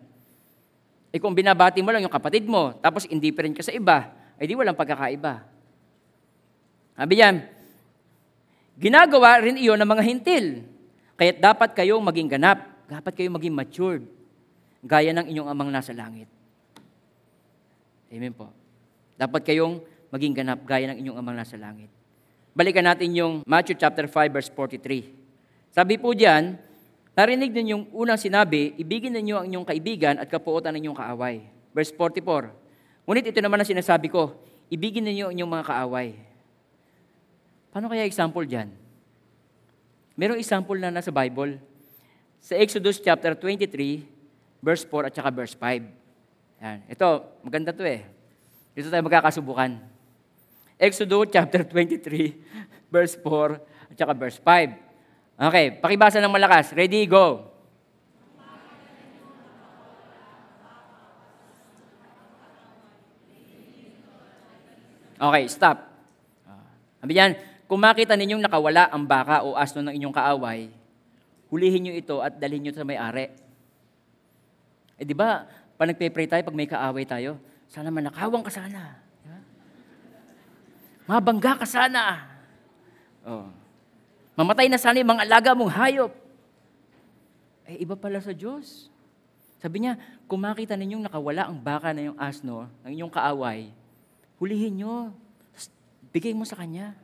Eh 1.12 1.19
kung 1.19 1.36
binabati 1.36 1.84
mo 1.84 1.91
lang 1.91 2.08
yung 2.08 2.13
kapatid 2.13 2.47
mo, 2.47 2.71
tapos 2.80 3.04
indifferent 3.12 3.52
ka 3.52 3.63
sa 3.67 3.76
iba, 3.76 4.15
ay 4.39 4.47
di 4.47 4.56
walang 4.56 4.80
pagkakaiba. 4.80 5.43
Sabi 6.95 7.13
yan, 7.19 7.43
ginagawa 8.80 9.43
rin 9.43 9.60
iyon 9.60 9.76
ng 9.76 9.89
mga 9.91 10.04
hintil. 10.08 10.45
Kaya 11.19 11.36
dapat 11.36 11.76
kayong 11.76 12.02
maging 12.02 12.32
ganap, 12.32 12.63
dapat 12.88 13.12
kayong 13.13 13.36
maging 13.36 13.54
matured, 13.54 14.04
gaya 14.82 15.12
ng 15.12 15.28
inyong 15.30 15.50
amang 15.52 15.69
nasa 15.69 15.91
langit. 15.91 16.32
Amen 18.12 18.32
po. 18.32 18.50
Dapat 19.19 19.45
kayong 19.45 19.84
maging 20.10 20.34
ganap, 20.34 20.63
gaya 20.63 20.89
ng 20.91 20.97
inyong 21.04 21.17
amang 21.19 21.36
nasa 21.36 21.60
langit. 21.60 21.91
Balikan 22.52 22.84
natin 22.84 23.15
yung 23.15 23.34
Matthew 23.47 23.80
chapter 23.80 24.08
5 24.08 24.32
verse 24.32 24.50
43. 24.52 25.71
Sabi 25.71 25.95
po 25.95 26.12
diyan, 26.12 26.60
Narinig 27.22 27.54
din 27.54 27.78
yung 27.78 27.86
unang 27.94 28.18
sinabi, 28.18 28.74
ibigin 28.82 29.14
ninyo 29.14 29.38
ang 29.38 29.46
inyong 29.46 29.68
kaibigan 29.70 30.18
at 30.18 30.26
kapuotan 30.26 30.74
ng 30.74 30.90
inyong 30.90 30.98
kaaway. 30.98 31.46
Verse 31.70 31.94
44. 31.94 32.50
Ngunit 33.06 33.30
ito 33.30 33.38
naman 33.46 33.62
ang 33.62 33.70
sinasabi 33.70 34.10
ko, 34.10 34.42
ibigin 34.74 35.06
ninyo 35.06 35.30
ang 35.30 35.34
inyong 35.38 35.54
mga 35.54 35.66
kaaway. 35.70 36.18
Paano 37.70 37.94
kaya 37.94 38.10
example 38.10 38.42
dyan? 38.42 38.74
Merong 40.18 40.42
example 40.42 40.74
na 40.82 40.90
nasa 40.90 41.14
Bible. 41.14 41.62
Sa 42.42 42.58
Exodus 42.58 42.98
chapter 42.98 43.38
23, 43.38 43.70
verse 44.58 44.82
4 44.90 45.06
at 45.06 45.14
saka 45.14 45.30
verse 45.30 45.54
5. 45.54 45.78
Yan. 46.58 46.78
Ito, 46.90 47.38
maganda 47.46 47.70
to 47.70 47.86
eh. 47.86 48.02
Dito 48.74 48.90
tayo 48.90 49.06
magkakasubukan. 49.06 49.78
Exodus 50.82 51.30
chapter 51.30 51.62
23, 51.70 52.02
verse 52.90 53.14
4 53.14 53.94
at 53.94 53.96
saka 54.02 54.14
verse 54.18 54.42
5. 54.42 54.90
Okay, 55.42 55.74
pakibasa 55.74 56.22
ng 56.22 56.30
malakas. 56.30 56.70
Ready, 56.70 57.10
go. 57.10 57.50
Okay, 65.18 65.50
stop. 65.50 65.82
Sabi 67.02 67.18
yan, 67.18 67.34
kung 67.66 67.82
makita 67.82 68.14
ninyong 68.14 68.46
nakawala 68.46 68.94
ang 68.94 69.02
baka 69.10 69.42
o 69.42 69.58
asno 69.58 69.82
ng 69.82 69.98
inyong 69.98 70.14
kaaway, 70.14 70.70
hulihin 71.50 71.90
nyo 71.90 71.94
ito 71.98 72.22
at 72.22 72.38
dalhin 72.38 72.62
nyo 72.62 72.74
sa 72.78 72.86
may-ari. 72.86 73.34
Eh 75.02 75.06
di 75.06 75.18
ba, 75.18 75.50
pag 75.74 75.90
nagpe-pray 75.90 76.30
tayo, 76.30 76.46
pag 76.46 76.58
may 76.58 76.70
kaaway 76.70 77.06
tayo, 77.10 77.42
sana 77.66 77.90
manakawang 77.90 78.46
ka 78.46 78.54
sana. 78.54 79.02
Mabangga 81.10 81.58
ka 81.58 81.66
sana. 81.66 82.30
Oh. 83.26 83.61
Mamatay 84.36 84.72
na 84.72 84.80
sana 84.80 85.00
yung 85.00 85.12
mga 85.12 85.28
alaga 85.28 85.52
mong 85.52 85.72
hayop. 85.76 86.12
Eh, 87.67 87.84
iba 87.84 87.96
pala 87.96 88.20
sa 88.24 88.32
Diyos. 88.32 88.88
Sabi 89.62 89.84
niya, 89.84 90.00
kung 90.26 90.41
makita 90.41 90.74
ninyong 90.74 91.06
nakawala 91.06 91.46
ang 91.46 91.60
baka 91.60 91.94
na 91.94 92.10
yung 92.10 92.17
asno, 92.17 92.65
ng 92.82 92.91
inyong 92.98 93.13
kaaway, 93.13 93.70
hulihin 94.41 94.82
nyo. 94.82 94.96
Bigay 96.12 96.36
mo 96.36 96.44
sa 96.44 96.58
kanya. 96.60 96.98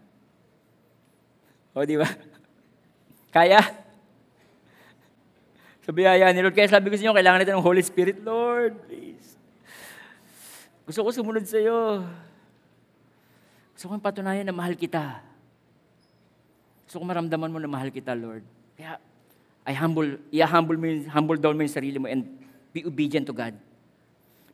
O, 1.72 1.86
di 1.86 1.96
ba? 1.96 2.10
Kaya? 3.36 3.62
Sabi 5.88 6.04
biyaya 6.04 6.34
ni 6.36 6.44
Lord. 6.44 6.58
Kaya 6.58 6.68
sabi 6.68 6.92
ko 6.92 7.00
sa 7.00 7.04
inyo, 7.08 7.16
kailangan 7.16 7.40
natin 7.46 7.56
ng 7.56 7.64
Holy 7.64 7.80
Spirit, 7.80 8.20
Lord, 8.20 8.76
please. 8.90 9.40
Gusto 10.84 11.04
ko 11.04 11.10
sumunod 11.16 11.48
sa 11.48 11.60
iyo. 11.60 12.04
Gusto 13.72 13.92
kong 13.92 14.04
patunayan 14.04 14.44
na 14.44 14.56
mahal 14.56 14.76
kita. 14.76 15.27
So 16.88 17.04
kung 17.04 17.12
maramdaman 17.12 17.52
mo 17.52 17.60
na 17.60 17.68
mahal 17.68 17.92
kita, 17.92 18.16
Lord, 18.16 18.48
kaya 18.80 18.96
I 19.68 19.76
humble, 19.76 20.16
i-humble 20.32 20.80
mo, 20.80 20.88
humble 21.12 21.36
down 21.36 21.60
mo 21.60 21.68
yung 21.68 21.76
sarili 21.76 22.00
mo 22.00 22.08
and 22.08 22.24
be 22.72 22.88
obedient 22.88 23.28
to 23.28 23.36
God. 23.36 23.52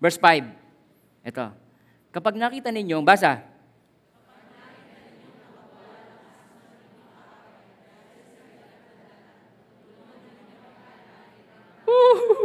Verse 0.02 0.18
5. 0.18 0.42
Ito. 1.22 1.54
Kapag 2.10 2.34
nakita 2.34 2.74
ninyo, 2.74 2.98
basa. 3.06 3.46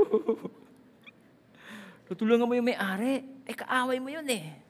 Tutulungan 2.13 2.45
mo 2.45 2.53
yung 2.53 2.69
may-ari. 2.69 3.25
Eh, 3.49 3.57
kaaway 3.57 3.97
mo 3.97 4.13
yun 4.13 4.29
eh. 4.29 4.61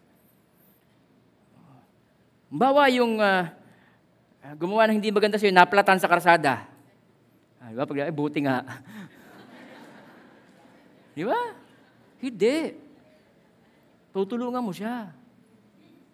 Bawa 2.46 2.86
yung 2.94 3.18
uh, 3.18 3.57
gumawa 4.54 4.88
ng 4.88 5.02
hindi 5.02 5.10
maganda 5.12 5.36
sa'yo, 5.36 5.52
naplatan 5.52 6.00
sa 6.00 6.08
karsada. 6.08 6.64
Ah, 7.58 7.68
di 7.68 7.76
ba? 7.76 7.84
Pag, 7.84 8.06
eh, 8.06 8.14
buti 8.14 8.38
nga. 8.46 8.62
di 11.18 11.24
ba? 11.26 11.40
Hindi. 12.22 12.56
Tutulungan 14.14 14.62
mo 14.62 14.72
siya. 14.72 15.10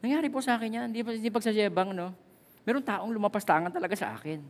Nangyari 0.00 0.32
po 0.32 0.42
sa 0.42 0.58
akin 0.58 0.82
yan. 0.82 0.86
Hindi, 0.90 1.00
hindi 1.04 1.30
pagsasyebang, 1.30 1.94
no? 1.94 2.10
Meron 2.64 2.84
taong 2.84 3.12
lumapastangan 3.12 3.70
talaga 3.70 3.92
sa 3.92 4.16
akin. 4.16 4.40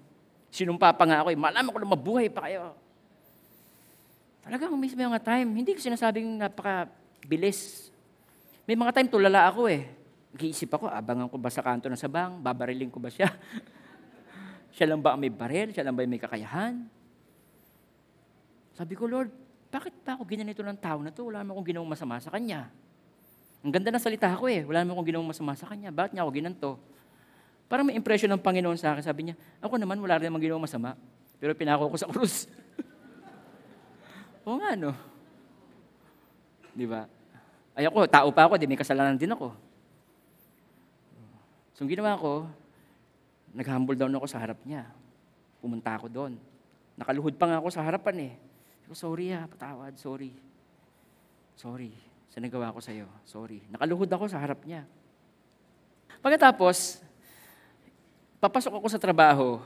Sinumpa 0.54 0.94
pa 0.94 1.04
nga 1.04 1.26
ako, 1.26 1.34
eh, 1.34 1.38
malam 1.38 1.66
ako 1.66 1.78
na 1.82 1.92
mabuhay 1.98 2.26
pa 2.30 2.46
kayo. 2.46 2.78
Talagang 4.46 4.70
may 4.76 4.92
mga 4.92 5.20
time, 5.24 5.48
hindi 5.50 5.74
ko 5.74 5.80
sinasabing 5.82 6.38
napaka-bilis. 6.38 7.90
May 8.68 8.76
mga 8.76 8.92
time 8.92 9.08
tulala 9.10 9.50
ako 9.50 9.72
eh. 9.72 10.03
Nag-iisip 10.34 10.66
ako, 10.66 10.90
abangan 10.90 11.30
ko 11.30 11.38
ba 11.38 11.46
sa 11.46 11.62
kanto 11.62 11.86
ng 11.86 11.94
sabang? 11.94 12.42
Babariling 12.42 12.90
ko 12.90 12.98
ba 12.98 13.06
siya? 13.06 13.30
siya 14.74 14.90
lang 14.90 14.98
ba 14.98 15.14
ang 15.14 15.22
may 15.22 15.30
baril? 15.30 15.70
Siya 15.70 15.86
lang 15.86 15.94
ba 15.94 16.02
ang 16.02 16.10
may 16.10 16.18
kakayahan? 16.18 16.90
Sabi 18.74 18.98
ko, 18.98 19.06
Lord, 19.06 19.30
bakit 19.70 19.94
ba 20.02 20.18
ako 20.18 20.26
ginanito 20.26 20.66
ng 20.66 20.74
tao 20.74 20.98
na 21.06 21.14
to? 21.14 21.30
Wala 21.30 21.46
naman 21.46 21.54
akong 21.54 21.70
ginawang 21.70 21.86
masama 21.86 22.18
sa 22.18 22.34
kanya. 22.34 22.66
Ang 23.62 23.70
ganda 23.70 23.94
ng 23.94 24.02
salita 24.02 24.34
ko 24.34 24.50
eh. 24.50 24.66
Wala 24.66 24.82
naman 24.82 24.98
akong 24.98 25.08
ginawang 25.14 25.30
masama 25.30 25.54
sa 25.54 25.70
kanya. 25.70 25.94
Bakit 25.94 26.18
niya 26.18 26.26
ako 26.26 26.30
ginanto? 26.34 26.70
Parang 27.70 27.86
may 27.86 27.94
impression 27.94 28.26
ng 28.34 28.42
Panginoon 28.42 28.74
sa 28.74 28.90
akin. 28.90 29.06
Sabi 29.06 29.30
niya, 29.30 29.38
ako 29.62 29.78
naman 29.78 30.02
wala 30.02 30.18
rin 30.18 30.26
namang 30.26 30.42
ginawang 30.42 30.66
masama. 30.66 30.98
Pero 31.38 31.54
pinako 31.54 31.94
ko 31.94 31.96
sa 31.98 32.10
krus. 32.10 32.50
Oo 34.50 34.58
nga, 34.58 34.74
no? 34.74 34.90
Di 36.74 36.90
ba? 36.90 37.06
Ay 37.78 37.86
ako, 37.86 38.10
tao 38.10 38.34
pa 38.34 38.50
ako, 38.50 38.58
di 38.58 38.66
may 38.66 38.78
kasalanan 38.78 39.14
din 39.14 39.30
ako. 39.30 39.54
So, 41.74 41.84
ang 41.84 41.90
ginawa 41.90 42.14
ko, 42.16 42.46
nag-humble 43.52 43.98
down 43.98 44.14
ako 44.14 44.26
sa 44.30 44.40
harap 44.40 44.62
niya. 44.62 44.86
Pumunta 45.58 45.98
ako 45.98 46.06
doon. 46.06 46.38
Nakaluhod 46.94 47.34
pa 47.34 47.50
nga 47.50 47.58
ako 47.58 47.68
sa 47.74 47.82
harapan 47.82 48.30
eh. 48.30 48.34
Sorry 48.94 49.34
ah, 49.34 49.50
patawad, 49.50 49.98
sorry. 49.98 50.30
Sorry 51.58 52.14
sa 52.34 52.42
nagawa 52.42 52.74
ko 52.74 52.82
sa'yo. 52.82 53.06
Sorry. 53.22 53.62
Nakaluhod 53.70 54.10
ako 54.10 54.26
sa 54.26 54.42
harap 54.42 54.58
niya. 54.66 54.82
Pagkatapos, 56.18 56.98
papasok 58.42 58.74
ako 58.82 58.90
sa 58.90 58.98
trabaho, 58.98 59.62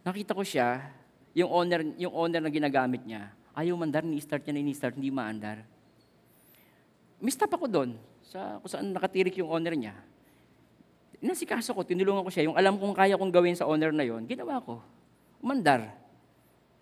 nakita 0.00 0.32
ko 0.32 0.40
siya, 0.40 0.88
yung 1.36 1.52
owner, 1.52 1.84
yung 2.00 2.16
owner 2.16 2.40
na 2.40 2.48
ginagamit 2.48 3.04
niya, 3.04 3.28
ayaw 3.52 3.76
mandar, 3.76 4.08
ni-start 4.08 4.40
niya 4.48 4.56
na 4.56 4.64
ni-start, 4.64 4.96
hindi 4.96 5.12
maandar. 5.12 5.68
Mistap 7.20 7.52
ako 7.52 7.68
doon, 7.68 7.90
sa, 8.24 8.56
kung 8.64 8.72
saan 8.72 8.96
nakatirik 8.96 9.36
yung 9.36 9.52
owner 9.52 9.76
niya. 9.76 9.92
Inasikaso 11.26 11.74
ko, 11.74 11.82
tinulungan 11.82 12.22
ko 12.22 12.30
siya, 12.30 12.46
yung 12.46 12.54
alam 12.54 12.78
kong 12.78 12.94
kaya 12.94 13.18
kong 13.18 13.34
gawin 13.34 13.58
sa 13.58 13.66
owner 13.66 13.90
na 13.90 14.06
yon, 14.06 14.22
ginawa 14.30 14.62
ko. 14.62 14.78
Umandar. 15.42 15.90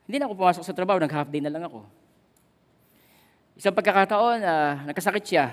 Hindi 0.04 0.20
na 0.20 0.28
ako 0.28 0.37
pumasok 0.37 0.64
sa 0.68 0.76
trabaho, 0.76 1.00
nag-half 1.00 1.33
day 1.33 1.40
na 1.40 1.48
lang 1.48 1.64
ako. 1.64 1.80
Isang 3.57 3.72
pagkakataon, 3.72 4.38
uh, 4.44 4.74
nagkasakit 4.92 5.24
siya. 5.24 5.48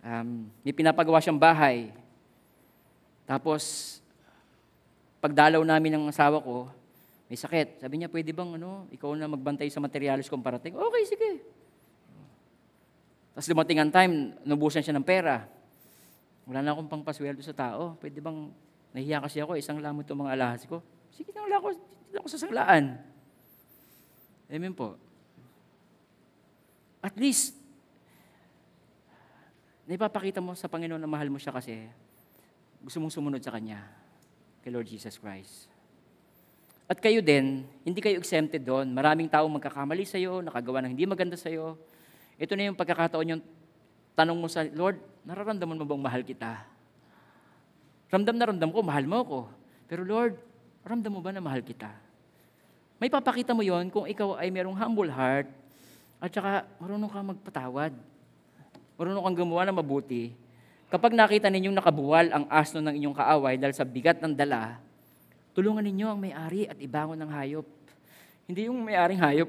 Um, 0.00 0.48
may 0.64 0.72
pinapagawa 0.72 1.20
siyang 1.20 1.36
bahay. 1.36 1.92
Tapos, 3.28 4.00
pagdalaw 5.20 5.60
namin 5.60 6.00
ng 6.00 6.08
asawa 6.08 6.40
ko, 6.40 6.72
may 7.28 7.36
sakit. 7.36 7.84
Sabi 7.84 8.00
niya, 8.00 8.08
pwede 8.08 8.32
bang 8.32 8.56
ano, 8.56 8.88
ikaw 8.88 9.12
na 9.12 9.28
magbantay 9.28 9.68
sa 9.68 9.84
materialis 9.84 10.32
kung 10.32 10.40
parating? 10.40 10.72
Okay, 10.72 11.02
sige. 11.04 11.30
Tapos 13.36 13.44
dumating 13.52 13.84
ang 13.84 13.92
time, 13.92 14.32
nubusan 14.48 14.80
siya 14.80 14.96
ng 14.96 15.04
pera. 15.04 15.57
Wala 16.48 16.64
na 16.64 16.72
akong 16.72 16.88
pangpasweldo 16.88 17.44
sa 17.44 17.52
tao. 17.52 18.00
Pwede 18.00 18.24
bang, 18.24 18.48
nahiya 18.96 19.20
kasi 19.20 19.44
ako, 19.44 19.60
isang 19.60 19.84
lamot 19.84 20.08
itong 20.08 20.24
mga 20.24 20.32
alahas 20.32 20.64
ko. 20.64 20.80
Sige 21.12 21.28
na, 21.36 21.44
wala 21.44 21.60
ako, 21.60 21.68
wala 21.76 22.18
ako 22.24 22.28
sa 22.32 22.40
sanglaan. 22.40 22.84
Amen 24.48 24.72
po. 24.72 24.96
At 27.04 27.12
least, 27.20 27.52
naipapakita 29.84 30.40
mo 30.40 30.56
sa 30.56 30.72
Panginoon 30.72 30.98
na 30.98 31.08
mahal 31.08 31.28
mo 31.28 31.36
siya 31.36 31.52
kasi 31.52 31.84
gusto 32.80 32.96
mong 32.96 33.12
sumunod 33.12 33.44
sa 33.44 33.52
Kanya, 33.52 33.84
kay 34.64 34.72
Lord 34.72 34.88
Jesus 34.88 35.20
Christ. 35.20 35.68
At 36.88 36.96
kayo 37.04 37.20
din, 37.20 37.68
hindi 37.84 38.00
kayo 38.00 38.16
exempted 38.16 38.64
doon. 38.64 38.88
Maraming 38.96 39.28
taong 39.28 39.52
magkakamali 39.60 40.08
sa 40.08 40.16
iyo, 40.16 40.40
nakagawa 40.40 40.80
ng 40.80 40.96
hindi 40.96 41.04
maganda 41.04 41.36
sa 41.36 41.52
iyo. 41.52 41.76
Ito 42.40 42.56
na 42.56 42.72
yung 42.72 42.78
pagkakataon 42.80 43.36
yung 43.36 43.42
tanong 44.18 44.34
mo 44.34 44.50
sa 44.50 44.66
Lord, 44.74 44.98
nararamdaman 45.22 45.78
mo 45.78 45.86
bang 45.86 46.02
mahal 46.02 46.22
kita? 46.26 46.66
Ramdam 48.10 48.34
na 48.34 48.50
ramdam 48.50 48.70
ko, 48.74 48.82
mahal 48.82 49.06
mo 49.06 49.22
ako. 49.22 49.38
Pero 49.86 50.02
Lord, 50.02 50.34
ramdam 50.82 51.14
mo 51.14 51.22
ba 51.22 51.30
na 51.30 51.38
mahal 51.38 51.62
kita? 51.62 51.86
May 52.98 53.06
papakita 53.06 53.54
mo 53.54 53.62
yon 53.62 53.94
kung 53.94 54.10
ikaw 54.10 54.42
ay 54.42 54.50
merong 54.50 54.74
humble 54.74 55.06
heart 55.06 55.46
at 56.18 56.34
saka 56.34 56.66
marunong 56.82 57.06
kang 57.06 57.30
magpatawad. 57.30 57.94
Marunong 58.98 59.22
kang 59.22 59.38
gumawa 59.46 59.62
ng 59.70 59.78
mabuti. 59.78 60.34
Kapag 60.90 61.14
nakita 61.14 61.46
ninyong 61.46 61.78
nakabuwal 61.78 62.26
ang 62.34 62.44
asno 62.50 62.82
ng 62.82 62.98
inyong 62.98 63.14
kaaway 63.14 63.54
dahil 63.54 63.76
sa 63.76 63.86
bigat 63.86 64.18
ng 64.18 64.34
dala, 64.34 64.82
tulungan 65.54 65.86
ninyo 65.86 66.06
ang 66.10 66.18
may-ari 66.18 66.66
at 66.66 66.74
ibangon 66.82 67.14
ng 67.22 67.30
hayop. 67.30 67.66
Hindi 68.50 68.66
yung 68.66 68.82
may-aring 68.82 69.20
hayop. 69.22 69.46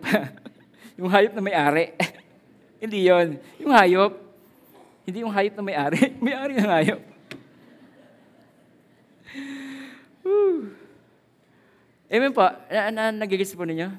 yung 1.00 1.10
hayop 1.10 1.34
na 1.34 1.42
may-ari. 1.42 1.98
Hindi 2.84 3.08
yon. 3.08 3.40
Yung 3.58 3.74
hayop, 3.74 4.29
hindi 5.10 5.26
yung 5.26 5.34
hayop 5.34 5.58
na 5.58 5.64
may-ari. 5.66 6.14
May-ari 6.26 6.54
ng 6.56 6.70
hayop. 6.70 7.02
Amen 12.10 12.34
po. 12.34 12.42
Na, 12.70 12.90
na, 12.90 13.04
nagigits 13.14 13.54
po 13.54 13.66
ninyo? 13.66 13.90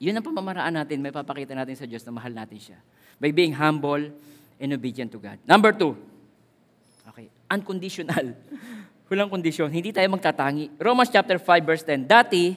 Yun 0.00 0.16
ang 0.16 0.24
pamamaraan 0.24 0.72
natin. 0.72 1.00
May 1.04 1.12
papakita 1.12 1.52
natin 1.52 1.76
sa 1.76 1.84
Diyos 1.84 2.00
na 2.08 2.12
mahal 2.12 2.32
natin 2.32 2.56
siya. 2.56 2.78
By 3.20 3.32
being 3.36 3.52
humble 3.52 4.08
and 4.56 4.70
obedient 4.72 5.12
to 5.12 5.20
God. 5.20 5.36
Number 5.44 5.76
two. 5.76 5.92
Okay. 7.12 7.28
Unconditional. 7.52 8.32
Walang 9.12 9.28
kondisyon. 9.28 9.68
Hindi 9.68 9.92
tayo 9.92 10.08
magtatangi. 10.08 10.72
Romans 10.80 11.12
chapter 11.12 11.36
5 11.36 11.68
verse 11.68 11.84
10. 11.84 12.08
Dati, 12.08 12.56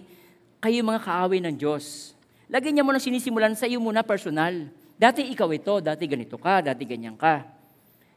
kayo 0.64 0.80
mga 0.86 1.02
kaaway 1.04 1.44
ng 1.44 1.56
Diyos. 1.60 2.16
Lagyan 2.48 2.80
niya 2.80 2.86
mo 2.86 2.94
na 2.94 3.02
sinisimulan 3.02 3.58
sa 3.58 3.68
iyo 3.68 3.82
muna 3.82 4.06
personal. 4.06 4.70
Dati 4.98 5.26
ikaw 5.30 5.50
ito, 5.52 5.82
dati 5.82 6.04
ganito 6.06 6.38
ka, 6.38 6.62
dati 6.62 6.84
ganyan 6.86 7.18
ka. 7.18 7.44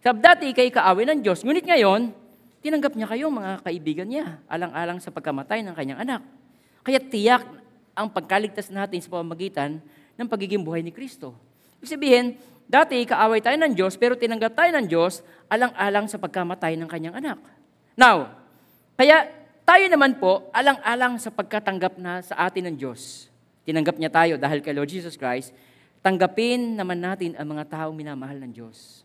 Sab 0.05 0.23
dati 0.23 0.53
kayo 0.55 0.71
kaaway 0.71 1.03
ng 1.09 1.21
Diyos. 1.25 1.43
Ngunit 1.43 1.67
ngayon, 1.67 2.15
tinanggap 2.63 2.95
niya 2.95 3.09
kayo 3.11 3.27
mga 3.33 3.65
kaibigan 3.65 4.07
niya, 4.07 4.39
alang-alang 4.47 5.03
sa 5.03 5.11
pagkamatay 5.11 5.67
ng 5.67 5.75
kanyang 5.75 6.01
anak. 6.03 6.23
Kaya 6.87 7.03
tiyak 7.03 7.43
ang 7.97 8.13
pagkaligtas 8.13 8.71
natin 8.71 9.03
sa 9.03 9.11
pamamagitan 9.11 9.83
ng 10.15 10.27
pagiging 10.31 10.63
buhay 10.63 10.85
ni 10.85 10.95
Kristo. 10.95 11.35
Ibig 11.81 11.91
sabihin, 11.91 12.25
dati 12.69 13.03
kaaway 13.03 13.43
tayo 13.43 13.57
ng 13.59 13.73
Diyos, 13.75 13.99
pero 13.99 14.15
tinanggap 14.15 14.55
tayo 14.55 14.71
ng 14.77 14.87
Diyos 14.87 15.25
alang-alang 15.51 16.07
sa 16.07 16.21
pagkamatay 16.21 16.79
ng 16.79 16.89
kanyang 16.89 17.17
anak. 17.19 17.39
Now, 17.97 18.31
kaya 18.95 19.27
tayo 19.67 19.85
naman 19.91 20.23
po, 20.23 20.47
alang-alang 20.55 21.19
sa 21.19 21.35
pagkatanggap 21.35 21.99
na 21.99 22.23
sa 22.23 22.47
atin 22.47 22.71
ng 22.71 22.77
Diyos. 22.79 23.27
Tinanggap 23.67 23.99
niya 23.99 24.15
tayo 24.15 24.35
dahil 24.39 24.63
kay 24.63 24.71
Lord 24.71 24.87
Jesus 24.87 25.19
Christ, 25.19 25.51
tanggapin 26.07 26.79
naman 26.79 27.03
natin 27.03 27.35
ang 27.35 27.51
mga 27.51 27.67
taong 27.67 27.97
minamahal 27.99 28.39
ng 28.39 28.55
Diyos. 28.55 29.03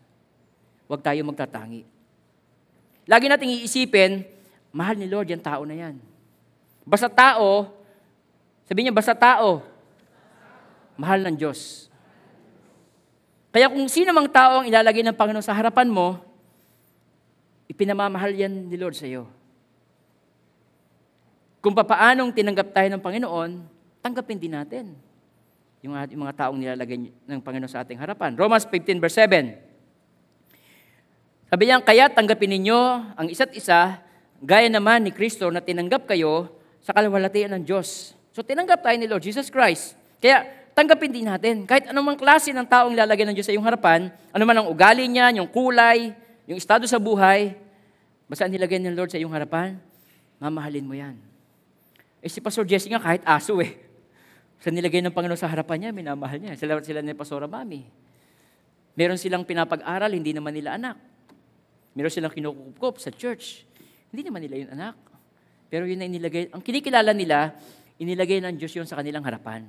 Huwag 0.86 1.02
tayo 1.02 1.18
magtatangi. 1.26 1.82
Lagi 3.10 3.26
nating 3.26 3.58
iisipin, 3.58 4.22
mahal 4.70 4.94
ni 4.94 5.10
Lord 5.10 5.26
yung 5.34 5.42
tao 5.42 5.66
na 5.66 5.74
yan. 5.74 5.98
Basta 6.86 7.10
tao, 7.10 7.74
sabi 8.70 8.86
niya, 8.86 8.94
basta 8.94 9.18
tao, 9.18 9.66
mahal 10.94 11.26
ng 11.26 11.34
Diyos. 11.34 11.90
Kaya 13.50 13.66
kung 13.66 13.90
sino 13.90 14.14
mang 14.14 14.30
tao 14.30 14.62
ang 14.62 14.66
ilalagay 14.70 15.02
ng 15.02 15.18
Panginoon 15.18 15.42
sa 15.42 15.58
harapan 15.58 15.90
mo, 15.90 16.22
ipinamamahal 17.66 18.30
yan 18.30 18.70
ni 18.70 18.78
Lord 18.78 18.94
sa 18.94 19.10
iyo. 19.10 19.26
Kung 21.58 21.74
papaanong 21.74 22.30
tinanggap 22.30 22.70
tayo 22.70 22.86
ng 22.94 23.02
Panginoon, 23.02 23.50
tanggapin 23.98 24.38
din 24.38 24.54
natin 24.54 24.94
yung 25.82 25.98
ating 25.98 26.14
mga 26.14 26.46
taong 26.46 26.54
nilalagay 26.62 27.10
ng 27.10 27.40
Panginoon 27.42 27.66
sa 27.66 27.82
ating 27.82 27.98
harapan. 27.98 28.38
Romans 28.38 28.62
15 28.70 29.02
verse 29.02 29.18
7. 29.18 29.58
Sabi 31.50 31.62
niya, 31.68 31.82
kaya 31.82 32.06
tanggapin 32.06 32.54
ninyo 32.54 32.80
ang 33.18 33.26
isa't 33.26 33.50
isa, 33.52 33.98
gaya 34.38 34.70
naman 34.70 35.02
ni 35.02 35.10
Kristo 35.10 35.50
na 35.50 35.58
tinanggap 35.58 36.06
kayo 36.06 36.54
sa 36.80 36.94
kalwalatian 36.94 37.58
ng 37.58 37.62
Diyos. 37.66 38.14
So 38.30 38.46
tinanggap 38.46 38.80
tayo 38.80 38.96
ni 38.96 39.10
Lord 39.10 39.26
Jesus 39.26 39.50
Christ. 39.50 39.98
Kaya 40.22 40.46
tanggapin 40.72 41.12
din 41.12 41.26
natin. 41.26 41.66
Kahit 41.66 41.90
anumang 41.90 42.16
klase 42.16 42.54
ng 42.54 42.64
taong 42.64 42.94
lalagay 42.94 43.26
ng 43.26 43.34
Diyos 43.34 43.50
sa 43.50 43.52
iyong 43.52 43.66
harapan, 43.66 44.08
anuman 44.30 44.62
ang 44.62 44.70
ugali 44.70 45.04
niya, 45.10 45.34
yung 45.34 45.50
kulay, 45.50 46.14
yung 46.46 46.56
estado 46.62 46.86
sa 46.86 47.02
buhay, 47.02 47.58
basta 48.30 48.46
nilagay 48.46 48.78
ng 48.80 48.94
Lord 48.94 49.10
sa 49.12 49.18
iyong 49.18 49.34
harapan, 49.34 49.76
mamahalin 50.38 50.86
mo 50.86 50.94
yan. 50.94 51.18
Eh 52.22 52.30
si 52.30 52.38
Pastor 52.38 52.62
Jesse 52.62 52.86
nga 52.86 53.02
kahit 53.02 53.20
aso 53.26 53.58
eh. 53.58 53.91
Sa 54.62 54.70
nilagay 54.70 55.02
ng 55.02 55.10
Panginoon 55.10 55.34
sa 55.34 55.50
harapan 55.50 55.82
niya, 55.82 55.90
minamahal 55.90 56.38
niya. 56.38 56.54
Sila, 56.54 56.78
sila 56.86 57.02
ni 57.02 57.18
Pastora 57.18 57.50
Mami. 57.50 57.82
Meron 58.94 59.18
silang 59.18 59.42
pinapag-aral, 59.42 60.14
hindi 60.14 60.30
naman 60.30 60.54
nila 60.54 60.78
anak. 60.78 61.02
Meron 61.98 62.14
silang 62.14 62.30
kinukukup 62.30 63.02
sa 63.02 63.10
church. 63.10 63.66
Hindi 64.14 64.30
naman 64.30 64.46
nila 64.46 64.62
yung 64.62 64.70
anak. 64.70 64.94
Pero 65.66 65.82
yun 65.82 65.98
na 65.98 66.06
inilagay. 66.06 66.54
Ang 66.54 66.62
kinikilala 66.62 67.10
nila, 67.10 67.58
inilagay 67.98 68.38
ng 68.38 68.54
Diyos 68.54 68.70
yun 68.70 68.86
sa 68.86 68.94
kanilang 69.02 69.26
harapan. 69.26 69.66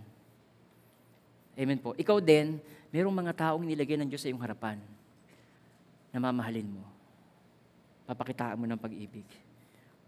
Amen 1.57 1.81
po. 1.81 1.97
Ikaw 1.97 2.21
din, 2.21 2.61
mayroong 2.93 3.17
mga 3.17 3.33
taong 3.33 3.65
inilagay 3.65 3.97
ng 3.97 4.07
Diyos 4.13 4.21
sa 4.21 4.29
iyong 4.29 4.45
harapan 4.45 4.77
na 6.13 6.21
mamahalin 6.21 6.69
mo. 6.69 6.85
Papakitaan 8.05 8.61
mo 8.61 8.69
ng 8.69 8.77
pag-ibig. 8.77 9.25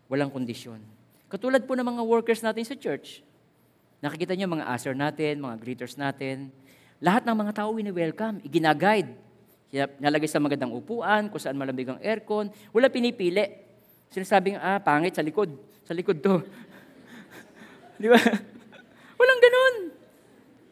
Walang 0.06 0.30
kondisyon. 0.30 0.78
Katulad 1.26 1.66
po 1.66 1.74
ng 1.74 1.88
mga 1.90 2.02
workers 2.06 2.46
natin 2.46 2.62
sa 2.62 2.78
church. 2.78 3.26
Nakikita 4.04 4.36
niyo 4.36 4.52
mga 4.52 4.68
usher 4.68 4.96
natin, 4.96 5.40
mga 5.40 5.56
greeters 5.60 5.96
natin. 5.96 6.52
Lahat 7.00 7.24
ng 7.24 7.36
mga 7.36 7.52
tao 7.64 7.70
wini-welcome, 7.72 8.44
iginaguide. 8.44 9.12
Nalagay 10.00 10.30
sa 10.32 10.40
magandang 10.40 10.72
upuan, 10.72 11.28
kung 11.28 11.42
saan 11.42 11.60
malamig 11.60 11.88
ang 11.88 12.00
aircon. 12.00 12.48
Wala 12.72 12.88
pinipili. 12.88 13.44
Sinasabing, 14.12 14.56
ah, 14.56 14.80
pangit 14.80 15.16
sa 15.16 15.24
likod. 15.26 15.52
Sa 15.84 15.92
likod 15.92 16.24
to. 16.24 16.40
Di 18.02 18.08
ba? 18.08 18.20
Walang 19.20 19.42
ganun. 19.44 19.76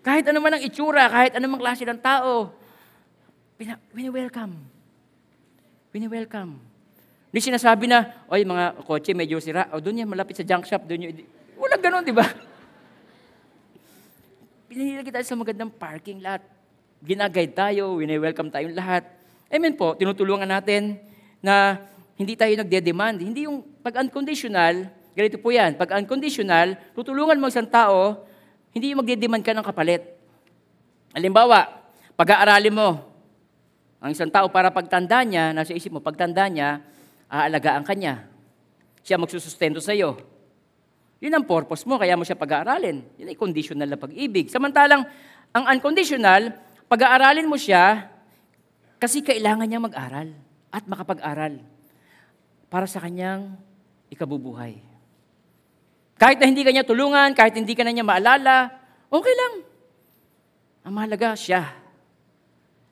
Kahit 0.03 0.27
ano 0.27 0.39
man 0.43 0.59
ang 0.59 0.63
itsura, 0.63 1.07
kahit 1.07 1.35
man 1.39 1.59
klase 1.59 1.87
ng 1.87 1.99
tao, 1.99 2.51
wini-welcome. 3.95 4.55
Wini-welcome. 5.95 6.59
Hindi 7.33 7.39
sinasabi 7.49 7.89
na, 7.89 8.25
oy, 8.29 8.45
mga 8.45 8.85
kotse 8.85 9.11
medyo 9.17 9.41
sira. 9.41 9.65
O, 9.73 9.81
doon 9.81 10.05
yan, 10.05 10.09
malapit 10.11 10.37
sa 10.37 10.45
junk 10.45 10.69
shop. 10.69 10.85
Doon 10.85 11.09
yun. 11.09 11.25
Walang 11.57 11.81
ganun, 11.81 12.03
di 12.05 12.13
ba? 12.13 12.29
Pinilagay 14.73 15.13
tayo 15.13 15.21
sa 15.29 15.37
magandang 15.37 15.69
parking 15.69 16.17
lot. 16.17 16.41
Ginaguide 17.05 17.53
tayo, 17.53 18.01
wini-welcome 18.01 18.49
tayong 18.49 18.73
lahat. 18.73 19.05
Amen 19.45 19.77
po, 19.77 19.93
tinutulungan 19.93 20.49
natin 20.49 20.97
na 21.45 21.77
hindi 22.17 22.33
tayo 22.33 22.57
nagde-demand. 22.57 23.21
Hindi 23.21 23.45
yung 23.45 23.61
pag 23.85 24.01
unconditional, 24.01 24.89
ganito 25.13 25.37
po 25.37 25.53
yan, 25.53 25.77
pag 25.77 25.93
unconditional, 25.93 26.73
tutulungan 26.97 27.37
mo 27.37 27.53
isang 27.53 27.69
tao, 27.69 28.25
hindi 28.73 28.97
yung 28.97 29.05
magde-demand 29.05 29.45
ka 29.45 29.53
ng 29.53 29.61
kapalit. 29.61 30.09
Halimbawa, 31.13 31.69
pag-aaralin 32.17 32.73
mo 32.73 32.97
ang 34.01 34.09
isang 34.09 34.33
tao 34.33 34.49
para 34.49 34.73
pagtanda 34.73 35.21
niya, 35.21 35.53
nasa 35.53 35.77
isip 35.77 35.93
mo, 35.93 36.01
pagtanda 36.01 36.49
niya, 36.49 36.81
aalagaan 37.29 37.85
ka 37.85 37.93
niya. 37.93 38.25
Siya 39.05 39.21
magsusustento 39.21 39.77
sa 39.77 39.93
iyo. 39.93 40.32
Yun 41.23 41.31
ang 41.31 41.47
purpose 41.47 41.87
mo, 41.87 41.95
kaya 41.95 42.19
mo 42.19 42.27
siya 42.27 42.35
pag-aaralin. 42.35 42.99
Yun 43.15 43.31
ay 43.31 43.37
conditional 43.39 43.87
na 43.87 43.95
pag-ibig. 43.95 44.51
Samantalang, 44.51 45.07
ang 45.55 45.63
unconditional, 45.71 46.51
pag-aaralin 46.91 47.47
mo 47.47 47.55
siya 47.55 48.11
kasi 48.99 49.23
kailangan 49.23 49.63
niya 49.63 49.79
mag-aral 49.79 50.35
at 50.67 50.83
makapag-aral 50.83 51.63
para 52.67 52.83
sa 52.91 52.99
kanyang 52.99 53.55
ikabubuhay. 54.11 54.83
Kahit 56.19 56.43
na 56.43 56.47
hindi 56.51 56.67
ka 56.67 56.75
niya 56.75 56.83
tulungan, 56.83 57.31
kahit 57.31 57.55
hindi 57.55 57.71
ka 57.71 57.87
na 57.87 57.95
niya 57.95 58.03
maalala, 58.03 58.67
okay 59.07 59.31
lang. 59.31 59.53
Ang 60.83 60.93
mahalaga, 60.99 61.39
siya. 61.39 61.71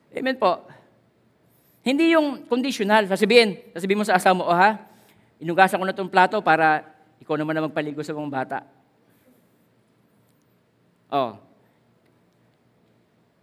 Amen 0.08 0.40
po. 0.40 0.64
Hindi 1.84 2.16
yung 2.16 2.48
conditional. 2.48 3.04
Sasabihin, 3.12 3.60
sasabihin 3.76 4.00
mo 4.00 4.08
sa 4.08 4.16
asawa 4.16 4.34
mo, 4.40 4.44
oh 4.48 4.56
ha, 4.56 4.80
inugasan 5.36 5.76
ko 5.76 5.84
na 5.84 5.92
itong 5.92 6.12
plato 6.12 6.40
para 6.40 6.91
ikaw 7.32 7.40
naman 7.40 7.56
na 7.56 7.64
magpaligo 7.64 8.04
sa 8.04 8.12
mga 8.12 8.28
bata. 8.28 8.58
Oh. 11.08 11.40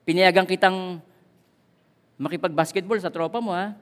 Pinayagan 0.06 0.45
kitang 0.45 1.02
makipag-basketball 2.21 3.02
sa 3.02 3.10
tropa 3.10 3.41
mo, 3.41 3.49
ha? 3.49 3.73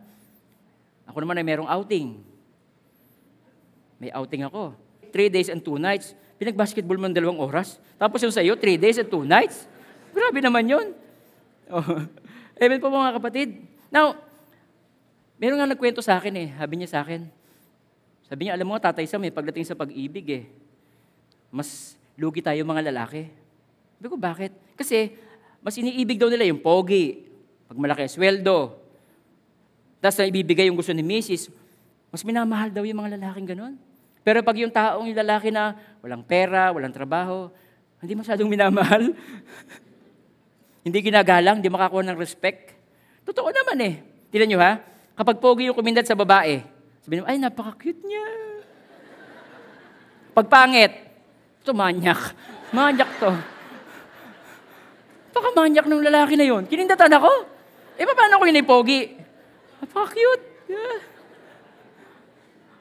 Ako 1.11 1.19
naman 1.19 1.35
ay 1.35 1.43
merong 1.43 1.67
outing. 1.67 2.23
May 3.99 4.07
outing 4.15 4.47
ako. 4.47 4.71
Three 5.11 5.27
days 5.27 5.51
and 5.51 5.59
two 5.59 5.75
nights. 5.75 6.15
Pinag-basketball 6.39 6.95
mo 6.95 7.11
ng 7.11 7.15
dalawang 7.19 7.43
oras. 7.43 7.75
Tapos 7.99 8.23
yung 8.23 8.31
sa'yo, 8.31 8.55
three 8.55 8.79
days 8.79 8.95
and 8.95 9.11
two 9.11 9.27
nights. 9.27 9.67
Grabe 10.15 10.39
naman 10.39 10.71
yun. 10.71 10.95
Oh. 11.67 11.83
Amen 12.63 12.79
po 12.79 12.87
mga 12.87 13.19
kapatid. 13.19 13.59
Now, 13.91 14.15
meron 15.35 15.59
nga 15.59 15.67
nagkwento 15.67 15.99
sa 15.99 16.15
akin 16.15 16.31
eh. 16.39 16.47
Sabi 16.55 16.79
niya 16.79 16.95
sa 16.95 17.03
akin, 17.03 17.27
sabi 18.27 18.47
niya, 18.47 18.59
alam 18.59 18.67
mo, 18.67 18.75
tatay 18.75 19.07
Sam, 19.07 19.23
eh, 19.23 19.31
pagdating 19.31 19.63
sa 19.63 19.75
pag-ibig 19.79 20.27
eh, 20.27 20.43
mas 21.47 21.95
lugi 22.19 22.43
tayo 22.43 22.59
mga 22.67 22.91
lalaki. 22.91 23.31
Sabi 23.95 24.07
ko, 24.11 24.19
bakit? 24.19 24.51
Kasi, 24.75 25.15
mas 25.63 25.79
iniibig 25.79 26.19
daw 26.19 26.27
nila 26.27 26.43
yung 26.43 26.59
pogi, 26.59 27.23
pag 27.71 27.79
malaki 27.79 28.03
sweldo, 28.11 28.75
tapos 30.03 30.15
na 30.19 30.29
ibibigay 30.29 30.67
yung 30.67 30.75
gusto 30.75 30.91
ni 30.91 31.01
misis, 31.01 31.47
mas 32.11 32.21
minamahal 32.27 32.67
daw 32.67 32.83
yung 32.83 32.99
mga 32.99 33.15
lalaking 33.15 33.47
ganon. 33.47 33.75
Pero 34.27 34.43
pag 34.43 34.59
yung 34.59 34.71
taong 34.75 35.07
yung 35.07 35.19
lalaki 35.23 35.47
na 35.47 35.79
walang 36.03 36.21
pera, 36.21 36.75
walang 36.75 36.91
trabaho, 36.91 37.47
hindi 38.03 38.13
masyadong 38.13 38.51
minamahal. 38.51 39.15
hindi 40.85 40.99
ginagalang, 40.99 41.63
hindi 41.63 41.71
makakuha 41.71 42.03
ng 42.11 42.19
respect. 42.19 42.75
Totoo 43.23 43.49
naman 43.55 43.77
eh. 43.87 43.95
Tinan 44.29 44.47
nyo 44.51 44.59
ha, 44.59 44.83
kapag 45.15 45.39
pogi 45.39 45.71
yung 45.71 45.75
kumindat 45.75 46.05
sa 46.05 46.15
babae, 46.15 46.76
sabihin 47.07 47.23
mo, 47.23 47.31
ay, 47.31 47.39
napaka-cute 47.39 48.03
niya. 48.03 48.27
Pag 50.35 50.51
pangit, 50.51 50.91
ito 51.63 51.71
manyak. 51.71 52.35
Manyak 52.75 53.07
to. 53.15 53.31
Baka 55.31 55.47
manyak 55.55 55.87
ng 55.87 56.03
lalaki 56.03 56.35
na 56.35 56.43
yun. 56.43 56.67
Kinindatan 56.67 57.15
ako. 57.15 57.31
Eh, 57.95 58.03
paano 58.03 58.37
ko 58.37 58.43
yun 58.43 58.59
ay 58.59 58.67
pogi? 58.67 59.15
Napaka-cute. 59.79 60.43
Yeah. 60.67 60.99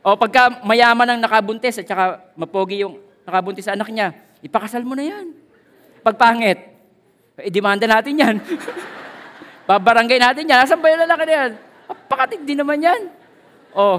O 0.06 0.18
pagka 0.18 0.62
mayaman 0.62 1.06
ang 1.06 1.20
nakabuntis 1.22 1.82
at 1.82 1.86
saka 1.86 2.22
mapogi 2.38 2.82
yung 2.82 2.98
nakabuntis 3.26 3.66
sa 3.66 3.74
anak 3.74 3.90
niya, 3.90 4.14
ipakasal 4.42 4.82
mo 4.82 4.94
na 4.94 5.02
yan. 5.02 5.34
Pag 6.02 6.14
pangit, 6.14 6.58
i-demanda 7.42 7.90
natin 7.90 8.14
yan. 8.14 8.36
Babarangay 9.70 10.18
natin 10.18 10.46
yan. 10.46 10.62
Asan 10.62 10.78
ba 10.78 10.94
yung 10.94 11.02
lalaki 11.02 11.22
na 11.26 11.34
yan? 11.34 11.50
Pakatig 12.06 12.42
din 12.46 12.58
naman 12.58 12.78
yan. 12.78 13.10
O, 13.74 13.98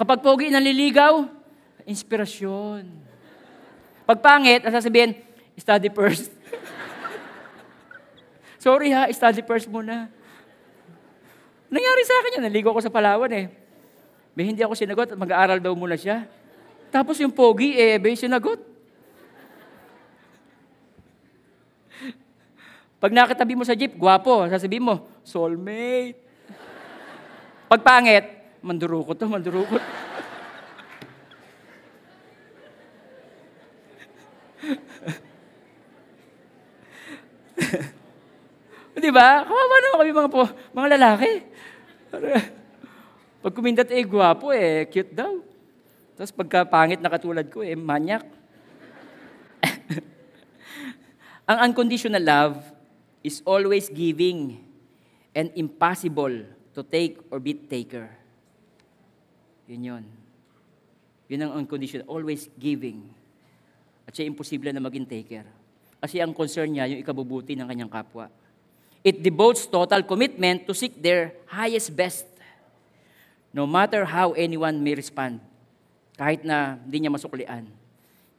kapag 0.00 0.24
pogi 0.24 0.48
naliligaw, 0.48 1.28
inspirasyon. 1.84 2.88
Pag 4.08 4.18
pangit, 4.24 4.64
ang 4.64 4.72
sasabihin, 4.72 5.12
study 5.60 5.92
first. 5.92 6.32
Sorry 8.64 8.96
ha, 8.96 9.12
study 9.12 9.44
first 9.44 9.68
muna. 9.68 10.08
Nangyari 11.68 12.02
sa 12.08 12.16
akin 12.16 12.40
yan, 12.40 12.44
naligo 12.48 12.72
ako 12.72 12.80
sa 12.80 12.88
Palawan 12.88 13.28
eh. 13.28 13.46
May 14.32 14.48
hindi 14.48 14.64
ako 14.64 14.72
sinagot 14.72 15.12
at 15.12 15.20
mag-aaral 15.20 15.60
daw 15.60 15.76
muna 15.76 16.00
siya. 16.00 16.24
Tapos 16.88 17.20
yung 17.20 17.30
pogi, 17.30 17.76
eh, 17.76 18.00
may 18.00 18.16
sinagot. 18.16 18.56
Pag 22.96 23.12
nakatabi 23.12 23.52
mo 23.52 23.68
sa 23.68 23.76
jeep, 23.76 24.00
gwapo, 24.00 24.48
sasabihin 24.48 24.88
mo, 24.88 25.04
soulmate. 25.28 26.16
Pag 27.68 27.80
pangit, 27.84 28.39
mandurukot 28.60 29.16
to, 29.16 29.26
mandurukot. 29.28 29.82
Di 39.00 39.08
ba? 39.08 39.42
Kawawa 39.48 39.76
naman 39.80 39.96
kami 39.96 40.12
mga, 40.12 40.30
po, 40.30 40.44
mga 40.76 40.88
lalaki. 41.00 41.30
Pag 43.40 43.52
kumindat 43.56 43.88
eh, 43.88 44.04
gwapo 44.04 44.52
eh, 44.52 44.84
cute 44.92 45.16
daw. 45.16 45.40
Tapos 46.20 46.36
pagka 46.36 46.68
na 47.00 47.08
katulad 47.08 47.48
ko 47.48 47.64
eh, 47.64 47.72
manyak. 47.72 48.28
Ang 51.50 51.72
unconditional 51.72 52.20
love 52.20 52.60
is 53.24 53.40
always 53.48 53.88
giving 53.88 54.60
and 55.32 55.48
impossible 55.56 56.44
to 56.76 56.80
take 56.84 57.16
or 57.32 57.40
be 57.40 57.56
taker. 57.56 58.19
Yun 59.70 59.82
yun. 59.86 60.04
Yun 61.30 61.46
ang 61.46 61.62
unconditional, 61.62 62.10
always 62.10 62.50
giving. 62.58 63.06
At 64.02 64.18
siya 64.18 64.26
imposible 64.26 64.74
na 64.74 64.82
maging 64.82 65.06
taker. 65.06 65.46
Kasi 66.02 66.18
ang 66.18 66.34
concern 66.34 66.74
niya, 66.74 66.90
yung 66.90 66.98
ikabubuti 66.98 67.54
ng 67.54 67.70
kanyang 67.70 67.92
kapwa. 67.92 68.26
It 69.06 69.22
devotes 69.22 69.70
total 69.70 70.02
commitment 70.02 70.66
to 70.66 70.74
seek 70.74 70.98
their 70.98 71.38
highest 71.46 71.94
best. 71.94 72.26
No 73.54 73.62
matter 73.62 74.02
how 74.02 74.34
anyone 74.34 74.82
may 74.82 74.98
respond. 74.98 75.38
Kahit 76.18 76.42
na 76.42 76.82
hindi 76.82 77.06
niya 77.06 77.14
masuklian 77.14 77.64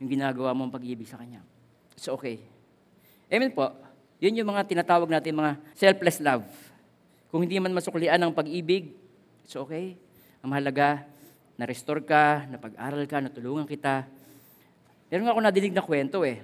yung 0.02 0.10
ginagawa 0.12 0.52
mong 0.52 0.74
pag-ibig 0.76 1.08
sa 1.08 1.16
kanya. 1.16 1.40
It's 1.96 2.12
okay. 2.12 2.42
Amen 3.32 3.56
po. 3.56 3.72
Yun 4.20 4.38
yung 4.38 4.50
mga 4.52 4.68
tinatawag 4.68 5.08
natin 5.08 5.38
mga 5.38 5.58
selfless 5.78 6.20
love. 6.20 6.46
Kung 7.32 7.48
hindi 7.48 7.56
man 7.58 7.72
masuklian 7.72 8.20
ang 8.20 8.36
pag-ibig, 8.36 8.92
it's 9.46 9.56
okay. 9.56 9.96
Ang 10.44 10.50
mahalaga, 10.52 11.06
na-restore 11.60 12.04
ka, 12.04 12.48
napag-aral 12.52 13.04
ka, 13.08 13.18
natulungan 13.20 13.68
kita. 13.68 14.08
Meron 15.12 15.32
ako 15.32 15.40
nadinig 15.44 15.74
na 15.76 15.84
kwento 15.84 16.24
eh. 16.24 16.40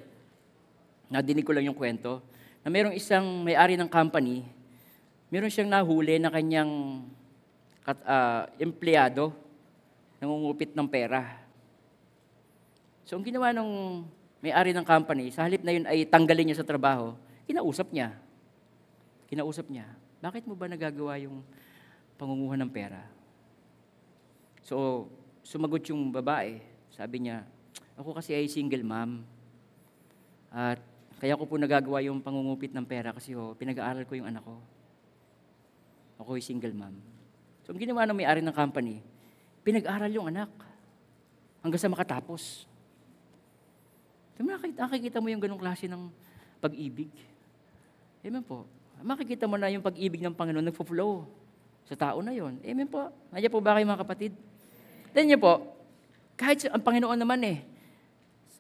Nadinig 1.08 1.48
ko 1.48 1.56
lang 1.56 1.68
yung 1.68 1.78
kwento 1.78 2.20
na 2.68 2.68
merong 2.68 2.92
isang 3.00 3.24
may-ari 3.48 3.80
ng 3.80 3.88
company, 3.88 4.44
meron 5.32 5.48
siyang 5.48 5.72
nahuli 5.72 6.20
na 6.20 6.28
kanyang 6.28 7.00
uh, 7.88 8.44
empleyado 8.60 9.32
nangungupit 10.20 10.76
ng 10.76 10.84
pera. 10.84 11.40
So 13.08 13.16
ang 13.16 13.24
ginawa 13.24 13.56
ng 13.56 14.04
may-ari 14.44 14.76
ng 14.76 14.84
company, 14.84 15.32
sa 15.32 15.48
halip 15.48 15.64
na 15.64 15.72
yun 15.72 15.88
ay 15.88 16.04
tanggalin 16.04 16.52
niya 16.52 16.60
sa 16.60 16.68
trabaho, 16.68 17.16
kinausap 17.48 17.88
niya. 17.96 18.12
Kinausap 19.32 19.72
niya, 19.72 19.88
bakit 20.20 20.44
mo 20.44 20.52
ba 20.52 20.68
nagagawa 20.68 21.16
yung 21.24 21.40
pangunguha 22.20 22.60
ng 22.60 22.68
pera? 22.68 23.00
So, 24.68 25.08
sumagot 25.48 25.88
yung 25.88 26.12
babae. 26.12 26.60
Sabi 26.92 27.24
niya, 27.24 27.48
ako 27.96 28.20
kasi 28.20 28.36
ay 28.36 28.52
single 28.52 28.84
mom. 28.84 29.24
At 30.52 30.84
kaya 31.24 31.40
ko 31.40 31.48
po 31.48 31.56
nagagawa 31.56 32.04
yung 32.04 32.20
pangungupit 32.20 32.76
ng 32.76 32.84
pera 32.84 33.16
kasi 33.16 33.32
ho, 33.32 33.56
pinag-aaral 33.56 34.04
ko 34.04 34.20
yung 34.20 34.28
anak 34.28 34.44
ko. 34.44 34.60
Ako 36.20 36.36
ay 36.36 36.44
single 36.44 36.76
mom. 36.76 37.00
So, 37.64 37.72
ang 37.72 37.80
ginawa 37.80 38.04
ng 38.04 38.18
may-ari 38.20 38.44
ng 38.44 38.52
company, 38.52 39.00
pinag-aral 39.64 40.12
yung 40.12 40.28
anak 40.28 40.52
hanggang 41.64 41.80
sa 41.80 41.88
makatapos. 41.88 42.68
So, 44.36 44.44
makikita, 44.44 44.84
nakikita 44.84 45.18
mo 45.24 45.32
yung 45.32 45.40
ganong 45.40 45.64
klase 45.64 45.88
ng 45.88 46.12
pag-ibig. 46.60 47.10
Amen 48.20 48.44
po. 48.44 48.68
Makikita 49.00 49.48
mo 49.48 49.56
na 49.56 49.72
yung 49.72 49.86
pag-ibig 49.86 50.20
ng 50.20 50.36
Panginoon 50.36 50.68
nagpo-flow 50.68 51.24
sa 51.88 51.96
tao 51.96 52.20
na 52.20 52.36
yon. 52.36 52.60
Amen 52.68 52.90
po. 52.92 53.08
Nandiyan 53.32 53.54
po 53.56 53.64
ba 53.64 53.80
kayo 53.80 53.88
mga 53.88 54.04
kapatid? 54.04 54.36
Then 55.12 55.32
niyo 55.32 55.40
po, 55.40 55.78
kahit 56.38 56.68
ang 56.70 56.84
Panginoon 56.84 57.18
naman 57.18 57.40
eh, 57.44 57.64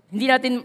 hindi 0.10 0.26
natin 0.28 0.64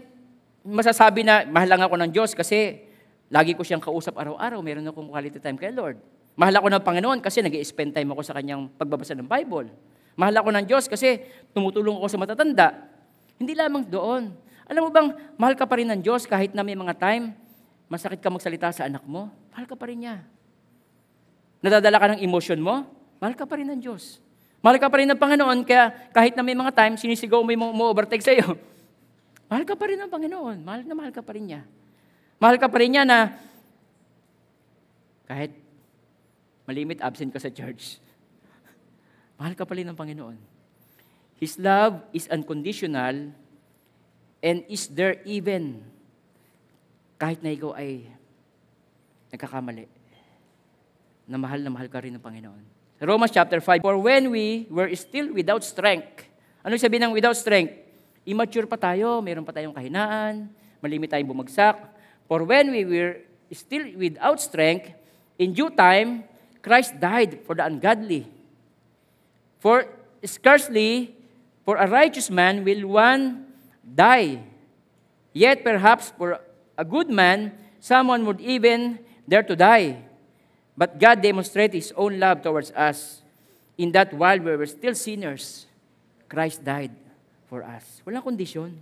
masasabi 0.63 1.27
na 1.27 1.43
mahal 1.43 1.67
lang 1.67 1.81
ako 1.83 1.95
ng 1.99 2.11
Diyos 2.15 2.31
kasi 2.31 2.87
lagi 3.27 3.51
ko 3.53 3.61
siyang 3.61 3.83
kausap 3.83 4.15
araw-araw, 4.15 4.59
meron 4.63 4.87
akong 4.87 5.11
quality 5.11 5.37
time 5.37 5.59
kay 5.59 5.75
Lord. 5.75 5.99
Mahal 6.33 6.57
ako 6.57 6.67
ng 6.73 6.81
Panginoon 6.81 7.19
kasi 7.21 7.45
nag 7.45 7.53
spend 7.61 7.93
time 7.93 8.09
ako 8.15 8.21
sa 8.25 8.33
kanyang 8.33 8.71
pagbabasa 8.73 9.13
ng 9.13 9.27
Bible. 9.27 9.69
Mahal 10.17 10.33
ako 10.39 10.49
ng 10.55 10.65
Diyos 10.65 10.87
kasi 10.87 11.21
tumutulong 11.53 11.99
ako 12.01 12.07
sa 12.09 12.17
matatanda. 12.17 12.67
Hindi 13.37 13.53
lamang 13.53 13.85
doon. 13.85 14.33
Alam 14.65 14.81
mo 14.87 14.89
bang, 14.89 15.09
mahal 15.35 15.53
ka 15.59 15.67
pa 15.67 15.75
rin 15.77 15.89
ng 15.91 16.01
Diyos 16.01 16.23
kahit 16.23 16.55
na 16.55 16.63
may 16.63 16.73
mga 16.73 16.95
time, 16.95 17.35
masakit 17.91 18.23
ka 18.23 18.31
magsalita 18.31 18.71
sa 18.71 18.87
anak 18.87 19.03
mo, 19.03 19.27
mahal 19.51 19.67
ka 19.67 19.75
pa 19.75 19.85
rin 19.91 20.07
niya. 20.07 20.23
Nadadala 21.59 21.97
ka 21.99 22.07
ng 22.15 22.21
emotion 22.23 22.57
mo, 22.57 22.87
mahal 23.19 23.35
ka 23.35 23.43
pa 23.43 23.59
rin 23.59 23.67
ng 23.67 23.79
Diyos. 23.83 24.22
Mahal 24.63 24.79
ka 24.79 24.87
pa 24.87 25.03
rin 25.03 25.11
ng 25.11 25.19
Panginoon, 25.19 25.67
kaya 25.67 25.91
kahit 26.15 26.39
na 26.39 26.41
may 26.41 26.55
mga 26.55 26.71
time, 26.71 26.95
sinisigaw 26.95 27.43
mo 27.43 27.51
yung 27.51 27.75
mo-overtake 27.75 28.23
sa'yo. 28.23 28.55
Mahal 29.51 29.67
ka 29.67 29.75
pa 29.75 29.91
rin 29.91 29.99
ng 29.99 30.07
Panginoon. 30.07 30.63
Mahal 30.63 30.87
na 30.87 30.95
mahal 30.95 31.11
ka 31.11 31.19
pa 31.19 31.35
rin 31.35 31.51
niya. 31.51 31.61
Mahal 32.39 32.55
ka 32.55 32.71
pa 32.71 32.79
rin 32.79 32.95
niya 32.95 33.03
na 33.03 33.35
kahit 35.27 35.51
malimit 36.63 37.03
absent 37.03 37.27
ka 37.35 37.43
sa 37.43 37.51
church, 37.51 37.99
mahal 39.37 39.51
ka 39.51 39.67
pa 39.67 39.75
rin 39.75 39.83
ng 39.83 39.99
Panginoon. 39.99 40.39
His 41.43 41.59
love 41.59 41.99
is 42.15 42.31
unconditional 42.31 43.35
and 44.39 44.57
is 44.71 44.87
there 44.87 45.19
even 45.27 45.83
kahit 47.19 47.43
na 47.43 47.51
ikaw 47.51 47.75
ay 47.75 48.07
nagkakamali 49.27 49.91
na 51.27 51.35
mahal 51.35 51.59
na 51.59 51.69
mahal 51.69 51.91
ka 51.91 51.99
rin 51.99 52.15
ng 52.15 52.23
Panginoon. 52.23 52.72
Romans 53.03 53.35
chapter 53.35 53.59
5, 53.59 53.83
For 53.83 53.99
when 53.99 54.31
we 54.31 54.63
were 54.71 54.87
still 54.95 55.35
without 55.35 55.59
strength, 55.59 56.23
ano 56.63 56.79
sabihin 56.79 57.11
ng 57.11 57.13
without 57.13 57.35
strength? 57.35 57.75
Immature 58.23 58.63
pa 58.63 58.79
tayo, 58.79 59.19
meron 59.19 59.43
pa 59.43 59.51
tayong 59.51 59.75
kahinaan, 59.75 60.47
malimit 60.79 61.11
tayong 61.11 61.27
bumagsak. 61.27 61.75
For 62.31 62.47
when 62.47 62.71
we 62.71 62.87
were 62.87 63.19
still 63.51 63.83
without 63.99 64.39
strength, 64.39 64.95
in 65.35 65.51
due 65.51 65.67
time, 65.67 66.23
Christ 66.63 66.95
died 66.95 67.43
for 67.43 67.59
the 67.59 67.67
ungodly. 67.67 68.23
For 69.59 69.83
scarcely 70.23 71.11
for 71.67 71.75
a 71.75 71.83
righteous 71.83 72.31
man 72.31 72.63
will 72.63 72.87
one 72.87 73.51
die. 73.83 74.39
Yet 75.35 75.59
perhaps 75.67 76.15
for 76.15 76.39
a 76.79 76.85
good 76.87 77.11
man, 77.11 77.51
someone 77.83 78.23
would 78.23 78.39
even 78.39 79.03
dare 79.27 79.43
to 79.43 79.59
die. 79.59 80.12
But 80.73 80.97
God 80.97 81.21
demonstrated 81.21 81.77
His 81.77 81.93
own 81.93 82.17
love 82.17 82.41
towards 82.41 82.73
us 82.73 83.21
in 83.77 83.93
that 83.93 84.09
while 84.13 84.37
we 84.37 84.57
were 84.57 84.69
still 84.69 84.97
sinners, 84.97 85.69
Christ 86.25 86.65
died 86.65 86.93
for 87.45 87.61
us. 87.61 88.01
Walang 88.01 88.25
kondisyon. 88.25 88.73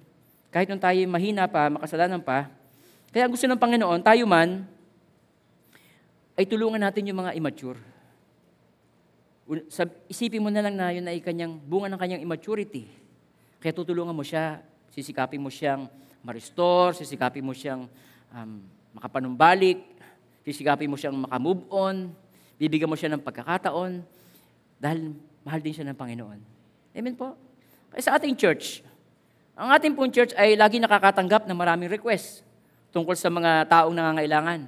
Kahit 0.52 0.72
nung 0.72 0.80
tayo 0.80 1.00
mahina 1.08 1.48
pa, 1.52 1.68
makasalanan 1.68 2.24
pa, 2.24 2.48
kaya 3.12 3.28
gusto 3.28 3.44
ng 3.44 3.60
Panginoon, 3.60 4.00
tayo 4.00 4.24
man, 4.24 4.64
ay 6.40 6.48
tulungan 6.48 6.80
natin 6.80 7.12
yung 7.12 7.20
mga 7.20 7.36
immature. 7.36 7.76
Isipin 10.08 10.40
mo 10.40 10.48
na 10.48 10.64
lang 10.64 10.80
na 10.80 10.96
yun 10.96 11.04
ay 11.12 11.20
kanyang, 11.20 11.60
bunga 11.60 11.92
ng 11.92 12.00
kanyang 12.00 12.24
immaturity. 12.24 12.88
Kaya 13.60 13.76
tutulungan 13.76 14.16
mo 14.16 14.24
siya, 14.24 14.64
sisikapin 14.96 15.44
mo 15.44 15.52
siyang 15.52 15.92
ma-restore, 16.24 16.96
sisikapin 16.96 17.44
mo 17.44 17.52
siyang 17.52 17.84
um, 18.32 18.64
makapanumbalik, 18.96 19.91
sisikapin 20.46 20.90
mo 20.90 20.98
siyang 20.98 21.18
makamove 21.18 21.64
on, 21.70 22.14
bibigyan 22.58 22.90
mo 22.90 22.98
siya 22.98 23.14
ng 23.14 23.22
pagkakataon, 23.22 24.02
dahil 24.82 25.14
mahal 25.46 25.62
din 25.62 25.74
siya 25.74 25.86
ng 25.90 25.98
Panginoon. 25.98 26.40
Amen 26.98 27.16
po? 27.18 27.38
Kaya 27.94 28.02
sa 28.02 28.18
ating 28.18 28.34
church, 28.38 28.82
ang 29.54 29.70
ating 29.76 29.94
pong 29.94 30.10
church 30.10 30.34
ay 30.40 30.58
lagi 30.58 30.82
nakakatanggap 30.82 31.46
ng 31.46 31.58
maraming 31.58 31.92
request 31.92 32.42
tungkol 32.90 33.14
sa 33.14 33.30
mga 33.30 33.68
taong 33.68 33.94
nangangailangan. 33.94 34.68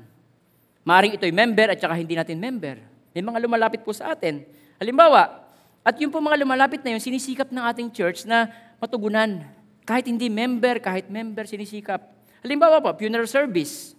Maaring 0.84 1.15
ito'y 1.15 1.32
member 1.32 1.71
at 1.71 1.80
saka 1.80 1.95
hindi 1.95 2.13
natin 2.13 2.38
member. 2.38 2.78
May 3.15 3.24
mga 3.24 3.39
lumalapit 3.41 3.82
po 3.82 3.95
sa 3.95 4.11
atin. 4.11 4.43
Halimbawa, 4.78 5.43
at 5.84 5.95
yung 5.99 6.11
po 6.11 6.19
mga 6.19 6.39
lumalapit 6.43 6.80
na 6.84 6.95
yun, 6.95 7.01
sinisikap 7.03 7.51
ng 7.51 7.63
ating 7.71 7.89
church 7.91 8.24
na 8.24 8.51
matugunan. 8.80 9.43
Kahit 9.84 10.07
hindi 10.07 10.32
member, 10.32 10.80
kahit 10.80 11.11
member, 11.11 11.43
sinisikap. 11.43 12.03
Halimbawa 12.43 12.80
po, 12.80 12.91
funeral 12.95 13.28
service. 13.28 13.95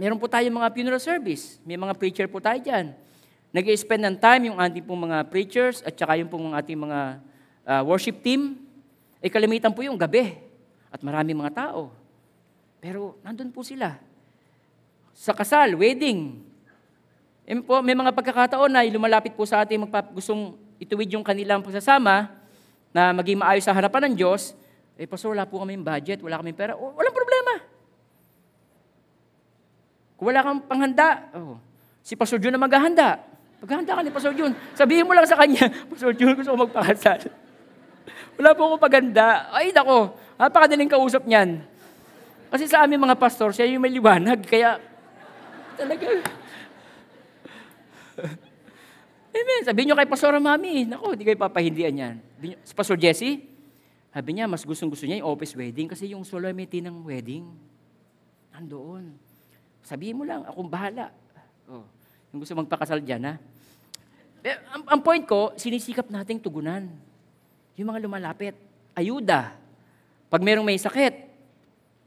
Meron 0.00 0.16
po 0.16 0.32
tayong 0.32 0.56
mga 0.56 0.72
funeral 0.72 0.96
service. 0.96 1.60
May 1.60 1.76
mga 1.76 1.92
preacher 1.92 2.24
po 2.24 2.40
tayo 2.40 2.56
dyan. 2.56 2.96
nag 3.52 3.66
spend 3.76 4.08
ng 4.08 4.16
time 4.16 4.48
yung 4.48 4.56
ating 4.56 4.80
pong 4.80 5.04
mga 5.04 5.28
preachers 5.28 5.84
at 5.84 5.92
saka 5.92 6.16
yung 6.16 6.32
pong 6.32 6.56
ating 6.56 6.80
mga 6.80 7.20
ah, 7.68 7.82
worship 7.84 8.24
team. 8.24 8.64
Eh 9.20 9.28
kalimitan 9.28 9.68
po 9.76 9.84
yung 9.84 10.00
gabi. 10.00 10.40
At 10.88 11.04
marami 11.04 11.36
mga 11.36 11.52
tao. 11.52 11.92
Pero 12.80 13.20
nandun 13.20 13.52
po 13.52 13.60
sila. 13.60 14.00
Sa 15.12 15.36
kasal, 15.36 15.76
wedding. 15.76 16.48
Eh 17.44 17.60
po, 17.60 17.84
may 17.84 17.92
mga 17.92 18.16
pagkakataon 18.16 18.72
na 18.72 18.80
lumalapit 18.88 19.36
po 19.36 19.44
sa 19.44 19.60
ating 19.60 19.84
magpa- 19.84 20.16
gustong 20.16 20.56
ituwid 20.80 21.12
yung 21.12 21.20
kanilang 21.20 21.60
pagsasama 21.60 22.32
na 22.88 23.12
maging 23.12 23.36
maayos 23.36 23.68
sa 23.68 23.76
harapan 23.76 24.08
ng 24.08 24.14
Diyos. 24.16 24.56
Eh, 24.96 25.04
pastor, 25.04 25.36
wala 25.36 25.44
po 25.44 25.60
kami 25.60 25.76
budget, 25.76 26.24
wala 26.24 26.40
kami 26.40 26.56
pera. 26.56 26.72
O, 26.72 26.96
walang 26.96 27.12
problema. 27.12 27.29
Kung 30.20 30.28
wala 30.28 30.44
kang 30.44 30.60
panghanda, 30.68 31.32
oh, 31.32 31.56
si 32.04 32.12
Pastor 32.12 32.36
Jun 32.36 32.52
na 32.52 32.60
maghahanda. 32.60 33.24
Paghahanda 33.56 33.96
ka 33.96 34.04
ni 34.04 34.12
Pastor 34.12 34.36
Jun, 34.36 34.52
sabihin 34.76 35.08
mo 35.08 35.16
lang 35.16 35.24
sa 35.24 35.40
kanya, 35.40 35.72
Pastor 35.88 36.12
Jun, 36.12 36.36
gusto 36.36 36.52
ko 36.52 36.68
magpakasal. 36.68 37.24
wala 38.36 38.52
po 38.52 38.68
akong 38.68 38.84
paghanda. 38.84 39.48
Ay, 39.48 39.72
nako, 39.72 40.12
napakadaling 40.36 40.92
kausap 40.92 41.24
niyan. 41.24 41.64
Kasi 42.52 42.68
sa 42.68 42.84
aming 42.84 43.00
mga 43.00 43.16
pastor, 43.16 43.48
siya 43.56 43.64
yung 43.72 43.80
may 43.80 43.96
liwanag, 43.96 44.44
kaya 44.44 44.76
talaga. 45.80 46.04
Amen. 49.40 49.60
Sabihin 49.64 49.88
nyo 49.88 49.96
kay 49.96 50.10
Pastor 50.10 50.36
Mami, 50.36 50.84
nako, 50.84 51.16
hindi 51.16 51.24
kayo 51.24 51.40
papahindian 51.40 51.96
yan. 51.96 52.14
Si 52.60 52.76
Pastor 52.76 53.00
Jesse, 53.00 53.40
sabi 54.12 54.36
niya, 54.36 54.44
mas 54.44 54.68
gustong 54.68 54.92
gusto 54.92 55.08
niya 55.08 55.24
yung 55.24 55.32
office 55.32 55.56
wedding 55.56 55.88
kasi 55.88 56.12
yung 56.12 56.28
solemnity 56.28 56.84
ng 56.84 57.08
wedding, 57.08 57.48
nandoon. 58.52 59.29
Sabihin 59.84 60.18
mo 60.20 60.24
lang, 60.24 60.44
akong 60.44 60.70
bahala. 60.70 61.10
Oh, 61.66 61.84
yung 62.30 62.40
gusto 62.42 62.54
magpakasal 62.54 63.02
dyan, 63.02 63.22
ha? 63.26 63.34
Eh, 64.40 64.56
ang, 64.72 64.82
ang 64.88 65.00
point 65.04 65.24
ko, 65.24 65.52
sinisikap 65.56 66.08
nating 66.08 66.40
tugunan. 66.40 66.88
Yung 67.76 67.88
mga 67.92 68.00
lumalapit, 68.00 68.56
ayuda. 68.96 69.52
Pag 70.32 70.40
merong 70.40 70.64
may 70.64 70.80
sakit, 70.80 71.28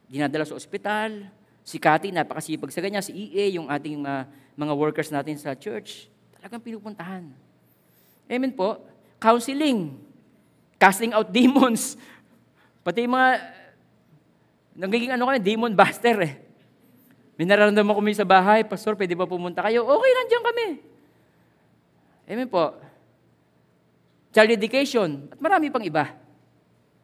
dinadala 0.10 0.46
sa 0.46 0.58
ospital. 0.58 1.30
Si 1.64 1.78
Cathy, 1.78 2.10
napakasipag 2.10 2.74
sa 2.74 2.82
ganyan. 2.82 3.06
Si 3.06 3.14
EA, 3.14 3.58
yung 3.58 3.70
ating 3.70 4.02
mga, 4.02 4.30
mga 4.58 4.74
workers 4.74 5.10
natin 5.14 5.38
sa 5.38 5.54
church, 5.54 6.10
talagang 6.38 6.62
pinupuntahan. 6.62 7.30
Amen 8.28 8.52
po. 8.52 8.82
Counseling. 9.22 9.96
Casting 10.82 11.14
out 11.16 11.30
demons. 11.38 11.96
Pati 12.84 13.08
mga, 13.08 13.30
nagiging 14.76 15.12
ano 15.16 15.30
kami, 15.30 15.40
demon 15.40 15.72
buster 15.72 16.18
eh. 16.20 16.43
May 17.34 17.50
nararamdaman 17.50 17.98
kami 17.98 18.14
sa 18.14 18.28
bahay, 18.28 18.62
Pastor, 18.62 18.94
pwede 18.94 19.18
ba 19.18 19.26
pumunta 19.26 19.66
kayo? 19.66 19.82
Okay, 19.90 20.12
nandiyan 20.14 20.44
kami. 20.46 20.68
Amen 22.30 22.48
po. 22.50 22.78
Child 24.34 24.54
education, 24.54 25.10
at 25.34 25.40
marami 25.42 25.74
pang 25.74 25.82
iba. 25.82 26.14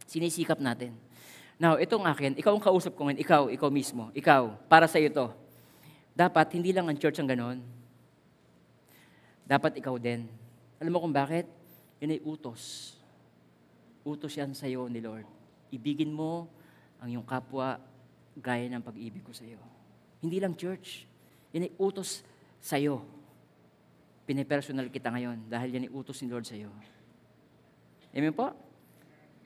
Sinisikap 0.06 0.62
natin. 0.62 0.94
Now, 1.58 1.82
itong 1.82 2.06
akin, 2.06 2.38
ikaw 2.38 2.54
ang 2.56 2.64
kausap 2.64 2.94
ko 2.94 3.10
ngayon, 3.10 3.20
ikaw, 3.22 3.42
ikaw 3.52 3.70
mismo, 3.74 4.14
ikaw, 4.14 4.54
para 4.70 4.86
sa 4.86 5.02
iyo 5.02 5.10
to. 5.12 5.28
Dapat, 6.14 6.56
hindi 6.56 6.72
lang 6.74 6.88
ang 6.88 6.98
church 6.98 7.20
ang 7.20 7.30
ganon. 7.30 7.62
Dapat 9.50 9.82
ikaw 9.82 9.98
din. 9.98 10.30
Alam 10.78 10.92
mo 10.94 11.02
kung 11.02 11.14
bakit? 11.14 11.50
Yun 12.00 12.16
ay 12.16 12.22
utos. 12.24 12.96
utos 14.08 14.34
yan 14.34 14.56
sa 14.56 14.70
iyo 14.70 14.88
ni 14.88 15.02
Lord. 15.04 15.28
Ibigin 15.70 16.10
mo 16.10 16.48
ang 17.02 17.12
iyong 17.12 17.28
kapwa 17.28 17.78
gaya 18.40 18.66
ng 18.72 18.82
pag-ibig 18.82 19.22
ko 19.22 19.36
sa 19.36 19.44
iyo. 19.44 19.60
Hindi 20.20 20.38
lang 20.44 20.56
church. 20.56 21.08
Yan 21.56 21.68
ay 21.68 21.74
utos 21.80 22.24
sa 22.60 22.76
iyo. 22.76 23.04
Pinipersonal 24.28 24.92
kita 24.92 25.10
ngayon 25.10 25.48
dahil 25.50 25.74
yan 25.74 25.84
ay 25.88 25.92
utos 25.92 26.20
ni 26.22 26.28
Lord 26.30 26.46
sa 26.46 26.54
iyo. 26.54 26.70
Amen 28.14 28.36
po? 28.36 28.52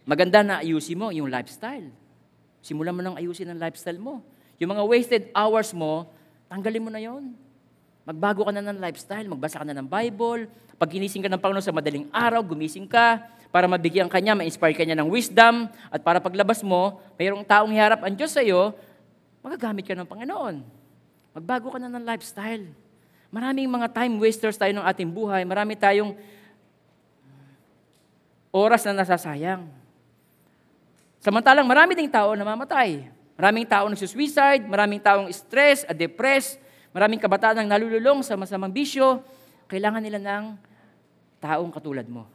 Maganda 0.04 0.44
na 0.44 0.60
ayusin 0.60 1.00
mo 1.00 1.08
yung 1.16 1.32
lifestyle. 1.32 1.88
Simulan 2.60 2.96
mo 2.96 3.02
nang 3.04 3.16
ayusin 3.16 3.48
ang 3.48 3.60
lifestyle 3.60 4.00
mo. 4.00 4.20
Yung 4.60 4.72
mga 4.76 4.84
wasted 4.84 5.24
hours 5.32 5.72
mo, 5.72 6.08
tanggalin 6.52 6.84
mo 6.84 6.92
na 6.92 7.00
yon. 7.00 7.36
Magbago 8.04 8.44
ka 8.44 8.52
na 8.52 8.60
ng 8.60 8.84
lifestyle, 8.84 9.28
magbasa 9.32 9.64
ka 9.64 9.66
na 9.68 9.76
ng 9.80 9.88
Bible. 9.88 10.52
Pag 10.76 10.92
ginising 10.92 11.24
ka 11.24 11.32
ng 11.32 11.40
Panginoon 11.40 11.64
sa 11.64 11.72
madaling 11.72 12.08
araw, 12.12 12.44
gumising 12.44 12.88
ka 12.88 13.24
para 13.54 13.70
mabigyan 13.70 14.10
ka 14.10 14.18
niya, 14.18 14.34
ma-inspire 14.34 14.74
ka 14.74 14.82
niya 14.82 14.98
ng 14.98 15.08
wisdom, 15.14 15.70
at 15.94 16.02
para 16.02 16.18
paglabas 16.18 16.66
mo, 16.66 16.98
mayroong 17.22 17.46
taong 17.46 17.70
hiharap 17.70 18.02
ang 18.02 18.18
Diyos 18.18 18.34
sa 18.34 18.42
iyo, 18.42 18.74
magagamit 19.44 19.84
ka 19.84 19.94
ng 19.94 20.08
Panginoon. 20.08 20.56
Magbago 21.36 21.68
ka 21.76 21.78
na 21.78 21.92
ng 21.92 22.08
lifestyle. 22.08 22.72
Maraming 23.28 23.68
mga 23.68 23.92
time 23.92 24.16
wasters 24.18 24.56
tayo 24.56 24.72
ng 24.72 24.86
ating 24.88 25.10
buhay. 25.12 25.44
Marami 25.44 25.76
tayong 25.76 26.16
oras 28.54 28.86
na 28.88 29.04
nasasayang. 29.04 29.68
Samantalang 31.20 31.68
marami 31.68 31.98
ding 31.98 32.08
tao 32.08 32.38
na 32.38 32.48
mamatay. 32.48 33.10
Maraming 33.34 33.66
tao 33.66 33.90
nagsusuicide, 33.90 34.70
maraming 34.70 35.02
taong 35.02 35.26
stress 35.34 35.82
at 35.90 35.98
depressed, 35.98 36.62
maraming 36.94 37.18
kabataan 37.18 37.66
ang 37.66 37.68
nalululong 37.68 38.22
sa 38.22 38.38
masamang 38.38 38.70
bisyo. 38.70 39.26
Kailangan 39.66 40.06
nila 40.06 40.22
ng 40.22 40.54
taong 41.42 41.74
katulad 41.74 42.06
mo 42.06 42.30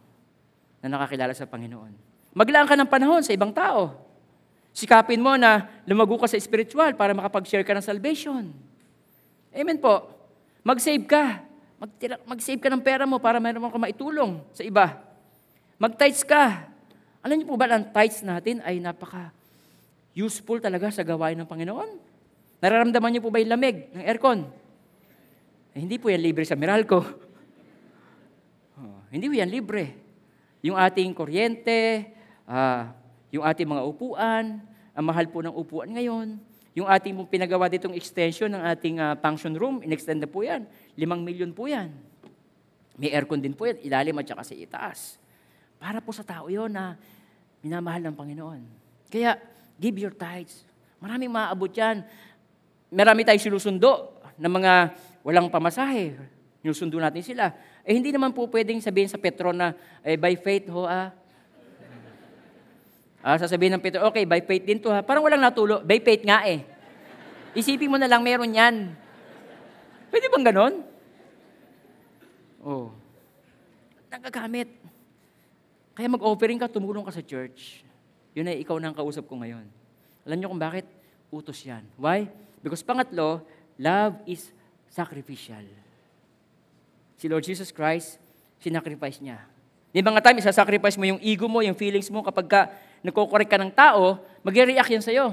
na 0.83 0.91
nakakilala 0.91 1.31
sa 1.39 1.47
Panginoon. 1.47 1.95
Maglaan 2.35 2.67
ka 2.67 2.75
ng 2.75 2.91
panahon 2.91 3.23
sa 3.23 3.31
ibang 3.31 3.55
tao. 3.55 4.08
Sikapin 4.73 5.19
mo 5.19 5.35
na 5.35 5.66
lumago 5.89 6.19
ka 6.21 6.31
sa 6.31 6.39
spiritual 6.39 6.95
para 6.95 7.16
makapag-share 7.16 7.66
ka 7.66 7.75
ng 7.75 7.85
salvation. 7.85 8.55
Amen 9.51 9.79
po. 9.81 10.07
Mag-save 10.62 11.05
ka. 11.09 11.43
Magtira- 11.79 12.23
Mag-save 12.27 12.61
ka 12.62 12.69
ng 12.71 12.83
pera 12.83 13.07
mo 13.07 13.19
para 13.19 13.39
meron 13.43 13.71
ka 13.71 13.79
maitulong 13.79 14.43
sa 14.55 14.62
iba. 14.62 14.99
Mag-tights 15.79 16.23
ka. 16.27 16.69
Alam 17.23 17.43
niyo 17.43 17.47
po 17.51 17.59
ba, 17.59 17.71
ang 17.71 17.87
tights 17.91 18.23
natin 18.23 18.62
ay 18.62 18.79
napaka 18.79 19.35
useful 20.19 20.59
talaga 20.59 20.91
sa 20.91 21.07
gawain 21.07 21.39
ng 21.39 21.47
Panginoon? 21.47 21.91
Nararamdaman 22.59 23.14
niyo 23.14 23.23
po 23.23 23.31
ba 23.31 23.39
yung 23.39 23.55
lamig 23.55 23.87
ng 23.95 24.03
aircon? 24.03 24.51
Eh, 25.79 25.79
hindi 25.79 25.95
po 26.03 26.11
yan 26.11 26.19
libre 26.19 26.43
sa 26.43 26.59
Meralco. 26.59 26.99
Oh, 28.75 28.99
hindi 29.14 29.31
po 29.31 29.35
yan 29.39 29.47
libre. 29.47 29.95
Yung 30.66 30.75
ating 30.75 31.14
kuryente, 31.14 32.11
ah, 32.51 32.98
yung 33.29 33.45
ating 33.45 33.68
mga 33.68 33.83
upuan, 33.85 34.61
ang 34.93 35.05
mahal 35.05 35.29
po 35.29 35.45
ng 35.45 35.55
upuan 35.55 35.89
ngayon, 35.93 36.41
yung 36.79 36.87
ating 36.87 37.14
pong 37.14 37.31
pinagawa 37.31 37.66
ditong 37.66 37.95
extension 37.95 38.47
ng 38.47 38.62
ating 38.62 38.97
ah, 39.03 39.18
function 39.18 39.55
room, 39.59 39.83
in-extend 39.83 40.22
na 40.22 40.31
po 40.31 40.47
yan. 40.47 40.62
Limang 40.95 41.26
milyon 41.26 41.51
po 41.51 41.66
yan. 41.66 41.91
May 42.99 43.14
aircon 43.14 43.43
din 43.43 43.55
po 43.55 43.66
yan, 43.66 43.79
ilalim 43.83 44.18
at 44.18 44.26
saka 44.26 44.43
sa 44.43 44.55
itaas. 44.55 45.18
Para 45.79 46.03
po 46.03 46.11
sa 46.11 46.26
tao 46.26 46.51
yon 46.51 46.70
na 46.74 46.99
minamahal 47.62 48.03
ng 48.11 48.14
Panginoon. 48.14 48.61
Kaya, 49.11 49.39
give 49.79 49.99
your 49.99 50.14
tithes. 50.14 50.66
Maraming 50.99 51.31
maaabot 51.31 51.70
yan. 51.70 52.03
Marami 52.91 53.22
tayong 53.22 53.43
sinusundo 53.43 54.18
ng 54.35 54.51
mga 54.51 54.72
walang 55.22 55.47
pamasahe. 55.47 56.18
Sinusundo 56.62 56.99
natin 56.99 57.22
sila. 57.22 57.55
Eh, 57.87 57.95
hindi 57.95 58.11
naman 58.11 58.35
po 58.35 58.51
pwedeng 58.51 58.83
sabihin 58.83 59.07
sa 59.07 59.18
Petro 59.18 59.55
na, 59.55 59.74
eh, 60.03 60.18
by 60.18 60.35
faith 60.39 60.66
ho 60.70 60.87
ah. 60.87 61.14
Ah, 63.19 63.35
sasabihin 63.35 63.75
ng 63.75 63.83
Petro, 63.83 64.07
okay, 64.07 64.23
by 64.23 64.39
faith 64.43 64.64
din 64.64 64.79
to 64.79 64.95
ha. 64.95 65.03
Parang 65.03 65.27
walang 65.27 65.43
natulo. 65.43 65.83
By 65.83 65.99
faith 65.99 66.23
nga 66.23 66.47
eh. 66.47 66.62
Isipin 67.59 67.91
mo 67.91 67.99
na 67.99 68.07
lang, 68.07 68.23
meron 68.23 68.55
yan. 68.55 68.95
Pwede 70.09 70.31
bang 70.31 70.47
ganon? 70.47 70.75
Oh. 72.62 72.95
Nagagamit. 74.09 74.71
Kaya 75.99 76.07
mag-offering 76.07 76.62
ka, 76.62 76.71
tumulong 76.71 77.03
ka 77.03 77.12
sa 77.12 77.25
church. 77.25 77.83
Yun 78.39 78.47
ay 78.47 78.62
ikaw 78.62 78.79
na 78.79 78.95
ang 78.95 78.97
kausap 78.97 79.27
ko 79.27 79.35
ngayon. 79.35 79.66
Alam 80.23 80.37
niyo 80.39 80.49
kung 80.55 80.62
bakit? 80.62 80.87
Utos 81.29 81.59
yan. 81.66 81.83
Why? 81.99 82.31
Because 82.62 82.87
pangatlo, 82.87 83.43
love 83.77 84.14
is 84.31 84.55
sacrificial. 84.87 85.66
Si 87.19 87.27
Lord 87.27 87.43
Jesus 87.43 87.75
Christ, 87.75 88.23
sinacrifice 88.62 89.19
niya. 89.19 89.43
Di 89.91 89.99
ba 90.05 90.14
nga 90.14 90.31
time, 90.31 90.39
isasacrifice 90.39 90.95
mo 90.95 91.05
yung 91.09 91.19
ego 91.19 91.51
mo, 91.51 91.64
yung 91.66 91.75
feelings 91.75 92.07
mo, 92.12 92.23
kapag 92.23 92.47
ka 92.47 92.61
nagkokorek 93.03 93.49
ka 93.49 93.59
ng 93.61 93.73
tao, 93.73 94.23
mag-react 94.43 94.91
yan 94.91 95.05
sa'yo. 95.05 95.27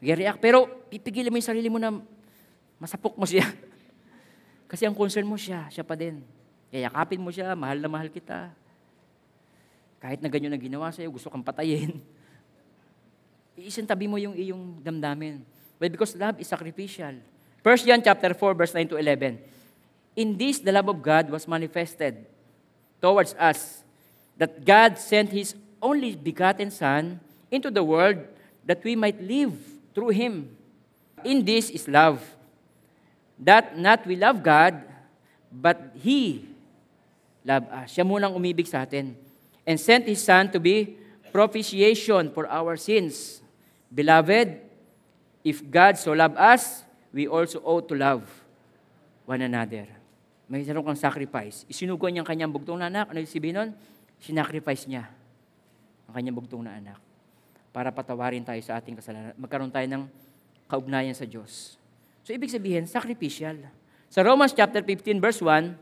Mag-react. 0.00 0.38
Pero 0.40 0.66
pipigilin 0.88 1.30
mo 1.30 1.36
yung 1.38 1.50
sarili 1.50 1.68
mo 1.68 1.78
na 1.78 1.94
masapok 2.80 3.14
mo 3.16 3.24
siya. 3.28 3.46
Kasi 4.70 4.88
ang 4.88 4.96
concern 4.96 5.28
mo 5.28 5.36
siya, 5.36 5.68
siya 5.68 5.84
pa 5.84 5.94
din. 5.94 6.24
Yayakapin 6.72 7.20
mo 7.20 7.28
siya, 7.28 7.52
mahal 7.52 7.78
na 7.78 7.88
mahal 7.88 8.08
kita. 8.08 8.48
Kahit 10.00 10.18
na 10.24 10.32
ganyan 10.32 10.56
ang 10.56 10.62
ginawa 10.62 10.88
sa'yo, 10.90 11.12
gusto 11.12 11.28
kang 11.28 11.44
patayin. 11.44 12.00
Iisintabi 13.60 14.08
mo 14.08 14.16
yung 14.16 14.32
iyong 14.32 14.80
damdamin. 14.80 15.44
Well, 15.76 15.92
because 15.92 16.16
love 16.16 16.40
is 16.40 16.48
sacrificial. 16.48 17.12
1 17.62 17.86
John 17.86 18.02
chapter 18.02 18.34
4, 18.34 18.58
verse 18.58 18.74
9 18.74 18.90
to 18.90 18.96
11. 18.98 19.38
In 20.18 20.34
this, 20.34 20.58
the 20.58 20.72
love 20.74 20.88
of 20.90 20.98
God 20.98 21.30
was 21.30 21.46
manifested 21.46 22.26
towards 23.02 23.34
us, 23.34 23.82
that 24.38 24.64
God 24.64 24.98
sent 24.98 25.30
His 25.30 25.54
only 25.82 26.14
begotten 26.14 26.70
Son 26.70 27.18
into 27.50 27.68
the 27.68 27.82
world 27.82 28.22
that 28.62 28.78
we 28.86 28.94
might 28.94 29.18
live 29.18 29.58
through 29.90 30.14
Him. 30.14 30.54
In 31.26 31.42
this 31.42 31.68
is 31.68 31.90
love, 31.90 32.22
that 33.42 33.76
not 33.76 34.06
we 34.06 34.14
love 34.14 34.42
God, 34.42 34.78
but 35.50 35.90
He 35.98 36.46
loved 37.42 37.68
us. 37.74 37.90
Siya 37.90 38.06
munang 38.06 38.32
umibig 38.32 38.70
sa 38.70 38.86
atin 38.86 39.18
and 39.66 39.76
sent 39.76 40.06
His 40.06 40.22
Son 40.22 40.46
to 40.54 40.62
be 40.62 40.94
propitiation 41.34 42.30
for 42.30 42.46
our 42.46 42.78
sins. 42.78 43.42
Beloved, 43.90 44.62
if 45.42 45.58
God 45.66 45.98
so 45.98 46.14
loved 46.14 46.38
us, 46.38 46.86
we 47.10 47.26
also 47.26 47.58
ought 47.66 47.90
to 47.90 47.98
love 47.98 48.22
one 49.26 49.42
another. 49.42 49.90
May 50.46 50.64
sarong 50.66 50.84
kang 50.84 50.98
sacrifice. 50.98 51.64
Isinugo 51.70 52.06
niya 52.10 52.22
ang 52.22 52.28
kanyang 52.28 52.52
bugtong 52.52 52.82
na 52.82 52.90
anak. 52.90 53.08
Ano 53.08 53.24
yung 53.24 53.30
sabihin 53.30 53.56
nun? 53.56 53.70
Sinacrifice 54.20 54.84
niya 54.90 55.21
ang 56.08 56.12
kanyang 56.14 56.36
bugtong 56.38 56.64
na 56.64 56.76
anak 56.76 56.98
para 57.72 57.88
patawarin 57.88 58.44
tayo 58.44 58.60
sa 58.60 58.76
ating 58.76 59.00
kasalanan. 59.00 59.32
Magkaroon 59.40 59.72
tayo 59.72 59.88
ng 59.88 60.04
kaugnayan 60.68 61.16
sa 61.16 61.24
Diyos. 61.24 61.80
So, 62.22 62.30
ibig 62.30 62.52
sabihin, 62.52 62.84
sacrificial. 62.86 63.58
Sa 64.12 64.20
Romans 64.20 64.52
chapter 64.52 64.84
15, 64.84 65.18
verse 65.18 65.40
1, 65.40 65.72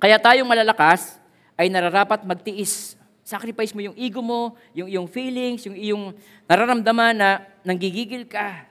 kaya 0.00 0.16
tayong 0.16 0.48
malalakas 0.48 1.20
ay 1.54 1.68
nararapat 1.68 2.24
magtiis. 2.24 2.96
Sacrifice 3.20 3.76
mo 3.76 3.84
yung 3.84 3.96
ego 4.00 4.24
mo, 4.24 4.56
yung 4.72 4.88
iyong 4.88 5.08
feelings, 5.10 5.68
yung 5.68 5.76
iyong 5.76 6.04
nararamdaman 6.48 7.12
na 7.12 7.44
nanggigigil 7.60 8.24
ka. 8.24 8.64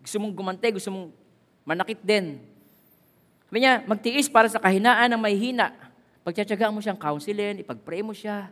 Gusto 0.00 0.16
mong 0.24 0.32
gumante, 0.32 0.68
gusto 0.72 0.88
mong 0.88 1.12
manakit 1.68 2.00
din. 2.00 2.40
Sabi 3.52 3.58
niya, 3.60 3.84
magtiis 3.84 4.32
para 4.32 4.48
sa 4.48 4.56
kahinaan 4.56 5.12
ng 5.12 5.20
may 5.20 5.36
hina. 5.36 5.76
Pagtsatsagaan 6.24 6.72
mo 6.72 6.80
siyang 6.80 6.96
counselin, 6.96 7.60
ipag-pray 7.60 8.00
mo 8.00 8.16
siya. 8.16 8.48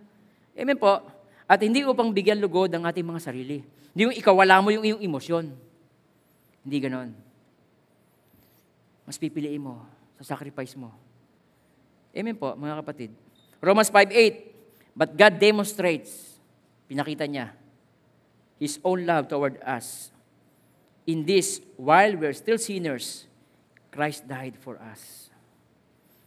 Amen 0.57 0.77
po. 0.77 1.01
At 1.49 1.61
hindi 1.61 1.85
upang 1.85 2.13
bigyan 2.13 2.41
lugod 2.41 2.73
ang 2.73 2.85
ating 2.89 3.05
mga 3.05 3.21
sarili. 3.21 3.61
Hindi 3.93 4.01
yung 4.09 4.17
ikawala 4.17 4.61
mo 4.65 4.73
yung 4.73 4.85
iyong 4.85 5.03
emosyon. 5.05 5.53
Hindi 6.65 6.79
ganon. 6.81 7.11
Mas 9.05 9.19
pipiliin 9.19 9.61
mo 9.61 9.85
sa 10.23 10.33
sacrifice 10.37 10.73
mo. 10.79 10.95
Amen 12.13 12.37
po, 12.37 12.55
mga 12.55 12.81
kapatid. 12.85 13.11
Romans 13.59 13.89
5.8, 13.89 14.53
But 14.93 15.17
God 15.17 15.35
demonstrates, 15.41 16.37
pinakita 16.87 17.25
niya, 17.25 17.57
His 18.61 18.79
own 18.85 19.09
love 19.09 19.27
toward 19.27 19.59
us. 19.65 20.13
In 21.09 21.27
this, 21.27 21.59
while 21.75 22.15
we're 22.15 22.37
still 22.37 22.61
sinners, 22.61 23.27
Christ 23.91 24.29
died 24.29 24.55
for 24.57 24.79
us. 24.79 25.33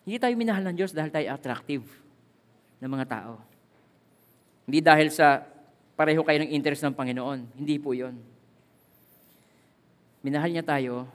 Hindi 0.04 0.22
tayo 0.22 0.34
minahal 0.36 0.62
ng 0.70 0.76
Diyos 0.76 0.94
dahil 0.94 1.10
tayo 1.10 1.26
attractive 1.32 1.86
ng 2.78 2.90
mga 2.92 3.06
tao. 3.08 3.55
Hindi 4.66 4.82
dahil 4.82 5.14
sa 5.14 5.46
pareho 5.96 6.22
kayo 6.26 6.42
ng 6.42 6.52
interest 6.52 6.84
ng 6.84 6.98
Panginoon. 6.98 7.56
Hindi 7.56 7.76
po 7.78 7.96
yon. 7.96 8.18
Minahal 10.26 10.52
niya 10.52 10.66
tayo 10.66 11.06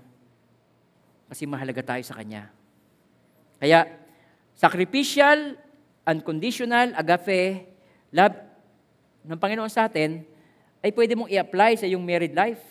kasi 1.27 1.45
mahalaga 1.47 1.83
tayo 1.83 2.03
sa 2.07 2.15
Kanya. 2.15 2.51
Kaya, 3.61 3.87
sacrificial, 4.57 5.59
unconditional, 6.07 6.97
agape, 6.97 7.69
love 8.15 8.39
ng 9.27 9.39
Panginoon 9.39 9.69
sa 9.71 9.87
atin, 9.87 10.25
ay 10.81 10.91
pwede 10.97 11.13
mong 11.13 11.29
i-apply 11.29 11.77
sa 11.77 11.87
iyong 11.87 12.01
married 12.01 12.33
life. 12.33 12.63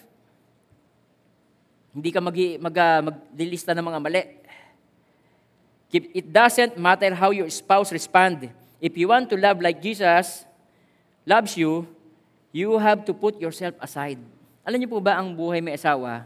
Hindi 1.93 2.09
ka 2.09 2.19
mag, 2.23 2.36
mag, 2.36 2.75
uh, 2.75 3.01
maglilista 3.05 3.77
ng 3.77 3.86
mga 3.86 3.99
mali. 4.01 4.23
It 5.93 6.30
doesn't 6.30 6.77
matter 6.77 7.13
how 7.17 7.34
your 7.34 7.49
spouse 7.49 7.89
respond. 7.93 8.49
If 8.77 8.93
you 8.97 9.09
want 9.09 9.30
to 9.34 9.38
love 9.38 9.61
like 9.61 9.82
Jesus, 9.82 10.49
loves 11.30 11.53
you, 11.53 11.86
you 12.49 12.73
have 12.82 13.05
to 13.05 13.13
put 13.13 13.38
yourself 13.38 13.77
aside. 13.77 14.17
Alam 14.65 14.82
niyo 14.82 14.89
po 14.89 14.97
ba 14.97 15.21
ang 15.21 15.30
buhay 15.38 15.61
may 15.61 15.77
asawa 15.77 16.25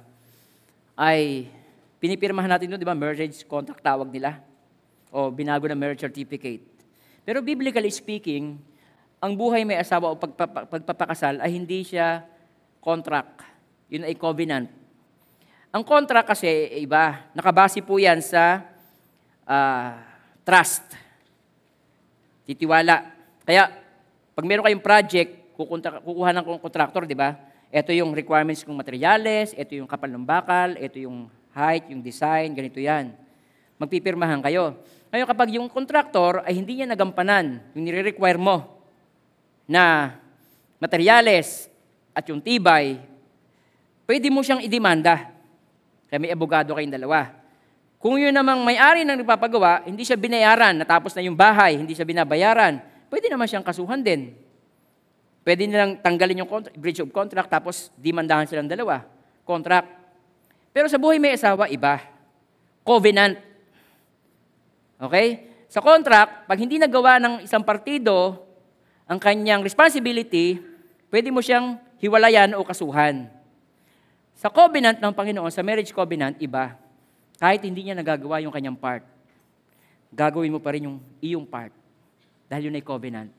ay 0.95 1.51
pinipirmahan 1.99 2.47
natin 2.47 2.71
doon, 2.71 2.79
di 2.79 2.87
ba? 2.87 2.95
Marriage 2.95 3.43
contract 3.43 3.83
tawag 3.83 4.07
nila. 4.07 4.39
O 5.11 5.27
binago 5.27 5.67
na 5.67 5.75
marriage 5.75 6.07
certificate. 6.07 6.63
Pero 7.27 7.43
biblically 7.43 7.91
speaking, 7.91 8.55
ang 9.19 9.35
buhay 9.35 9.67
may 9.67 9.75
asawa 9.75 10.11
o 10.11 10.19
pagpapa- 10.19 10.67
pagpapakasal 10.71 11.43
ay 11.43 11.51
hindi 11.51 11.83
siya 11.83 12.23
contract. 12.79 13.43
Yun 13.91 14.07
ay 14.07 14.15
covenant. 14.15 14.71
Ang 15.71 15.83
contract 15.83 16.31
kasi 16.31 16.47
iba. 16.79 17.27
Nakabase 17.35 17.83
po 17.83 17.99
yan 17.99 18.19
sa 18.23 18.63
ah, 19.47 19.99
trust. 20.43 20.83
Titiwala. 22.43 23.15
Kaya, 23.47 23.82
pag 24.33 24.45
meron 24.49 24.65
kayong 24.65 24.81
project, 24.81 25.31
kukunta, 25.53 26.01
kukuha 26.01 26.33
ng 26.33 26.45
contractor, 26.57 27.05
di 27.05 27.13
ba? 27.13 27.37
Ito 27.69 27.93
yung 27.93 28.13
requirements 28.13 28.65
ng 28.65 28.73
materials, 28.73 29.53
ito 29.53 29.77
yung 29.77 29.89
kapal 29.89 30.09
ng 30.09 30.25
bakal, 30.25 30.77
ito 30.77 30.97
yung 31.01 31.29
height, 31.53 31.89
yung 31.93 32.01
design, 32.01 32.53
ganito 32.53 32.81
yan. 32.81 33.13
Magpipirmahan 33.77 34.41
kayo. 34.41 34.77
Ngayon, 35.13 35.27
kapag 35.29 35.49
yung 35.53 35.69
contractor 35.69 36.41
ay 36.41 36.57
hindi 36.57 36.81
niya 36.81 36.89
nagampanan, 36.89 37.61
yung 37.77 37.85
nire-require 37.85 38.41
mo 38.41 38.81
na 39.69 40.17
materyales 40.81 41.69
at 42.13 42.25
yung 42.29 42.41
tibay, 42.41 42.97
pwede 44.09 44.27
mo 44.33 44.41
siyang 44.41 44.65
idemanda. 44.65 45.29
Kaya 46.09 46.17
may 46.17 46.33
abogado 46.33 46.73
kayong 46.73 46.93
dalawa. 46.93 47.29
Kung 48.01 48.17
yun 48.21 48.33
namang 48.35 48.61
may-ari 48.65 49.05
ng 49.05 49.21
nagpapagawa, 49.21 49.85
hindi 49.85 50.05
siya 50.05 50.17
binayaran, 50.17 50.77
natapos 50.77 51.13
na 51.17 51.23
yung 51.23 51.37
bahay, 51.37 51.77
hindi 51.77 51.95
siya 51.95 52.03
binabayaran, 52.03 52.92
pwede 53.13 53.29
naman 53.29 53.45
siyang 53.45 53.61
kasuhan 53.61 54.01
din. 54.01 54.33
Pwede 55.45 55.69
nilang 55.69 56.01
tanggalin 56.01 56.41
yung 56.41 56.49
contra- 56.49 56.73
breach 56.73 56.97
of 56.97 57.13
contract, 57.13 57.53
tapos 57.53 57.93
demandahan 57.93 58.49
silang 58.49 58.65
dalawa. 58.65 59.05
Contract. 59.45 59.85
Pero 60.73 60.89
sa 60.89 60.97
buhay 60.97 61.21
may 61.21 61.37
asawa, 61.37 61.69
iba. 61.69 62.01
Covenant. 62.81 63.37
Okay? 64.97 65.45
Sa 65.69 65.77
contract, 65.77 66.49
pag 66.49 66.57
hindi 66.57 66.81
nagawa 66.81 67.21
ng 67.21 67.45
isang 67.45 67.61
partido 67.61 68.41
ang 69.05 69.21
kanyang 69.21 69.61
responsibility, 69.61 70.57
pwede 71.13 71.29
mo 71.29 71.37
siyang 71.37 71.77
hiwalayan 72.01 72.57
o 72.57 72.65
kasuhan. 72.65 73.29
Sa 74.33 74.49
covenant 74.49 74.97
ng 74.97 75.13
Panginoon, 75.13 75.53
sa 75.53 75.61
marriage 75.61 75.93
covenant, 75.93 76.33
iba. 76.41 76.73
Kahit 77.37 77.61
hindi 77.61 77.85
niya 77.85 77.93
nagagawa 77.93 78.41
yung 78.41 78.55
kanyang 78.55 78.79
part, 78.79 79.05
gagawin 80.09 80.49
mo 80.49 80.57
pa 80.57 80.73
rin 80.73 80.89
yung 80.89 80.97
iyong 81.21 81.45
part. 81.45 81.82
Dahil 82.47 82.69
yun 82.69 82.77
ay 82.77 82.85
covenant. 82.85 83.29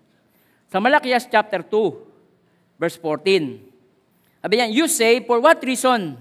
Sa 0.68 0.82
Malakias 0.82 1.28
chapter 1.30 1.62
2, 1.62 2.80
verse 2.80 2.96
14. 2.98 3.60
Sabi 4.44 4.54
yan, 4.60 4.70
you 4.74 4.84
say, 4.90 5.24
for 5.24 5.40
what 5.40 5.62
reason? 5.64 6.18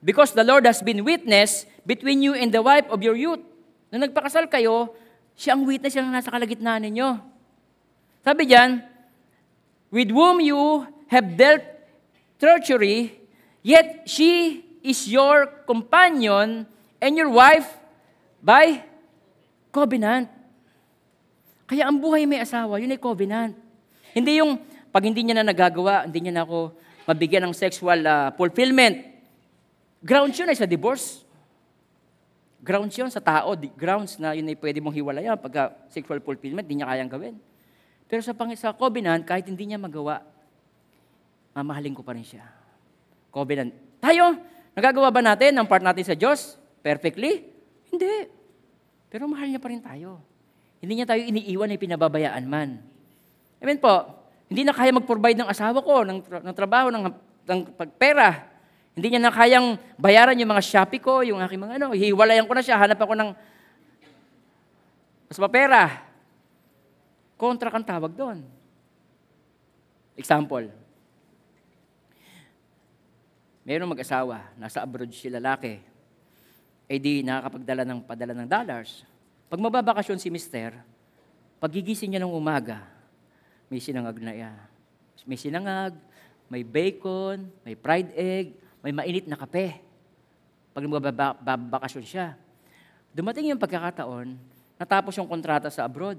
Because 0.00 0.32
the 0.32 0.46
Lord 0.46 0.64
has 0.64 0.80
been 0.80 1.02
witness 1.02 1.66
between 1.84 2.22
you 2.22 2.32
and 2.32 2.54
the 2.54 2.62
wife 2.62 2.86
of 2.88 3.02
your 3.02 3.18
youth. 3.18 3.42
Nung 3.90 4.06
nagpakasal 4.06 4.48
kayo, 4.48 4.94
siya 5.36 5.58
ang 5.58 5.68
witness, 5.68 5.96
ang 5.96 6.08
nasa 6.08 6.32
kalagitnaan 6.32 6.86
ninyo. 6.88 7.20
Sabi 8.24 8.48
diyan, 8.48 8.80
with 9.92 10.10
whom 10.10 10.40
you 10.40 10.86
have 11.12 11.36
dealt 11.36 11.62
treachery, 12.40 13.18
yet 13.62 14.08
she 14.08 14.62
is 14.82 15.06
your 15.10 15.46
companion 15.66 16.64
and 17.02 17.12
your 17.14 17.30
wife 17.30 17.66
by 18.42 18.82
covenant. 19.74 20.32
Kaya 21.66 21.90
ang 21.90 21.98
buhay 21.98 22.24
may 22.30 22.38
asawa, 22.38 22.78
yun 22.78 22.94
ay 22.94 23.00
covenant. 23.02 23.54
Hindi 24.14 24.38
yung 24.38 24.62
pag 24.94 25.02
hindi 25.02 25.26
niya 25.26 25.42
na 25.42 25.50
nagagawa, 25.50 26.06
hindi 26.06 26.30
niya 26.30 26.40
na 26.40 26.42
ako 26.46 26.72
mabigyan 27.06 27.46
ng 27.50 27.54
sexual 27.54 28.00
ah, 28.06 28.30
fulfillment. 28.32 29.02
Grounds 30.00 30.38
yun 30.38 30.48
ay 30.50 30.58
sa 30.58 30.64
divorce. 30.64 31.26
Grounds 32.62 32.94
yun 32.94 33.10
sa 33.10 33.22
tao. 33.22 33.54
Grounds 33.74 34.18
na 34.22 34.34
yun 34.34 34.46
ay 34.46 34.56
pwede 34.58 34.78
mong 34.78 34.94
hiwalayan 34.94 35.38
pagka 35.38 35.74
sexual 35.90 36.22
fulfillment, 36.22 36.66
hindi 36.66 36.82
niya 36.82 36.90
kayang 36.90 37.10
gawin. 37.10 37.34
Pero 38.06 38.22
sa, 38.22 38.32
pang, 38.34 38.50
sa 38.54 38.70
covenant, 38.70 39.26
kahit 39.26 39.50
hindi 39.50 39.66
niya 39.66 39.78
magawa, 39.82 40.22
mamahalin 41.54 41.94
ko 41.94 42.06
pa 42.06 42.14
rin 42.14 42.22
siya. 42.22 42.46
Covenant. 43.34 43.74
Tayo, 43.98 44.38
nagagawa 44.78 45.10
ba 45.10 45.22
natin 45.22 45.58
ang 45.58 45.66
part 45.66 45.82
natin 45.82 46.06
sa 46.06 46.14
Diyos? 46.14 46.54
Perfectly? 46.86 47.50
Hindi. 47.90 48.30
Pero 49.10 49.26
mahal 49.26 49.50
niya 49.50 49.58
pa 49.58 49.70
rin 49.70 49.82
tayo. 49.82 50.22
Hindi 50.80 50.92
niya 51.00 51.08
tayo 51.08 51.22
iniiwan 51.24 51.72
ay 51.72 51.80
pinababayaan 51.80 52.44
man. 52.44 52.80
Amen 53.60 53.78
po. 53.80 54.06
Hindi 54.46 54.62
na 54.62 54.76
kaya 54.76 54.94
mag-provide 54.94 55.42
ng 55.42 55.50
asawa 55.50 55.82
ko, 55.82 56.06
ng, 56.06 56.22
ng 56.22 56.54
trabaho, 56.54 56.92
ng, 56.92 57.04
ng 57.48 57.60
pagpera. 57.74 58.46
Hindi 58.94 59.12
niya 59.12 59.20
na 59.26 59.34
kayang 59.34 59.76
bayaran 59.98 60.38
yung 60.38 60.52
mga 60.52 60.64
Shopee 60.64 61.02
ko, 61.02 61.20
yung 61.26 61.42
aking 61.42 61.60
mga 61.60 61.76
ano. 61.82 61.92
Hiwalayan 61.92 62.46
ko 62.46 62.54
na 62.54 62.64
siya, 62.64 62.78
hanap 62.78 63.00
ako 63.00 63.12
ng 63.18 63.30
mas 65.26 65.38
mapera. 65.42 66.06
Kontra 67.36 67.68
kang 67.68 67.84
tawag 67.84 68.14
doon. 68.14 68.46
Example. 70.16 70.72
Mayroong 73.66 73.92
mag-asawa, 73.92 74.54
nasa 74.56 74.80
abroad 74.80 75.10
si 75.10 75.26
lalaki, 75.26 75.82
eh 76.86 76.98
di 77.02 77.26
nakakapagdala 77.26 77.82
ng 77.82 78.00
padala 78.06 78.32
ng 78.38 78.46
dollars. 78.46 79.02
Pag 79.46 79.62
mababakasyon 79.62 80.18
si 80.18 80.26
mister, 80.26 80.74
pagigising 81.62 82.10
niya 82.10 82.22
ng 82.26 82.34
umaga, 82.34 82.82
may 83.70 83.78
sinangag 83.78 84.18
na 84.18 84.34
iya. 84.34 84.52
May 85.26 85.38
sinangag, 85.38 85.94
may 86.50 86.62
bacon, 86.66 87.50
may 87.62 87.78
fried 87.78 88.10
egg, 88.14 88.54
may 88.82 88.90
mainit 88.94 89.26
na 89.26 89.38
kape. 89.38 89.78
Pag 90.74 90.86
mababakasyon 90.86 92.06
siya. 92.06 92.38
Dumating 93.14 93.50
yung 93.50 93.62
pagkakataon, 93.62 94.38
natapos 94.78 95.14
yung 95.18 95.30
kontrata 95.30 95.70
sa 95.70 95.86
abroad. 95.86 96.18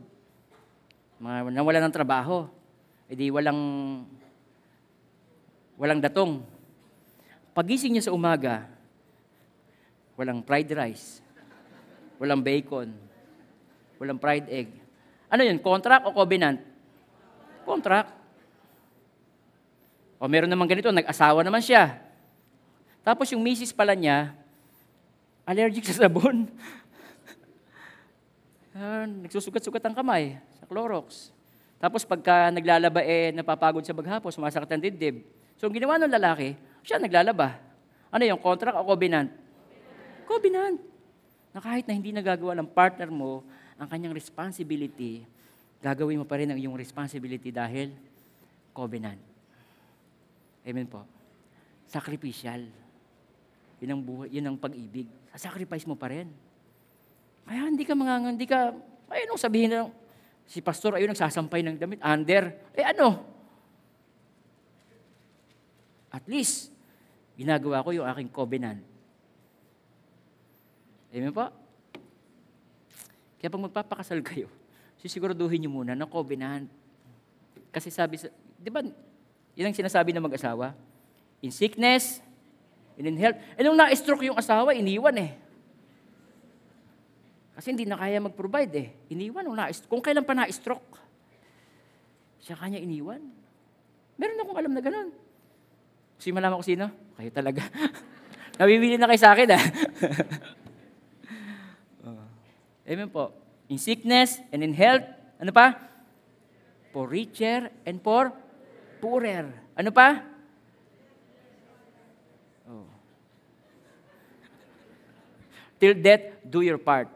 Mga 1.19 1.51
nawala 1.55 1.79
ng 1.83 1.95
trabaho. 1.95 2.47
E 3.07 3.15
di 3.15 3.31
walang, 3.31 3.59
walang 5.79 6.03
datong. 6.03 6.43
Pagising 7.55 7.95
niya 7.95 8.11
sa 8.11 8.15
umaga, 8.15 8.67
walang 10.19 10.43
fried 10.43 10.67
rice, 10.75 11.23
walang 12.19 12.43
bacon, 12.43 13.06
walang 13.97 14.21
fried 14.21 14.47
egg. 14.49 14.69
Ano 15.27 15.43
yun, 15.43 15.59
contract 15.59 16.07
o 16.07 16.15
covenant? 16.15 16.63
Contract. 17.67 18.09
O 20.17 20.25
meron 20.25 20.49
naman 20.49 20.65
ganito, 20.65 20.89
nag-asawa 20.89 21.43
naman 21.43 21.61
siya. 21.61 21.99
Tapos 23.05 23.29
yung 23.31 23.43
misis 23.43 23.75
pala 23.75 23.93
niya, 23.93 24.33
allergic 25.45 25.85
sa 25.87 26.05
sabon. 26.05 26.45
Ah, 28.77 29.09
nagsusugat-sugat 29.09 29.81
ang 29.89 29.97
kamay 29.97 30.37
sa 30.53 30.69
Clorox. 30.69 31.33
Tapos 31.81 32.05
pagka 32.05 32.53
naglalaba, 32.53 33.01
eh, 33.01 33.33
napapagod 33.33 33.81
sa 33.81 33.89
baghapon, 33.89 34.29
sumasakit 34.29 34.69
ang 34.69 34.77
dibdib. 34.85 35.25
So, 35.57 35.65
ang 35.65 35.73
ginawa 35.73 35.97
ng 35.97 36.13
lalaki, 36.13 36.53
siya 36.85 37.01
naglalaba. 37.01 37.57
Ano 38.13 38.21
yung 38.21 38.37
contract 38.37 38.77
o 38.77 38.85
covenant? 38.85 39.33
Covenant. 40.29 40.77
Na 41.49 41.57
kahit 41.57 41.89
na 41.89 41.97
hindi 41.97 42.13
nagagawa 42.13 42.53
ng 42.53 42.69
partner 42.69 43.09
mo 43.09 43.41
ang 43.77 43.87
kanyang 43.87 44.13
responsibility, 44.13 45.21
gagawin 45.81 46.21
mo 46.21 46.25
pa 46.25 46.41
rin 46.41 46.49
ang 46.49 46.57
iyong 46.57 46.77
responsibility 46.77 47.53
dahil 47.53 47.93
covenant. 48.73 49.21
Amen 50.65 50.89
po. 50.89 51.05
Sacrificial. 51.87 52.67
Yun 53.77 53.89
ang 53.93 54.01
buhay, 54.01 54.27
yun 54.33 54.45
ang 54.49 54.57
pag-ibig. 54.57 55.05
Sacrifice 55.37 55.85
mo 55.85 55.93
pa 55.93 56.09
rin. 56.09 56.27
Kaya 57.45 57.69
hindi 57.69 57.85
ka 57.85 57.93
mga, 57.93 58.13
hindi 58.33 58.47
ka, 58.49 58.73
ay 59.07 59.29
anong 59.29 59.39
sabihin 59.39 59.69
na, 59.71 59.87
si 60.49 60.59
pastor 60.59 60.97
ayun 60.97 61.13
nagsasampay 61.13 61.61
ng 61.61 61.75
damit, 61.77 61.99
under, 62.01 62.51
eh 62.73 62.85
ano? 62.89 63.23
At 66.11 66.25
least, 66.25 66.73
ginagawa 67.37 67.85
ko 67.85 67.93
yung 67.93 68.07
aking 68.09 68.33
covenant. 68.33 68.81
Amen 71.13 71.31
po? 71.31 71.66
Kaya 73.37 73.53
pag 73.53 73.65
magpapakasal 73.69 74.19
kayo, 74.25 74.49
sisiguraduhin 75.01 75.61
niyo 75.61 75.71
muna 75.71 75.93
na 75.93 76.09
covenant. 76.09 76.69
Kasi 77.69 77.93
sabi 77.93 78.17
sa, 78.17 78.29
di 78.57 78.69
ba, 78.73 78.81
yun 79.53 79.65
ang 79.69 79.77
sinasabi 79.77 80.13
ng 80.13 80.25
mag-asawa? 80.25 80.73
In 81.41 81.53
sickness, 81.53 82.21
and 82.97 83.05
in 83.05 83.17
health. 83.17 83.37
Eh 83.53 83.61
nung 83.61 83.77
na-stroke 83.77 84.25
yung 84.25 84.37
asawa, 84.37 84.73
iniwan 84.73 85.13
eh. 85.21 85.31
Kasi 87.57 87.73
hindi 87.73 87.85
na 87.85 87.97
kaya 87.97 88.17
mag-provide 88.21 88.73
eh. 88.73 88.89
Iniwan 89.13 89.45
nung 89.45 89.57
na 89.57 89.69
Kung 89.85 90.01
kailan 90.01 90.25
pa 90.25 90.33
na-stroke, 90.33 90.97
siya 92.41 92.57
kanya 92.57 92.81
iniwan. 92.81 93.21
Meron 94.17 94.41
akong 94.41 94.57
alam 94.57 94.73
na 94.73 94.81
ganun. 94.81 95.09
Niyo 96.17 96.33
malaman 96.33 96.57
ko 96.57 96.65
sino? 96.65 96.85
Kayo 97.17 97.29
talaga. 97.29 97.61
Nabibili 98.57 98.97
na 98.97 99.05
kayo 99.05 99.21
sa 99.21 99.37
akin 99.37 99.49
ah. 99.53 99.63
Amen 102.87 103.11
po. 103.11 103.35
In 103.67 103.75
sickness 103.75 104.39
and 104.47 104.63
in 104.63 104.71
health, 104.71 105.03
ano 105.43 105.51
pa? 105.51 105.75
For 106.95 107.03
richer 107.03 107.67
and 107.83 107.99
for 107.99 108.31
poorer. 109.03 109.51
Ano 109.75 109.91
pa? 109.91 110.23
Oh. 112.63 112.87
Till 115.83 115.99
death, 115.99 116.39
do 116.47 116.63
your 116.63 116.79
part. 116.79 117.11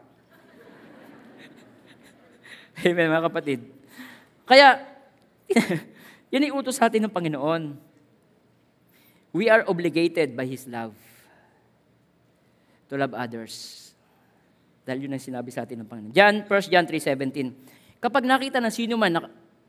Amen, 2.84 3.08
mga 3.08 3.32
kapatid. 3.32 3.64
Kaya, 4.44 4.76
yan 6.32 6.46
ay 6.46 6.52
utos 6.52 6.76
sa 6.76 6.92
atin 6.92 7.08
ng 7.08 7.14
Panginoon. 7.16 7.80
We 9.32 9.48
are 9.48 9.64
obligated 9.64 10.36
by 10.36 10.44
His 10.44 10.68
love 10.68 10.92
to 12.92 13.00
love 13.00 13.16
others. 13.16 13.91
Dahil 14.82 15.06
yun 15.06 15.14
ang 15.14 15.22
sinabi 15.22 15.54
sa 15.54 15.62
atin 15.62 15.82
ng 15.82 15.88
Panginoon. 15.88 16.14
John, 16.14 16.34
1 16.46 16.72
John 16.72 16.86
3.17 16.90 18.02
Kapag 18.02 18.26
nakita 18.26 18.58
ng 18.58 18.74
sino 18.74 18.98
man 18.98 19.14
na, 19.14 19.20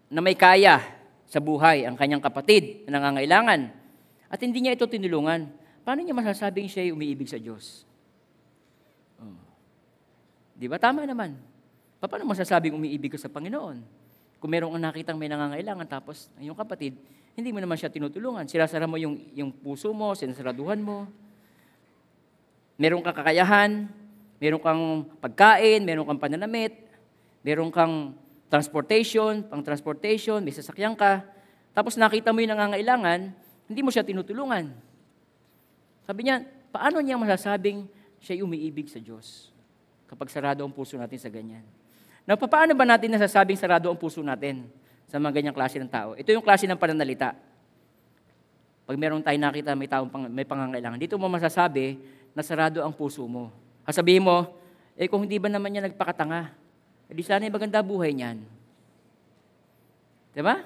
na 0.10 0.22
may 0.26 0.34
kaya 0.34 0.82
sa 1.30 1.38
buhay 1.38 1.86
ang 1.86 1.94
kanyang 1.94 2.22
kapatid 2.22 2.86
na 2.90 2.98
nangangailangan 2.98 3.70
at 4.26 4.40
hindi 4.42 4.66
niya 4.66 4.74
ito 4.74 4.90
tinulungan, 4.90 5.54
paano 5.86 6.02
niya 6.02 6.18
masasabing 6.18 6.66
siya 6.66 6.90
ay 6.90 6.92
umiibig 6.94 7.30
sa 7.30 7.38
Diyos? 7.38 7.86
Oh. 9.22 9.38
Di 10.58 10.66
ba? 10.66 10.82
Tama 10.82 11.06
naman. 11.06 11.38
Paano 12.02 12.26
masasabing 12.26 12.74
umiibig 12.74 13.14
ka 13.14 13.22
sa 13.22 13.30
Panginoon? 13.30 13.78
Kung 14.42 14.50
merong 14.50 14.76
nakitang 14.82 15.16
may 15.16 15.30
nangangailangan 15.30 15.86
tapos 15.86 16.28
yung 16.42 16.58
kapatid, 16.58 16.98
hindi 17.38 17.50
mo 17.54 17.62
naman 17.62 17.78
siya 17.78 17.94
tinutulungan. 17.94 18.50
Sinasara 18.50 18.90
mo 18.90 18.98
yung, 18.98 19.16
yung 19.38 19.54
puso 19.54 19.94
mo, 19.94 20.18
sinasaraduhan 20.18 20.82
mo. 20.82 21.06
Meron 22.82 23.06
kang 23.06 23.14
kakayahan, 23.14 23.88
meron 24.44 24.60
kang 24.60 25.08
pagkain, 25.24 25.88
meron 25.88 26.04
kang 26.04 26.20
pananamit, 26.20 26.76
meron 27.48 27.72
kang 27.72 28.12
transportation, 28.52 29.40
pang 29.48 29.64
transportation, 29.64 30.44
may 30.44 30.52
sasakyan 30.52 31.00
ka. 31.00 31.24
Tapos 31.72 31.96
nakita 31.96 32.36
mo 32.36 32.44
yung 32.44 32.52
nangangailangan, 32.52 33.32
hindi 33.72 33.80
mo 33.80 33.88
siya 33.88 34.04
tinutulungan. 34.04 34.68
Sabi 36.04 36.28
niya, 36.28 36.44
paano 36.76 37.00
niya 37.00 37.16
masasabing 37.16 37.88
siya 38.20 38.44
umiibig 38.44 38.92
sa 38.92 39.00
Diyos 39.00 39.48
kapag 40.12 40.28
sarado 40.28 40.68
ang 40.68 40.76
puso 40.76 41.00
natin 41.00 41.16
sa 41.16 41.32
ganyan? 41.32 41.64
Now, 42.28 42.36
paano 42.36 42.76
ba 42.76 42.84
natin 42.84 43.16
nasasabing 43.16 43.56
sarado 43.56 43.88
ang 43.88 43.96
puso 43.96 44.20
natin 44.20 44.68
sa 45.08 45.24
mga 45.24 45.40
ganyang 45.40 45.56
klase 45.56 45.80
ng 45.80 45.88
tao? 45.88 46.20
Ito 46.20 46.36
yung 46.36 46.44
klase 46.44 46.68
ng 46.68 46.76
pananalita. 46.76 47.32
Pag 48.84 49.00
meron 49.00 49.24
tayo 49.24 49.40
nakita 49.40 49.72
may 49.72 49.88
taong 49.88 50.12
pang, 50.12 50.28
may 50.28 50.44
pangangailangan, 50.44 51.00
dito 51.00 51.16
mo 51.16 51.32
masasabi 51.32 51.96
na 52.36 52.44
sarado 52.44 52.84
ang 52.84 52.92
puso 52.92 53.24
mo. 53.24 53.63
Kasabihin 53.84 54.24
mo, 54.24 54.48
eh 54.96 55.08
kung 55.12 55.28
hindi 55.28 55.40
ba 55.40 55.52
naman 55.52 55.72
niya 55.74 55.84
nagpakatanga, 55.88 56.52
eh 57.10 57.14
di 57.14 57.24
sana 57.24 57.48
maganda 57.52 57.84
buhay 57.84 58.16
niyan. 58.16 58.38
Di 60.34 60.42
ba? 60.42 60.58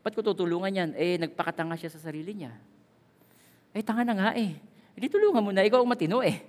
Ba't 0.00 0.12
ko 0.16 0.24
tutulungan 0.24 0.72
yan? 0.72 0.90
Eh, 0.96 1.20
nagpakatanga 1.20 1.76
siya 1.76 1.92
sa 1.92 2.00
sarili 2.00 2.32
niya. 2.32 2.56
Eh, 3.76 3.84
tanga 3.84 4.02
na 4.02 4.16
nga 4.16 4.30
eh. 4.32 4.56
Eh, 4.96 4.98
di 4.98 5.12
tulungan 5.12 5.44
mo 5.44 5.52
na, 5.52 5.62
ikaw 5.62 5.84
ang 5.84 5.90
matino 5.92 6.24
eh. 6.24 6.40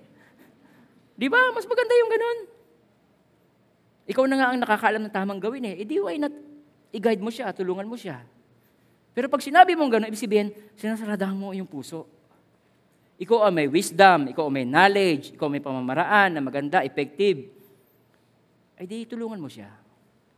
Di 1.14 1.28
ba? 1.28 1.38
Mas 1.52 1.68
maganda 1.68 1.92
yung 1.94 2.10
ganun. 2.10 2.38
Ikaw 4.08 4.24
na 4.26 4.34
nga 4.40 4.46
ang 4.50 4.58
nakakaalam 4.58 5.02
ng 5.04 5.14
tamang 5.14 5.38
gawin 5.38 5.68
eh. 5.68 5.74
Eh, 5.78 5.86
di 5.86 6.00
why 6.00 6.16
not 6.18 6.32
i-guide 6.90 7.22
mo 7.22 7.30
siya, 7.30 7.52
tulungan 7.54 7.86
mo 7.86 7.94
siya. 7.94 8.24
Pero 9.12 9.28
pag 9.28 9.44
sinabi 9.44 9.76
mong 9.76 9.92
gano'n, 9.92 10.08
ibig 10.08 10.20
sabihin, 10.20 10.48
sinasaradahan 10.80 11.36
mo 11.36 11.52
yung 11.52 11.68
puso. 11.68 12.08
Ikaw 13.22 13.38
ang 13.46 13.54
may 13.54 13.70
wisdom, 13.70 14.26
ikaw 14.34 14.50
ang 14.50 14.54
may 14.58 14.66
knowledge, 14.66 15.38
ikaw 15.38 15.46
ang 15.46 15.54
may 15.54 15.62
pamamaraan 15.62 16.34
na 16.34 16.42
maganda, 16.42 16.82
effective. 16.82 17.46
Ay 18.74 18.90
di, 18.90 19.06
tulungan 19.06 19.38
mo 19.38 19.46
siya. 19.46 19.70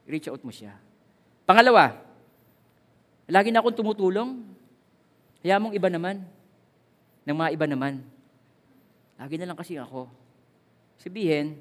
Reach 0.05 0.29
out 0.29 0.45
mo 0.45 0.53
siya. 0.53 0.77
Pangalawa, 1.49 1.97
lagi 3.25 3.49
na 3.49 3.65
akong 3.65 3.81
tumutulong. 3.81 4.37
Kaya 5.41 5.57
mong 5.57 5.73
iba 5.73 5.89
naman. 5.89 6.29
Ng 7.25 7.33
mga 7.33 7.53
iba 7.57 7.65
naman. 7.65 8.05
Lagi 9.17 9.41
na 9.41 9.49
lang 9.49 9.57
kasi 9.57 9.81
ako. 9.81 10.13
Sabihin, 11.01 11.57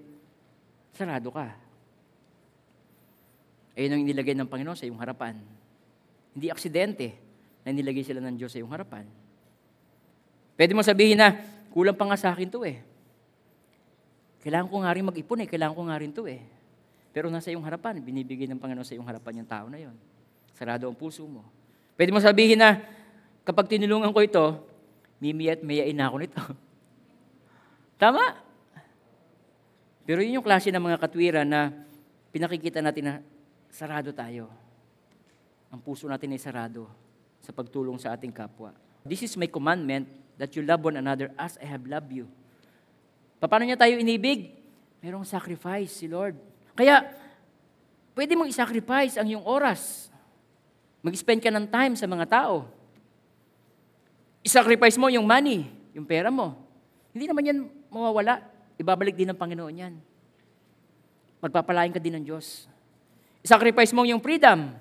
sarado 0.92 1.32
ka. 1.32 1.56
Ayun 3.80 3.96
ang 3.96 4.02
inilagay 4.04 4.36
ng 4.36 4.52
Panginoon 4.52 4.76
sa 4.76 4.84
iyong 4.84 5.00
harapan. 5.00 5.40
Hindi 6.36 6.52
aksidente 6.52 7.16
na 7.64 7.72
nilagay 7.72 8.04
sila 8.04 8.20
ng 8.20 8.36
Diyos 8.36 8.52
sa 8.52 8.60
iyong 8.60 8.76
harapan. 8.76 9.23
Pwede 10.54 10.72
mo 10.78 10.86
sabihin 10.86 11.18
na, 11.18 11.34
kulang 11.74 11.97
pa 11.97 12.06
nga 12.06 12.18
sa 12.18 12.30
akin 12.34 12.49
to 12.49 12.62
eh. 12.62 12.82
Kailangan 14.45 14.70
ko 14.70 14.76
nga 14.84 14.93
rin 14.93 15.06
mag-ipon 15.08 15.41
eh, 15.41 15.47
kailangan 15.49 15.76
ko 15.76 15.84
nga 15.89 15.97
rin 15.97 16.12
to 16.14 16.24
eh. 16.30 16.41
Pero 17.14 17.30
nasa 17.30 17.49
iyong 17.49 17.66
harapan, 17.66 18.01
binibigay 18.01 18.45
ng 18.49 18.60
Panginoon 18.62 18.86
sa 18.86 18.93
iyong 18.93 19.06
harapan 19.06 19.41
yung 19.41 19.49
tao 19.49 19.66
na 19.70 19.78
yon. 19.78 19.95
Sarado 20.54 20.89
ang 20.89 20.97
puso 20.97 21.26
mo. 21.26 21.45
Pwede 21.97 22.10
mo 22.14 22.22
sabihin 22.22 22.58
na, 22.58 22.82
kapag 23.45 23.70
tinulungan 23.70 24.10
ko 24.10 24.20
ito, 24.22 24.45
mimi 25.22 25.49
at 25.49 25.62
mayain 25.62 25.97
ako 26.01 26.16
nito. 26.22 26.41
Tama? 28.01 28.41
Pero 30.04 30.20
yun 30.20 30.41
yung 30.41 30.45
klase 30.45 30.70
ng 30.70 30.84
mga 30.84 30.97
katwiran 30.99 31.47
na 31.47 31.72
pinakikita 32.34 32.84
natin 32.84 33.04
na 33.08 33.16
sarado 33.72 34.12
tayo. 34.12 34.51
Ang 35.72 35.80
puso 35.82 36.06
natin 36.06 36.36
ay 36.36 36.41
sarado 36.41 36.86
sa 37.39 37.56
pagtulong 37.56 37.97
sa 37.97 38.12
ating 38.14 38.34
kapwa. 38.34 38.76
This 39.08 39.24
is 39.24 39.34
my 39.39 39.47
commandment 39.47 40.23
that 40.38 40.54
you 40.58 40.66
love 40.66 40.82
one 40.82 40.98
another 40.98 41.30
as 41.38 41.58
I 41.62 41.68
have 41.70 41.86
loved 41.86 42.12
you. 42.12 42.26
Paano 43.44 43.68
niya 43.68 43.76
tayo 43.76 44.00
inibig? 44.00 44.56
Merong 45.04 45.28
sacrifice 45.28 46.00
si 46.00 46.08
Lord. 46.08 46.40
Kaya, 46.80 47.04
pwede 48.16 48.40
mong 48.40 48.48
isacrifice 48.48 49.20
ang 49.20 49.28
iyong 49.28 49.44
oras. 49.44 50.08
Mag-spend 51.04 51.44
ka 51.44 51.52
ng 51.52 51.68
time 51.68 51.94
sa 52.00 52.08
mga 52.08 52.26
tao. 52.32 52.64
Isacrifice 54.40 54.96
mo 54.96 55.12
yung 55.12 55.28
money, 55.28 55.68
yung 55.92 56.08
pera 56.08 56.32
mo. 56.32 56.56
Hindi 57.12 57.28
naman 57.28 57.44
yan 57.52 57.60
mawawala. 57.92 58.40
Ibabalik 58.80 59.14
din 59.20 59.28
ng 59.36 59.40
Panginoon 59.40 59.76
yan. 59.76 59.94
Magpapalain 61.44 61.92
ka 61.92 62.00
din 62.00 62.16
ng 62.16 62.24
Diyos. 62.24 62.72
Isacrifice 63.44 63.92
mo 63.92 64.08
yung 64.08 64.24
freedom. 64.24 64.72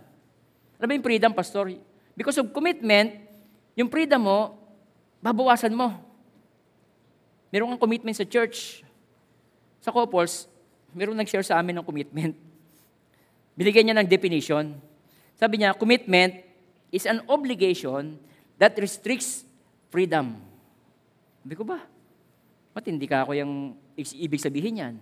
Alam 0.79 0.87
mo 0.87 0.95
yung 0.95 1.07
freedom, 1.07 1.35
pastor? 1.35 1.75
Because 2.15 2.39
of 2.39 2.55
commitment, 2.55 3.19
yung 3.75 3.91
freedom 3.91 4.23
mo, 4.23 4.62
babawasan 5.23 5.71
mo. 5.73 5.95
Meron 7.55 7.71
kang 7.73 7.87
commitment 7.87 8.19
sa 8.19 8.27
church. 8.27 8.83
Sa 9.79 9.95
couples, 9.95 10.51
meron 10.91 11.15
nag-share 11.15 11.47
sa 11.47 11.63
amin 11.63 11.79
ng 11.79 11.87
commitment. 11.87 12.35
Binigyan 13.59 13.89
niya 13.89 13.97
ng 14.03 14.09
definition. 14.11 14.75
Sabi 15.39 15.63
niya, 15.63 15.79
commitment 15.79 16.43
is 16.91 17.07
an 17.07 17.23
obligation 17.31 18.19
that 18.59 18.75
restricts 18.77 19.47
freedom. 19.89 20.39
Sabi 21.43 21.55
ko 21.55 21.65
ba? 21.65 21.83
Matindi 22.73 23.07
ka 23.07 23.27
ako 23.27 23.33
yung 23.39 23.53
ibig 23.97 24.41
sabihin 24.41 24.83
yan. 24.83 24.95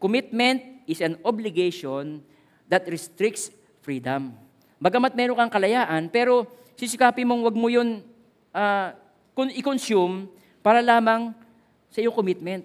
Commitment 0.00 0.84
is 0.88 1.00
an 1.04 1.20
obligation 1.24 2.24
that 2.68 2.84
restricts 2.88 3.52
freedom. 3.84 4.32
Bagamat 4.80 5.12
meron 5.12 5.36
kang 5.36 5.52
kalayaan, 5.52 6.08
pero 6.08 6.48
sisikapin 6.76 7.28
mong 7.28 7.52
wag 7.52 7.56
mo 7.56 7.68
yun 7.68 8.00
uh, 8.56 8.96
i-consume 9.54 10.28
para 10.60 10.84
lamang 10.84 11.32
sa 11.90 11.98
iyong 11.98 12.14
commitment. 12.14 12.62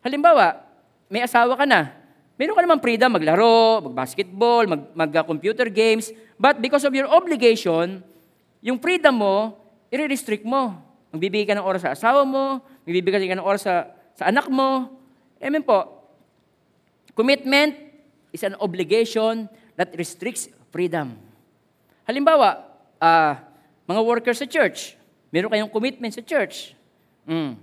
Halimbawa, 0.00 0.64
may 1.10 1.20
asawa 1.20 1.58
ka 1.58 1.66
na. 1.68 1.92
Meron 2.40 2.56
ka 2.56 2.64
naman 2.64 2.80
freedom 2.80 3.12
maglaro, 3.12 3.84
mag-basketball, 3.84 4.64
mag-computer 4.96 5.68
mag 5.68 5.76
games. 5.76 6.08
But 6.40 6.56
because 6.56 6.88
of 6.88 6.96
your 6.96 7.04
obligation, 7.12 8.00
yung 8.64 8.80
freedom 8.80 9.20
mo, 9.20 9.60
i-restrict 9.92 10.48
mo. 10.48 10.80
Magbibigay 11.12 11.52
ka 11.52 11.58
ng 11.58 11.66
oras 11.66 11.84
sa 11.84 11.92
asawa 11.92 12.24
mo, 12.24 12.64
magbibigay 12.86 13.28
ka 13.28 13.36
ng 13.36 13.44
oras 13.44 13.66
sa, 13.66 13.92
sa 14.16 14.30
anak 14.30 14.48
mo. 14.48 14.88
Amen 15.36 15.60
po. 15.60 16.00
Commitment 17.12 17.76
is 18.32 18.40
an 18.46 18.54
obligation 18.62 19.50
that 19.74 19.92
restricts 19.98 20.48
freedom. 20.70 21.18
Halimbawa, 22.06 22.62
uh, 23.02 23.34
mga 23.90 24.00
workers 24.06 24.38
sa 24.38 24.46
church, 24.46 24.94
meron 25.34 25.50
kayong 25.50 25.72
commitment 25.74 26.14
sa 26.14 26.22
church. 26.22 26.78
Mm. 27.26 27.58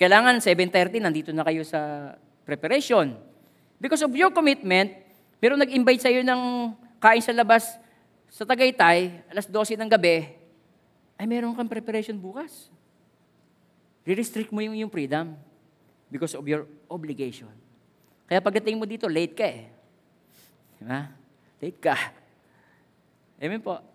Kailangan 0.00 0.40
7.30, 0.40 1.04
nandito 1.04 1.30
na 1.36 1.44
kayo 1.44 1.60
sa 1.60 2.12
preparation. 2.48 3.12
Because 3.76 4.00
of 4.00 4.16
your 4.16 4.32
commitment, 4.32 4.96
meron 5.44 5.60
nag-invite 5.60 6.00
sa'yo 6.00 6.24
ng 6.24 6.72
kain 6.96 7.20
sa 7.20 7.36
labas 7.36 7.68
sa 8.32 8.48
Tagaytay, 8.48 9.28
alas 9.28 9.44
12 9.44 9.76
ng 9.76 9.90
gabi, 9.92 10.32
ay 11.20 11.26
meron 11.28 11.52
kang 11.52 11.68
preparation 11.68 12.16
bukas. 12.16 12.72
Re-restrict 14.08 14.48
mo 14.48 14.64
yung, 14.64 14.72
yung 14.72 14.88
freedom 14.88 15.36
because 16.08 16.32
of 16.32 16.48
your 16.48 16.64
obligation. 16.88 17.52
Kaya 18.24 18.40
pagdating 18.40 18.80
mo 18.80 18.88
dito, 18.88 19.04
late 19.04 19.36
ka 19.36 19.44
eh. 19.44 19.68
Diba? 20.80 21.12
Late 21.60 21.80
ka. 21.82 21.96
Amen 23.36 23.60
po. 23.60 23.89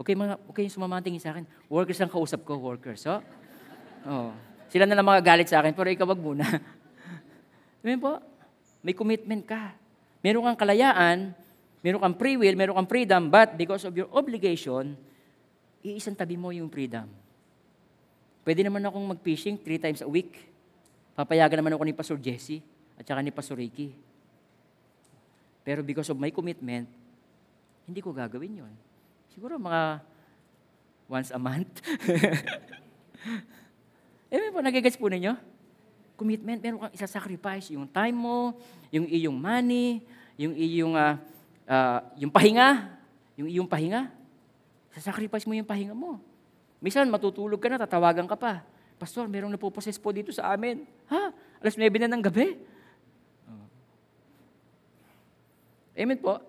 Okay, 0.00 0.16
mga, 0.16 0.40
okay 0.48 0.64
yung 0.64 0.76
sumamantingin 0.80 1.20
sa 1.20 1.36
akin. 1.36 1.44
Workers 1.68 2.00
ang 2.00 2.08
kausap 2.08 2.40
ko, 2.48 2.56
workers. 2.56 3.04
So, 3.04 3.20
oh. 4.08 4.32
Sila 4.72 4.88
na 4.88 4.96
lang 4.96 5.04
mga 5.04 5.20
galit 5.20 5.48
sa 5.50 5.60
akin, 5.60 5.76
pero 5.76 5.92
ikaw 5.92 6.08
wag 6.08 6.22
muna. 6.22 6.46
Amen 7.84 8.00
po. 8.00 8.16
May 8.80 8.96
commitment 8.96 9.44
ka. 9.44 9.76
Meron 10.24 10.46
kang 10.48 10.64
kalayaan, 10.64 11.36
Meron 11.80 12.00
kang 12.00 12.16
free 12.16 12.36
will, 12.36 12.56
meron 12.56 12.76
kang 12.76 12.90
freedom, 12.90 13.32
but 13.32 13.56
because 13.56 13.88
of 13.88 13.96
your 13.96 14.08
obligation, 14.12 14.92
iisang 15.80 16.12
tabi 16.12 16.36
mo 16.36 16.52
yung 16.52 16.68
freedom. 16.68 17.08
Pwede 18.44 18.60
naman 18.60 18.84
akong 18.84 19.16
mag-fishing 19.16 19.56
three 19.56 19.80
times 19.80 20.04
a 20.04 20.08
week. 20.08 20.44
Papayagan 21.16 21.64
naman 21.64 21.72
ako 21.72 21.82
ni 21.88 21.96
Pastor 21.96 22.18
Jesse 22.20 22.60
at 23.00 23.04
saka 23.08 23.24
ni 23.24 23.32
Pastor 23.32 23.56
Ricky. 23.56 23.96
Pero 25.64 25.80
because 25.80 26.08
of 26.12 26.20
my 26.20 26.28
commitment, 26.28 26.84
hindi 27.88 28.00
ko 28.04 28.12
gagawin 28.12 28.64
yon. 28.64 28.74
Siguro 29.40 29.56
mga 29.56 30.04
once 31.08 31.32
a 31.32 31.40
month. 31.40 31.72
eh, 34.28 34.52
po, 34.52 34.60
nagigets 34.60 35.00
po 35.00 35.08
ninyo? 35.08 35.32
Commitment, 36.12 36.60
meron 36.60 36.84
kang 36.84 36.92
isa-sacrifice. 36.92 37.72
Yung 37.72 37.88
time 37.88 38.12
mo, 38.12 38.52
yung 38.92 39.08
iyong 39.08 39.32
money, 39.32 40.04
yung 40.36 40.52
iyong, 40.52 40.92
ah, 40.92 41.16
ah, 41.64 42.04
yung 42.20 42.28
pahinga, 42.28 43.00
yung 43.40 43.48
iyong 43.48 43.64
pahinga. 43.64 44.12
Sa-sacrifice 44.92 45.48
mo 45.48 45.56
yung 45.56 45.64
pahinga 45.64 45.96
mo. 45.96 46.20
Minsan, 46.76 47.08
matutulog 47.08 47.64
ka 47.64 47.72
na, 47.72 47.80
tatawagan 47.80 48.28
ka 48.28 48.36
pa. 48.36 48.60
Pastor, 49.00 49.24
merong 49.24 49.56
napoposes 49.56 49.96
po 49.96 50.12
dito 50.12 50.36
sa 50.36 50.52
amin. 50.52 50.84
Ha? 51.08 51.32
Alas 51.64 51.80
9 51.80 51.88
na 51.96 52.12
ng 52.12 52.24
gabi. 52.28 52.60
Oh. 53.48 53.64
Amen 55.96 56.20
po. 56.20 56.44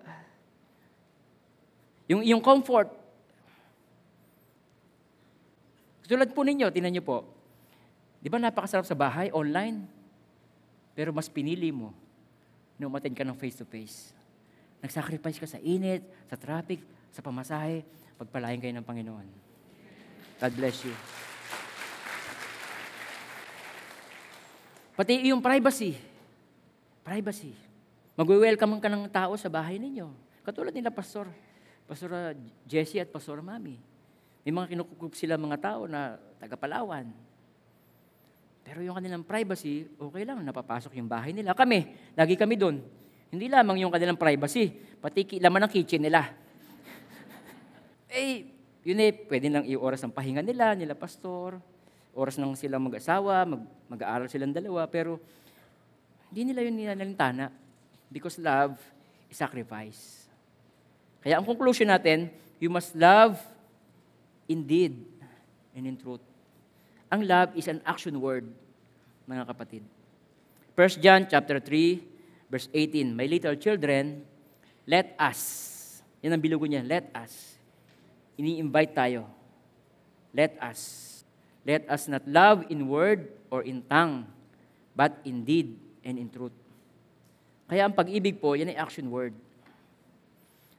Yung, 2.12 2.20
yung 2.20 2.42
comfort. 2.44 2.92
Tulad 6.04 6.28
po 6.36 6.44
ninyo, 6.44 6.68
tinan 6.68 6.92
niyo 6.92 7.00
po. 7.00 7.24
Di 8.20 8.28
ba 8.28 8.36
napakasarap 8.36 8.84
sa 8.84 8.92
bahay, 8.92 9.32
online? 9.32 9.88
Pero 10.92 11.08
mas 11.08 11.32
pinili 11.32 11.72
mo 11.72 11.96
na 12.76 12.84
umattend 12.84 13.16
ka 13.16 13.24
ng 13.24 13.32
face-to-face. 13.32 14.12
Nag-sacrifice 14.84 15.40
ka 15.40 15.48
sa 15.48 15.56
init, 15.64 16.04
sa 16.28 16.36
traffic, 16.36 16.84
sa 17.16 17.24
pamasahe, 17.24 17.80
pagpalain 18.20 18.60
kayo 18.60 18.76
ng 18.76 18.84
Panginoon. 18.84 19.26
God 20.36 20.52
bless 20.52 20.84
you. 20.84 20.92
Pati 24.92 25.32
yung 25.32 25.40
privacy. 25.40 25.96
Privacy. 27.00 27.56
Mag-welcome 28.20 28.76
ka 28.84 28.92
ng 28.92 29.08
tao 29.08 29.32
sa 29.40 29.48
bahay 29.48 29.80
ninyo. 29.80 30.12
Katulad 30.44 30.76
nila, 30.76 30.92
Pastor. 30.92 31.51
Pastor 31.92 32.08
uh, 32.16 32.32
Jesse 32.64 33.04
at 33.04 33.12
Pastor 33.12 33.44
Mami. 33.44 33.76
May 34.48 34.48
mga 34.48 34.72
kinukukup 34.72 35.12
sila 35.12 35.36
mga 35.36 35.60
tao 35.60 35.84
na 35.84 36.16
taga-Palawan. 36.40 37.04
Pero 38.64 38.80
yung 38.80 38.96
kanilang 38.96 39.20
privacy, 39.20 39.84
okay 40.00 40.24
lang, 40.24 40.40
napapasok 40.40 40.96
yung 40.96 41.04
bahay 41.04 41.36
nila. 41.36 41.52
Kami, 41.52 41.92
lagi 42.16 42.32
kami 42.32 42.56
doon. 42.56 42.80
Hindi 43.28 43.44
lamang 43.52 43.84
yung 43.84 43.92
kanilang 43.92 44.16
privacy, 44.16 44.72
pati 45.04 45.36
laman 45.36 45.68
ng 45.68 45.72
kitchen 45.76 46.00
nila. 46.00 46.32
eh, 48.08 48.48
yun 48.88 48.96
eh, 48.96 49.12
pwede 49.28 49.52
lang 49.52 49.68
i-oras 49.68 50.00
ang 50.00 50.16
pahinga 50.16 50.40
nila, 50.40 50.72
nila 50.72 50.96
pastor. 50.96 51.60
Oras 52.16 52.40
nang 52.40 52.56
silang 52.56 52.88
mag-asawa, 52.88 53.44
mag- 53.44 53.68
mag-aaral 53.92 54.32
silang 54.32 54.56
dalawa. 54.56 54.88
Pero 54.88 55.20
hindi 56.32 56.56
nila 56.56 56.64
yun 56.64 56.72
nilalintana 56.72 57.52
because 58.08 58.40
love 58.40 58.80
is 59.28 59.36
sacrifice. 59.36 60.21
Kaya 61.22 61.38
ang 61.38 61.46
conclusion 61.46 61.86
natin, 61.86 62.28
you 62.58 62.66
must 62.66 62.92
love 62.98 63.38
indeed 64.50 65.06
and 65.72 65.86
in 65.86 65.94
truth. 65.94 66.22
Ang 67.08 67.24
love 67.24 67.54
is 67.54 67.70
an 67.70 67.78
action 67.86 68.18
word, 68.18 68.50
mga 69.30 69.46
kapatid. 69.46 69.82
1 70.74 71.04
John 71.04 71.28
chapter 71.30 71.62
3, 71.62 72.50
verse 72.50 72.66
18, 72.74 73.14
My 73.14 73.30
little 73.30 73.54
children, 73.54 74.26
let 74.88 75.14
us, 75.20 75.38
yan 76.24 76.34
ang 76.34 76.42
bilugo 76.42 76.66
niya, 76.66 76.82
let 76.82 77.06
us. 77.14 77.54
Ini-invite 78.40 78.96
tayo. 78.96 79.28
Let 80.32 80.56
us. 80.58 81.10
Let 81.62 81.86
us 81.86 82.08
not 82.10 82.26
love 82.26 82.66
in 82.72 82.88
word 82.88 83.30
or 83.52 83.62
in 83.62 83.84
tongue, 83.86 84.26
but 84.96 85.20
in 85.22 85.44
deed 85.46 85.78
and 86.02 86.18
in 86.18 86.26
truth. 86.32 86.56
Kaya 87.68 87.86
ang 87.86 87.94
pag-ibig 87.94 88.40
po, 88.42 88.58
yan 88.58 88.72
ay 88.72 88.76
action 88.80 89.06
word. 89.12 89.36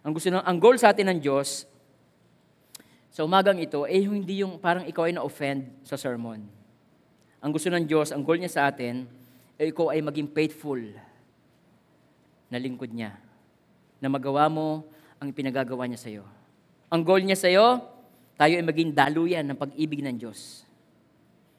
Ang 0.04 0.12
gusto 0.12 0.28
ng, 0.28 0.44
ang 0.44 0.58
goal 0.60 0.76
sa 0.76 0.92
atin 0.92 1.16
ng 1.16 1.20
Diyos, 1.24 1.64
sa 3.14 3.24
umagang 3.24 3.62
ito, 3.62 3.88
eh 3.88 4.04
hindi 4.04 4.44
yung 4.44 4.60
parang 4.60 4.84
ikaw 4.84 5.08
ay 5.08 5.16
na-offend 5.16 5.70
sa 5.88 5.96
sermon. 5.96 6.44
Ang 7.40 7.52
gusto 7.56 7.72
ng 7.72 7.88
Diyos, 7.88 8.12
ang 8.12 8.26
goal 8.26 8.42
niya 8.42 8.52
sa 8.52 8.62
atin, 8.68 9.08
eh 9.56 9.70
ikaw 9.72 9.96
ay 9.96 10.04
maging 10.04 10.28
faithful 10.34 10.82
na 12.52 12.58
lingkod 12.60 12.92
niya. 12.92 13.16
Na 14.04 14.12
magawa 14.12 14.52
mo 14.52 14.84
ang 15.22 15.32
pinagagawa 15.32 15.88
niya 15.88 16.02
sa 16.02 16.10
iyo. 16.12 16.26
Ang 16.92 17.02
goal 17.08 17.24
niya 17.24 17.40
sa 17.40 17.48
iyo, 17.48 17.80
tayo 18.36 18.54
ay 18.60 18.66
maging 18.66 18.92
daluyan 18.92 19.46
ng 19.48 19.56
pag-ibig 19.56 20.04
ng 20.04 20.20
Diyos. 20.20 20.68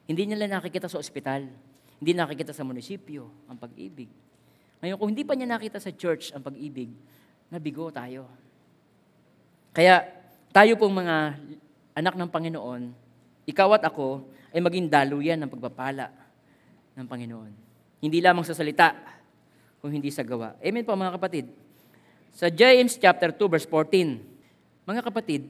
Hindi 0.05 0.29
niya 0.29 0.37
lang 0.37 0.59
nakikita 0.59 0.85
sa 0.85 1.01
ospital. 1.01 1.49
Hindi 1.97 2.11
nakikita 2.13 2.53
sa 2.53 2.61
munisipyo 2.61 3.25
ang 3.49 3.57
pag-ibig. 3.57 4.11
Ngayon, 4.83 4.97
kung 5.01 5.09
hindi 5.09 5.25
pa 5.25 5.33
niya 5.33 5.49
nakita 5.49 5.79
sa 5.81 5.89
church 5.89 6.29
ang 6.35 6.45
pag-ibig, 6.45 6.91
nabigo 7.49 7.89
tayo. 7.93 8.25
Kaya, 9.75 10.07
tayo 10.55 10.73
pong 10.79 11.03
mga 11.03 11.35
anak 11.95 12.15
ng 12.15 12.29
Panginoon, 12.31 12.81
ikaw 13.45 13.75
at 13.75 13.83
ako, 13.87 14.23
ay 14.55 14.63
maging 14.63 14.87
daluyan 14.87 15.35
ng 15.43 15.51
pagpapala 15.51 16.11
ng 16.95 17.05
Panginoon. 17.05 17.51
Hindi 17.99 18.23
lamang 18.23 18.47
sa 18.47 18.55
salita, 18.55 18.95
kung 19.85 19.93
hindi 19.93 20.09
sa 20.09 20.25
gawa. 20.25 20.57
Amen 20.65 20.81
po 20.81 20.97
mga 20.97 21.13
kapatid. 21.13 21.45
Sa 22.33 22.49
James 22.49 22.97
chapter 22.97 23.29
2 23.29 23.53
verse 23.53 23.69
14, 23.69 24.17
mga 24.89 25.01
kapatid, 25.05 25.45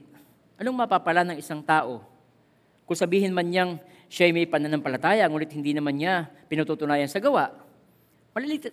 anong 0.60 0.76
mapapala 0.76 1.24
ng 1.24 1.40
isang 1.40 1.64
tao? 1.64 2.04
Kung 2.84 2.98
sabihin 3.00 3.32
man 3.32 3.48
niyang 3.48 3.80
siya 4.12 4.28
may 4.36 4.44
pananampalataya, 4.44 5.24
ngunit 5.26 5.50
hindi 5.56 5.72
naman 5.72 5.96
niya 5.96 6.28
pinututunayan 6.52 7.08
sa 7.08 7.16
gawa, 7.16 7.48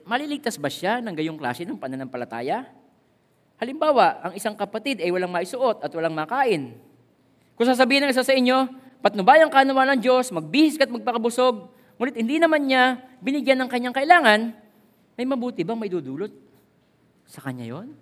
maliligtas, 0.04 0.60
ba 0.60 0.68
siya 0.68 1.00
ng 1.00 1.16
gayong 1.16 1.40
klase 1.40 1.64
ng 1.64 1.80
pananampalataya? 1.80 2.68
Halimbawa, 3.64 4.20
ang 4.20 4.36
isang 4.36 4.60
kapatid 4.60 5.00
ay 5.00 5.08
walang 5.08 5.32
maisuot 5.32 5.80
at 5.80 5.88
walang 5.96 6.12
makain. 6.12 6.76
Kung 7.56 7.64
sasabihin 7.64 8.04
ng 8.04 8.12
isa 8.12 8.20
sa 8.20 8.36
inyo, 8.36 8.68
patnubayang 9.00 9.48
kanawa 9.48 9.88
ng 9.96 10.04
Diyos, 10.04 10.36
magbihis 10.36 10.76
ka 10.76 10.84
at 10.84 10.92
magpakabusog, 10.92 11.72
ngunit 11.96 12.20
hindi 12.20 12.44
naman 12.44 12.68
niya 12.68 13.00
binigyan 13.24 13.64
ng 13.64 13.72
kanyang 13.72 13.96
kailangan, 13.96 14.52
may 15.16 15.24
mabuti 15.24 15.64
bang 15.64 15.80
may 15.80 15.88
dudulot 15.88 16.36
sa 17.24 17.40
kanya 17.40 17.64
yon? 17.64 17.96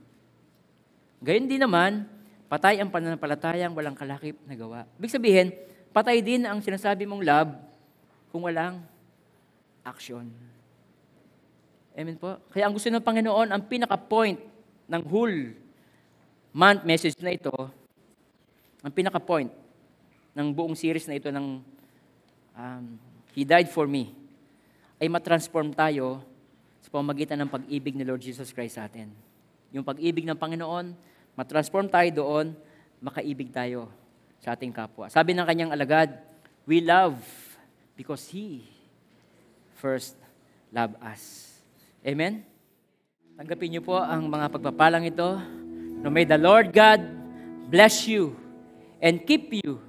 Gayon 1.21 1.45
din 1.45 1.61
naman, 1.61 2.09
patay 2.49 2.81
ang 2.81 2.89
pananampalatayang 2.89 3.77
walang 3.77 3.93
kalakip 3.93 4.41
na 4.49 4.57
gawa. 4.57 4.89
Ibig 4.97 5.13
sabihin, 5.13 5.53
patay 5.93 6.25
din 6.25 6.41
ang 6.49 6.57
sinasabi 6.57 7.05
mong 7.05 7.21
love 7.21 7.53
kung 8.33 8.41
walang 8.49 8.81
action. 9.85 10.25
Amen 11.93 12.17
po. 12.17 12.41
Kaya 12.49 12.65
ang 12.65 12.73
gusto 12.73 12.89
ng 12.89 12.97
Panginoon, 12.97 13.53
ang 13.53 13.61
pinaka-point 13.69 14.50
ng 14.91 15.03
whole 15.07 15.55
month 16.51 16.83
message 16.83 17.15
na 17.23 17.31
ito, 17.31 17.55
ang 18.83 18.91
pinaka-point 18.91 19.47
ng 20.35 20.47
buong 20.51 20.75
series 20.75 21.07
na 21.07 21.15
ito 21.15 21.31
ng 21.31 21.63
um, 22.59 22.85
He 23.31 23.47
died 23.47 23.71
for 23.71 23.87
me, 23.87 24.11
ay 24.99 25.07
matransform 25.07 25.71
tayo 25.71 26.19
sa 26.83 26.91
pamagitan 26.91 27.39
ng 27.39 27.47
pag-ibig 27.47 27.95
ni 27.95 28.03
Lord 28.03 28.19
Jesus 28.19 28.51
Christ 28.51 28.75
sa 28.75 28.91
atin. 28.91 29.07
Yung 29.71 29.87
pag-ibig 29.87 30.27
ng 30.27 30.35
Panginoon, 30.35 30.91
matransform 31.39 31.87
tayo 31.87 32.11
doon, 32.11 32.51
makaibig 32.99 33.47
tayo 33.47 33.87
sa 34.43 34.51
ating 34.51 34.75
kapwa. 34.75 35.07
Sabi 35.07 35.31
ng 35.31 35.47
kanyang 35.47 35.71
alagad, 35.71 36.11
we 36.67 36.83
love 36.83 37.15
because 37.95 38.27
He 38.27 38.67
first 39.79 40.19
loved 40.75 40.99
us. 40.99 41.55
Amen? 42.03 42.50
Tanggapin 43.41 43.73
niyo 43.73 43.81
po 43.81 43.97
ang 43.97 44.29
mga 44.29 44.53
pagpapalang 44.53 45.01
ito. 45.01 45.33
No, 46.05 46.13
may 46.13 46.29
the 46.29 46.37
Lord 46.37 46.69
God 46.69 47.01
bless 47.73 48.05
you 48.05 48.37
and 49.01 49.17
keep 49.17 49.49
you, 49.49 49.81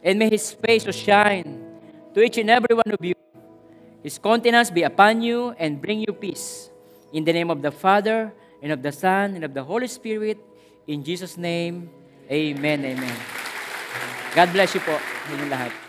and 0.00 0.16
may 0.16 0.32
His 0.32 0.56
face 0.56 0.88
shine 0.96 1.60
to 2.16 2.24
each 2.24 2.40
and 2.40 2.48
every 2.48 2.72
one 2.72 2.88
of 2.88 2.96
you. 3.04 3.12
His 4.00 4.16
countenance 4.16 4.72
be 4.72 4.88
upon 4.88 5.20
you 5.20 5.52
and 5.60 5.76
bring 5.76 6.08
you 6.08 6.16
peace. 6.16 6.72
In 7.12 7.20
the 7.20 7.36
name 7.36 7.52
of 7.52 7.60
the 7.60 7.68
Father, 7.68 8.32
and 8.64 8.72
of 8.72 8.80
the 8.80 8.96
Son, 8.96 9.36
and 9.36 9.44
of 9.44 9.52
the 9.52 9.60
Holy 9.60 9.92
Spirit, 9.92 10.40
in 10.88 11.04
Jesus' 11.04 11.36
name, 11.36 11.92
Amen, 12.32 12.80
Amen. 12.80 13.16
God 14.32 14.56
bless 14.56 14.72
you 14.72 14.80
po, 14.80 14.96
inyong 15.36 15.52
lahat. 15.52 15.85